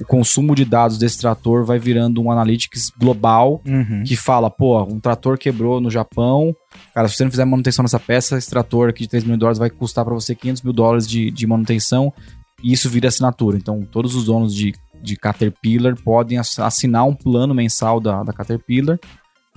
[0.00, 4.02] o consumo de dados desse trator vai virando um analytics global Uhum.
[4.04, 6.54] que fala, pô, um trator quebrou no Japão,
[6.94, 9.40] cara, se você não fizer manutenção nessa peça, esse trator aqui de 3 milhões de
[9.40, 12.12] dólares vai custar para você 500 mil dólares de, de manutenção,
[12.62, 13.56] e isso vira assinatura.
[13.56, 14.72] Então, todos os donos de,
[15.02, 18.98] de Caterpillar podem ass- assinar um plano mensal da, da Caterpillar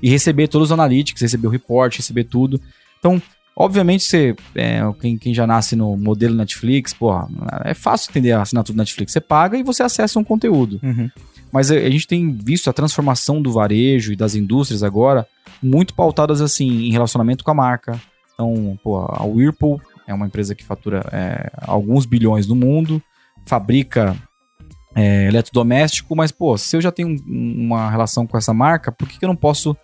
[0.01, 2.59] e receber todos os analytics, receber o report, receber tudo.
[2.99, 3.21] Então,
[3.55, 7.11] obviamente, você, é, quem, quem já nasce no modelo Netflix, pô,
[7.63, 9.13] é fácil entender a assinatura do Netflix.
[9.13, 10.79] Você paga e você acessa um conteúdo.
[10.83, 11.09] Uhum.
[11.51, 15.25] Mas a, a gente tem visto a transformação do varejo e das indústrias agora
[15.63, 17.99] muito pautadas assim em relacionamento com a marca.
[18.33, 23.01] Então, pô, a Whirlpool é uma empresa que fatura é, alguns bilhões no mundo,
[23.45, 24.15] fabrica
[24.93, 29.07] é, eletrodoméstico, mas pô, se eu já tenho um- uma relação com essa marca, por
[29.07, 29.75] que, que eu não posso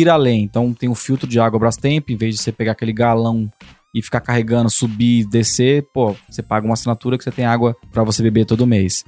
[0.00, 0.42] ir além?
[0.42, 3.50] Então tem o filtro de água Brastemp, em vez de você pegar aquele galão
[3.94, 8.02] e ficar carregando, subir, descer, pô, você paga uma assinatura que você tem água para
[8.02, 9.04] você beber todo mês.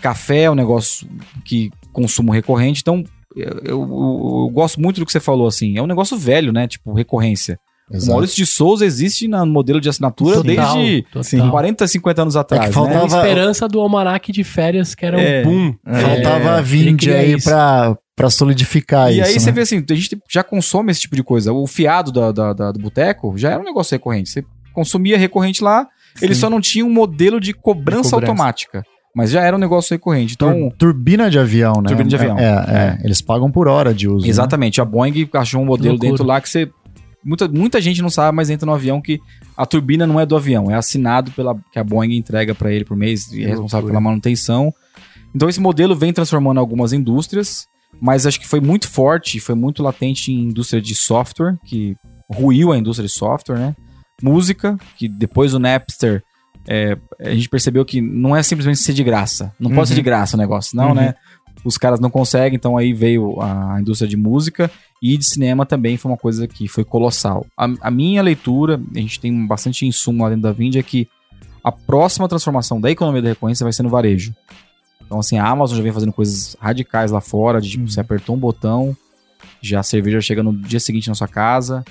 [0.00, 1.08] Café é um negócio
[1.44, 3.02] que consumo recorrente, então
[3.34, 6.68] eu, eu- eu gosto muito do que você falou, assim, é um negócio velho, né?
[6.68, 7.58] Tipo, recorrência.
[7.90, 8.12] O Exato.
[8.12, 11.50] Maurício de Souza existe no modelo de assinatura Total, desde total.
[11.50, 12.64] 40, 50 anos atrás.
[12.64, 12.86] É que né?
[12.86, 15.42] A faltava- esperança do almanac de férias, que era um É.
[15.42, 15.74] boom.
[15.84, 19.26] Faltava É, a ele Vind queria aí pra, pra solidificar E isso.
[19.28, 19.38] aí né?
[19.40, 21.52] você vê assim, a gente já consome esse tipo de coisa.
[21.52, 24.30] O fiado da, da- da- do boteco já era um negócio recorrente.
[24.30, 25.86] Você consumia recorrente lá,
[26.22, 26.40] ele Sim.
[26.42, 28.16] só não tinha um modelo de cobrança, De cobrança.
[28.16, 28.84] automática.
[29.16, 30.34] Mas já era um negócio recorrente.
[30.34, 31.86] Então, turbina de avião, né?
[31.86, 32.36] Turbina de avião.
[32.36, 34.24] É, é, Eles pagam por hora de uso.
[34.24, 34.28] né?
[34.30, 36.68] exatamente, a Boeing achou um modelo dentro lá que você.
[37.24, 39.18] Muita, muita gente não sabe, mas entra no avião que
[39.56, 42.84] a turbina não é do avião, é assinado pela que a Boeing entrega para ele
[42.84, 44.74] por mês e é responsável pela manutenção.
[45.34, 47.66] Então esse modelo vem transformando algumas indústrias,
[48.00, 51.94] mas acho que foi muito forte, foi muito latente em indústria de software, que
[52.30, 53.76] ruiu a indústria de software, né?
[54.22, 56.22] Música, que depois do Napster
[56.66, 59.52] é, a gente percebeu que não é simplesmente ser de graça.
[59.60, 59.86] Não pode Uhum.
[59.86, 60.94] ser de graça o negócio, não, Uhum.
[60.94, 61.14] né?
[61.64, 64.70] Os caras não conseguem, então aí veio a indústria de música
[65.02, 67.46] e de cinema também foi uma coisa que foi colossal.
[67.56, 71.06] A, a minha leitura, a gente tem bastante insumo lá dentro da Vind, é que
[71.62, 74.34] a próxima transformação da economia da recorrência vai ser no varejo.
[75.14, 78.34] Então, assim, a Amazon já vem fazendo coisas radicais lá fora, de tipo, você apertou
[78.34, 78.96] um botão,
[79.62, 81.84] já a cerveja chega no dia seguinte na sua casa,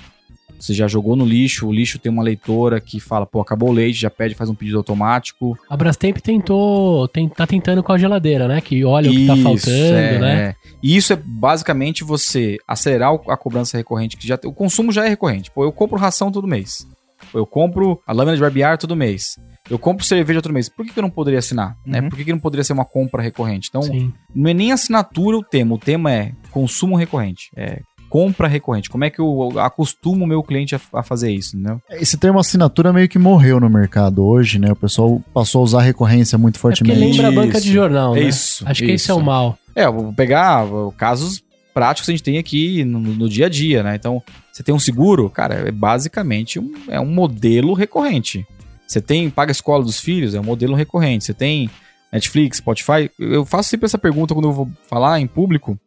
[0.60, 3.72] você já jogou no lixo, o lixo tem uma leitora que fala, pô, acabou o
[3.72, 5.58] leite, já pede, faz um pedido automático.
[5.70, 8.60] A Brastemp tentou, tem, tá tentando com a geladeira, né?
[8.60, 10.34] Que olha o que tá Isso, faltando, é, né?
[10.42, 10.54] é.
[10.82, 15.08] E isso é basicamente você acelerar a cobrança recorrente, que já o consumo já é
[15.08, 15.50] recorrente.
[15.50, 16.86] Pô, eu compro ração todo mês.
[17.32, 19.38] Pô, eu compro a lâmina de barbear todo mês.
[19.70, 20.68] Eu compro cerveja todo mês.
[20.68, 21.76] Por que, que eu não poderia assinar?
[21.86, 22.00] Né?
[22.00, 22.08] Uhum.
[22.08, 23.68] Por que, que não poderia ser uma compra recorrente?
[23.70, 24.12] Então, Sim.
[24.34, 25.74] não é nem assinatura o tema.
[25.74, 27.50] O tema é consumo recorrente.
[27.56, 27.80] É
[28.10, 28.88] compra recorrente.
[28.88, 31.80] Como é que eu acostumo o meu cliente a, a fazer isso, entendeu?
[31.90, 34.70] Esse termo assinatura meio que morreu no mercado hoje, né?
[34.70, 37.00] O pessoal passou a usar recorrência muito É fortemente.
[37.00, 37.72] lembra a banca de Isso.
[37.74, 38.28] jornal, É né?
[38.28, 39.20] isso, Acho que esse é isso.
[39.20, 39.58] o mal.
[39.74, 40.64] É, eu vou pegar
[40.96, 41.42] casos
[41.72, 43.96] práticos que a gente tem aqui no, no dia a dia, né?
[43.96, 44.22] Então,
[44.52, 48.46] você tem um seguro, cara, é basicamente um, é um modelo recorrente.
[48.86, 51.24] Você tem, paga a escola dos filhos, é um modelo recorrente.
[51.24, 51.70] Você tem
[52.12, 53.10] Netflix, Spotify.
[53.18, 55.78] Eu faço sempre essa pergunta quando eu vou falar em público.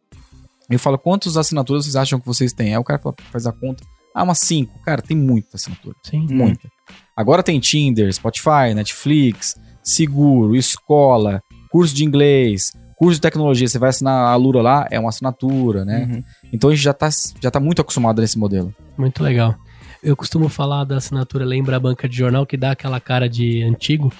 [0.68, 2.74] Eu falo, quantas assinaturas vocês acham que vocês têm?
[2.74, 3.00] Aí o cara
[3.30, 3.82] faz a conta.
[4.14, 4.78] Ah, umas cinco.
[4.84, 5.94] Cara, tem muita assinatura.
[6.02, 6.26] Sim.
[6.30, 6.68] Muita.
[7.16, 13.66] Agora tem Tinder, Spotify, Netflix, seguro, escola, curso de inglês, curso de tecnologia.
[13.66, 16.08] Você vai assinar a Lura lá, é uma assinatura, né?
[16.10, 16.24] Uhum.
[16.52, 17.08] Então a gente já tá,
[17.40, 18.74] já tá muito acostumado nesse modelo.
[18.96, 19.54] Muito legal.
[20.02, 23.62] Eu costumo falar da assinatura Lembra a banca de jornal, que dá aquela cara de
[23.62, 24.12] antigo,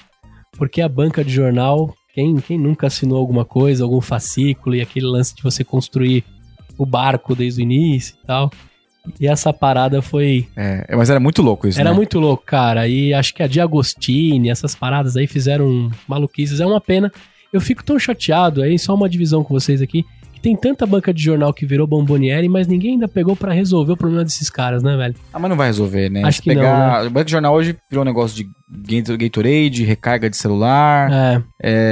[0.56, 5.06] porque a banca de jornal, quem, quem nunca assinou alguma coisa, algum fascículo e aquele
[5.06, 6.24] lance de você construir
[6.76, 8.50] o barco desde o início e tal.
[9.18, 10.48] E essa parada foi.
[10.56, 11.96] É, mas era muito louco isso, Era né?
[11.96, 12.86] muito louco, cara.
[12.86, 16.60] E acho que a Diagostini, essas paradas aí fizeram maluquices.
[16.60, 17.10] É uma pena.
[17.52, 20.05] Eu fico tão chateado aí, só uma divisão com vocês aqui,
[20.49, 23.97] tem tanta banca de jornal que virou bomboniere, mas ninguém ainda pegou pra resolver o
[23.99, 25.15] problema desses caras, né, velho?
[25.31, 26.23] Ah, mas não vai resolver, né?
[26.25, 27.07] Acho Se que não, pegar...
[27.07, 28.49] O banco de jornal hoje virou um negócio de
[28.97, 31.43] Gator- Gatorade, recarga de celular, É,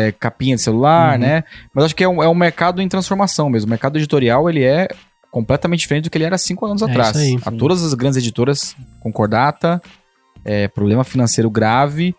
[0.08, 1.20] é, capinha de celular, Uhum.
[1.26, 1.44] né?
[1.74, 3.66] Mas acho que é um, é um mercado em transformação mesmo.
[3.66, 4.88] O mercado editorial, ele é
[5.30, 7.10] completamente diferente do que ele era cinco anos É atrás.
[7.14, 9.82] isso aí, a todas as grandes editoras, concordata,
[10.44, 12.14] é, problema financeiro grave.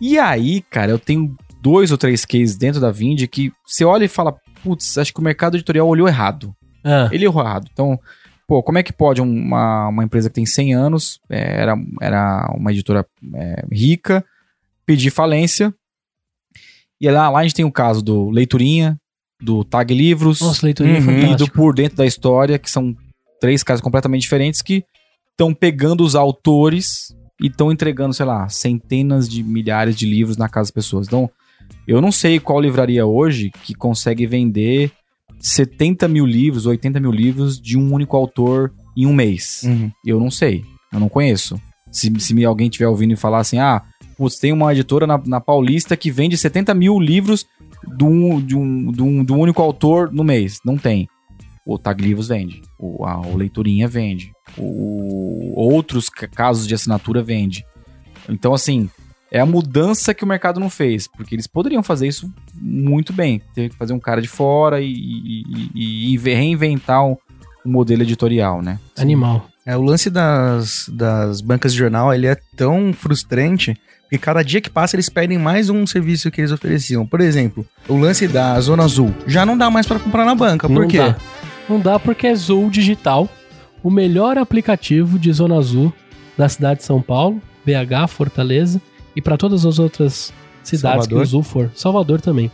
[0.00, 4.04] E aí, cara, eu tenho dois ou três cases dentro da Vind que você olha
[4.04, 6.54] e fala, putz, acho que o mercado editorial olhou errado.
[6.84, 7.68] ah, Ele errou errado.
[7.72, 7.98] Então,
[8.46, 12.52] pô, como é que pode uma, uma empresa que tem 100 anos, é, era, era
[12.56, 14.24] uma editora é, rica,
[14.86, 15.74] pedir falência?
[17.00, 18.98] E lá, lá a gente tem o caso do Leiturinha,
[19.40, 21.50] do Tag Livros Nossa, leiturinha é uhum, e do.
[21.50, 22.94] Por Dentro da História, que são
[23.40, 24.84] três casos completamente diferentes que
[25.30, 30.48] estão pegando os autores e estão entregando, sei lá, centenas de milhares de livros na
[30.48, 31.06] casa das pessoas.
[31.06, 31.30] Então,
[31.86, 34.92] eu não sei qual livraria hoje que consegue vender
[35.38, 39.62] 70 mil livros, 80 mil livros de um único autor em um mês.
[39.64, 39.90] Uhum.
[40.04, 41.60] Eu não sei, eu não conheço.
[41.90, 43.82] Se, se alguém estiver ouvindo e falar assim, ah,
[44.16, 47.46] putz, tem uma editora na, na Paulista que vende 70 mil livros
[47.96, 50.58] de um, de, um, de, um, de um único autor no mês.
[50.64, 51.08] Não tem.
[51.66, 52.62] O Tag Livros vende.
[52.78, 54.32] O, a, o Leiturinha vende.
[54.58, 57.64] O, outros ca- casos de assinatura vende.
[58.28, 58.88] Então, assim,
[59.32, 61.06] é a mudança que o mercado não fez.
[61.06, 63.40] Porque eles poderiam fazer isso muito bem.
[63.54, 65.44] Ter que fazer um cara de fora e, e-
[65.74, 67.16] e- e reinventar um,
[67.64, 68.78] um modelo editorial, né?
[68.98, 69.46] Animal.
[69.66, 73.76] É, o lance das, das bancas de jornal, ele é tão frustrante
[74.08, 77.06] que cada dia que passa eles perdem mais um serviço que eles ofereciam.
[77.06, 80.66] Por exemplo, o lance da Zona Azul já não dá mais pra comprar na banca.
[80.66, 80.98] Por Não quê?
[80.98, 81.16] dá.
[81.68, 83.28] Não dá porque é Zou Digital,
[83.84, 85.92] o melhor aplicativo de Zona Azul
[86.36, 88.80] da cidade de São Paulo, BH, Fortaleza
[89.14, 90.32] e para todas as outras
[90.62, 91.18] cidades Salvador.
[91.18, 91.70] que o Zou for.
[91.74, 92.50] Salvador também.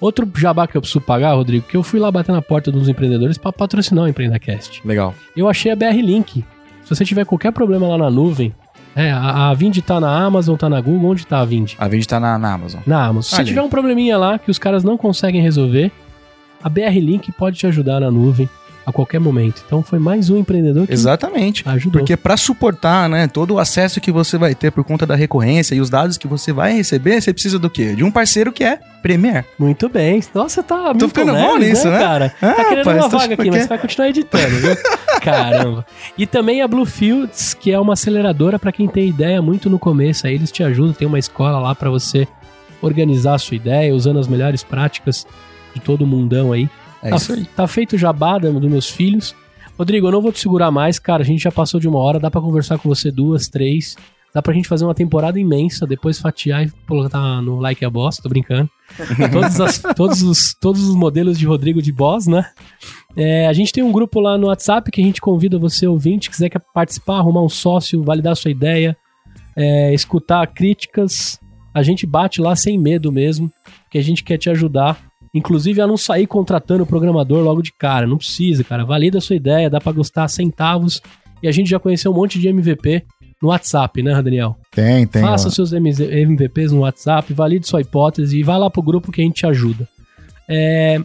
[0.00, 2.88] Outro jabá que eu preciso pagar, Rodrigo, que eu fui lá bater na porta dos
[2.88, 4.80] empreendedores para patrocinar o EmpreendaCast.
[4.84, 5.14] Legal.
[5.36, 6.44] Eu achei a BR Link.
[6.84, 8.54] Se você tiver qualquer problema lá na nuvem,
[8.96, 11.74] é, a, a Vind tá na Amazon, tá na Google, onde tá a Vind?
[11.78, 12.80] A Vind tá na, na Amazon.
[12.86, 13.30] Na Amazon.
[13.30, 13.66] Se Olha tiver aí.
[13.66, 15.92] um probleminha lá que os caras não conseguem resolver,
[16.62, 18.48] a BR Link pode te ajudar na nuvem
[18.90, 19.62] a qualquer momento.
[19.66, 21.62] Então foi mais um empreendedor que Exatamente.
[21.68, 22.00] ajudou.
[22.00, 25.74] Porque para suportar, né, todo o acesso que você vai ter por conta da recorrência
[25.74, 27.94] e os dados que você vai receber, você precisa do quê?
[27.94, 29.46] De um parceiro que é Premier.
[29.58, 30.22] Muito bem.
[30.34, 31.98] Nossa, tá muito ficando leve, bom nisso, né?
[31.98, 32.34] cara?
[32.42, 34.76] Ah, tá querendo rapaz, uma tô vaga aqui, porque- mas você vai continuar editando, viu?
[35.22, 35.86] Caramba.
[36.18, 40.26] E também a Bluefields, que é uma aceleradora pra quem tem ideia muito no começo.
[40.26, 42.28] Aí eles te ajudam, tem uma escola lá pra você
[42.82, 45.26] organizar a sua ideia, usando as melhores práticas
[45.74, 46.68] de todo o mundão aí.
[47.02, 47.16] É tá,
[47.56, 49.34] tá feito o jabá dos meus filhos.
[49.78, 51.22] Rodrigo, eu não vou te segurar mais, cara.
[51.22, 53.96] A gente já passou de uma hora, dá pra conversar com você duas, três.
[54.32, 58.18] Dá pra gente fazer uma temporada imensa, depois fatiar e colocar no Like a Boss,
[58.18, 58.70] tô brincando.
[59.32, 62.44] todos, as- todos os, todos os modelos de Rodrigo de Boss, né?
[63.16, 66.30] É, a gente tem um grupo lá no WhatsApp que a gente convida você, ouvinte,
[66.30, 68.96] quiser participar, arrumar um sócio, validar sua ideia,
[69.56, 71.40] é, escutar críticas.
[71.74, 73.50] A gente bate lá sem medo mesmo,
[73.90, 75.09] que a gente quer te ajudar.
[75.32, 78.06] Inclusive a não sair contratando o programador logo de cara.
[78.06, 78.84] Não precisa, cara.
[78.84, 81.00] Valida a sua ideia, dá pra gostar centavos.
[81.42, 83.04] E a gente já conheceu um monte de MVP
[83.40, 84.56] no WhatsApp, né, Daniel?
[84.70, 85.22] Tem, tem.
[85.22, 85.50] Faça ó.
[85.50, 89.36] seus MVPs no WhatsApp, valide sua hipótese e vá lá pro grupo que a gente
[89.36, 89.88] te ajuda.
[90.48, 91.00] É,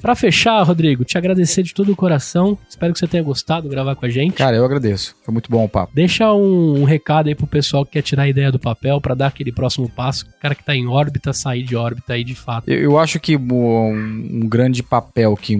[0.00, 2.56] para fechar, Rodrigo, te agradecer de todo o coração.
[2.68, 4.34] Espero que você tenha gostado de gravar com a gente.
[4.34, 5.16] Cara, eu agradeço.
[5.24, 5.92] Foi muito bom o papo.
[5.94, 9.14] Deixa um, um recado aí pro pessoal que quer tirar a ideia do papel pra
[9.14, 10.26] dar aquele próximo passo.
[10.26, 12.68] O cara que tá em órbita, sair de órbita aí de fato.
[12.68, 15.56] Eu, eu acho que um, um grande papel que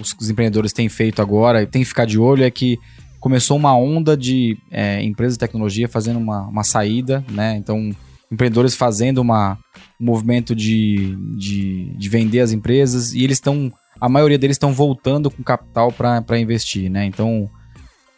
[0.00, 2.78] os, os empreendedores têm feito agora e tem que ficar de olho é que
[3.20, 7.56] começou uma onda de é, empresas de tecnologia fazendo uma, uma saída, né?
[7.58, 7.90] Então,
[8.30, 9.58] empreendedores fazendo uma,
[10.00, 14.72] um movimento de, de, de vender as empresas e eles estão, a maioria deles estão
[14.72, 17.04] voltando com capital para investir, né?
[17.04, 17.48] Então,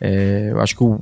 [0.00, 1.00] é, eu acho que o,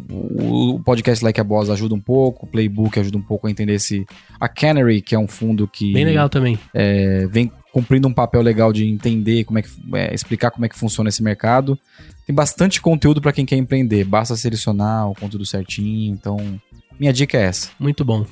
[0.74, 3.74] o, podcast Like a Boss ajuda um pouco, o Playbook ajuda um pouco a entender
[3.74, 4.04] esse...
[4.40, 5.92] A Canary, que é um fundo que...
[5.92, 6.58] Bem legal também.
[6.74, 10.68] é, vem cumprindo um papel legal de entender como é que é, explicar como é
[10.68, 11.78] que funciona esse mercado.
[12.26, 16.12] Tem bastante conteúdo para quem quer empreender, basta selecionar o conteúdo certinho.
[16.12, 16.60] Então,
[16.98, 17.70] minha dica é essa.
[17.78, 18.26] Muito bom.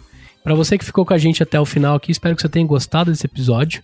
[0.47, 2.65] Pra você que ficou com a gente até o final aqui, espero que você tenha
[2.65, 3.83] gostado desse episódio.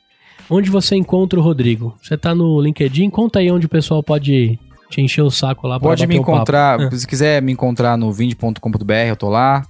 [0.49, 1.93] Onde você encontra o Rodrigo?
[2.01, 3.11] Você tá no LinkedIn?
[3.11, 4.57] Conta aí onde o pessoal pode
[4.89, 6.91] te encher o saco lá Pode me encontrar, Ah.
[6.97, 9.65] se quiser me encontrar no vind.com.br, eu tô lá.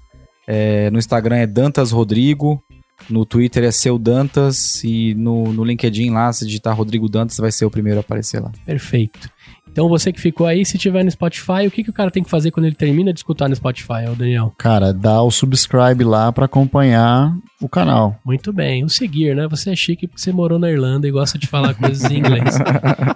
[0.47, 2.63] É, no Instagram é Dantas Rodrigo.
[3.09, 4.85] No Twitter é Seu Dantas.
[4.85, 8.39] E no, no LinkedIn lá, se digitar Rodrigo Dantas, vai ser o primeiro a aparecer
[8.39, 8.53] lá.
[8.67, 9.31] Perfeito.
[9.73, 12.23] Então você que ficou aí, se tiver no Spotify, o que, que o cara tem
[12.23, 14.53] que fazer quando ele termina de escutar no Spotify, ô Daniel?
[14.59, 18.15] Cara, dá o subscribe lá pra acompanhar o canal.
[18.23, 18.85] Muito bem.
[18.85, 19.49] O seguir, né?
[19.49, 22.59] Você é chique porque você morou na Irlanda e gosta de falar coisas em inglês.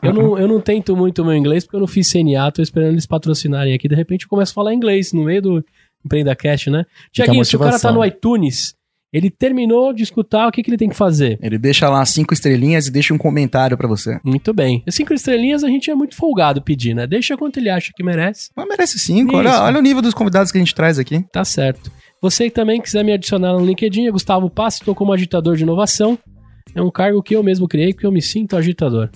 [0.02, 2.62] Eu não, eu não tento muito o meu inglês porque eu não fiz CNA, tô
[2.62, 3.86] esperando eles patrocinarem aqui.
[3.86, 5.64] De repente eu começo a falar inglês no meio do
[6.04, 6.86] Empreenda Cast, né?
[7.12, 8.74] Tiaguinho, se o cara tá no iTunes,
[9.16, 11.38] ele terminou de escutar, o que, que ele tem que fazer?
[11.40, 14.20] Ele deixa lá cinco estrelinhas e deixa um comentário pra você.
[14.22, 14.82] Muito bem.
[14.86, 17.06] E Cinco estrelinhas a gente é muito folgado pedir, né?
[17.06, 18.50] Deixa quanto ele acha que merece.
[18.54, 19.30] Mas merece cinco.
[19.30, 19.38] Isso.
[19.38, 21.24] Olha, olha o nível dos convidados que a gente traz aqui.
[21.32, 21.90] Tá certo.
[22.20, 25.62] Você que também quiser me adicionar no LinkedIn, é Gustavo Passi, estou como agitador de
[25.62, 26.18] inovação.
[26.74, 29.08] É um cargo que eu mesmo criei, porque eu me sinto agitador.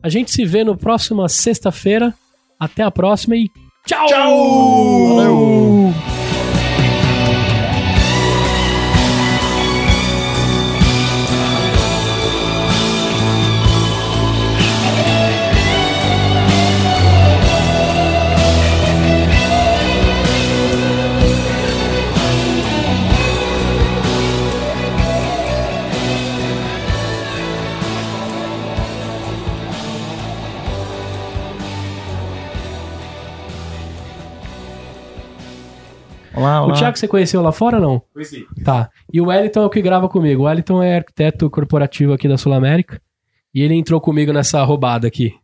[0.00, 2.14] A gente se vê no próxima sexta-feira.
[2.60, 3.48] Até a próxima e
[3.86, 4.06] tchau!
[4.06, 5.16] Tchau!
[5.16, 6.17] Valeu!
[36.38, 36.74] Olá, O olá.
[36.74, 38.02] Thiago você conheceu lá fora ou não?
[38.12, 38.46] Conheci.
[38.64, 38.88] Tá.
[39.12, 40.42] E o Wellington é o que grava comigo.
[40.42, 43.00] O Wellington é arquiteto corporativo aqui da Sul América.
[43.54, 45.34] E ele entrou comigo nessa roubada aqui.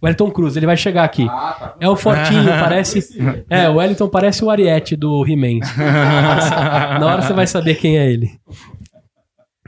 [0.00, 1.26] O Wellington Cruz, ele vai chegar aqui.
[1.80, 3.00] É o fortinho, parece.
[3.48, 5.60] É, o Wellington parece o Ariete do He-Man.
[7.00, 8.30] Na hora você vai saber quem é ele.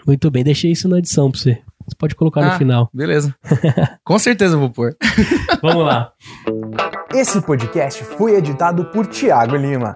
[0.07, 1.59] Muito bem, deixei isso na edição pra você.
[1.87, 2.59] Você pode colocar no Ah.
[2.59, 2.91] final.
[2.93, 3.35] Beleza.
[4.05, 4.97] Com certeza eu vou pôr.
[5.63, 6.11] Vamos lá.
[7.15, 9.95] Esse podcast foi editado por Tiago Lima.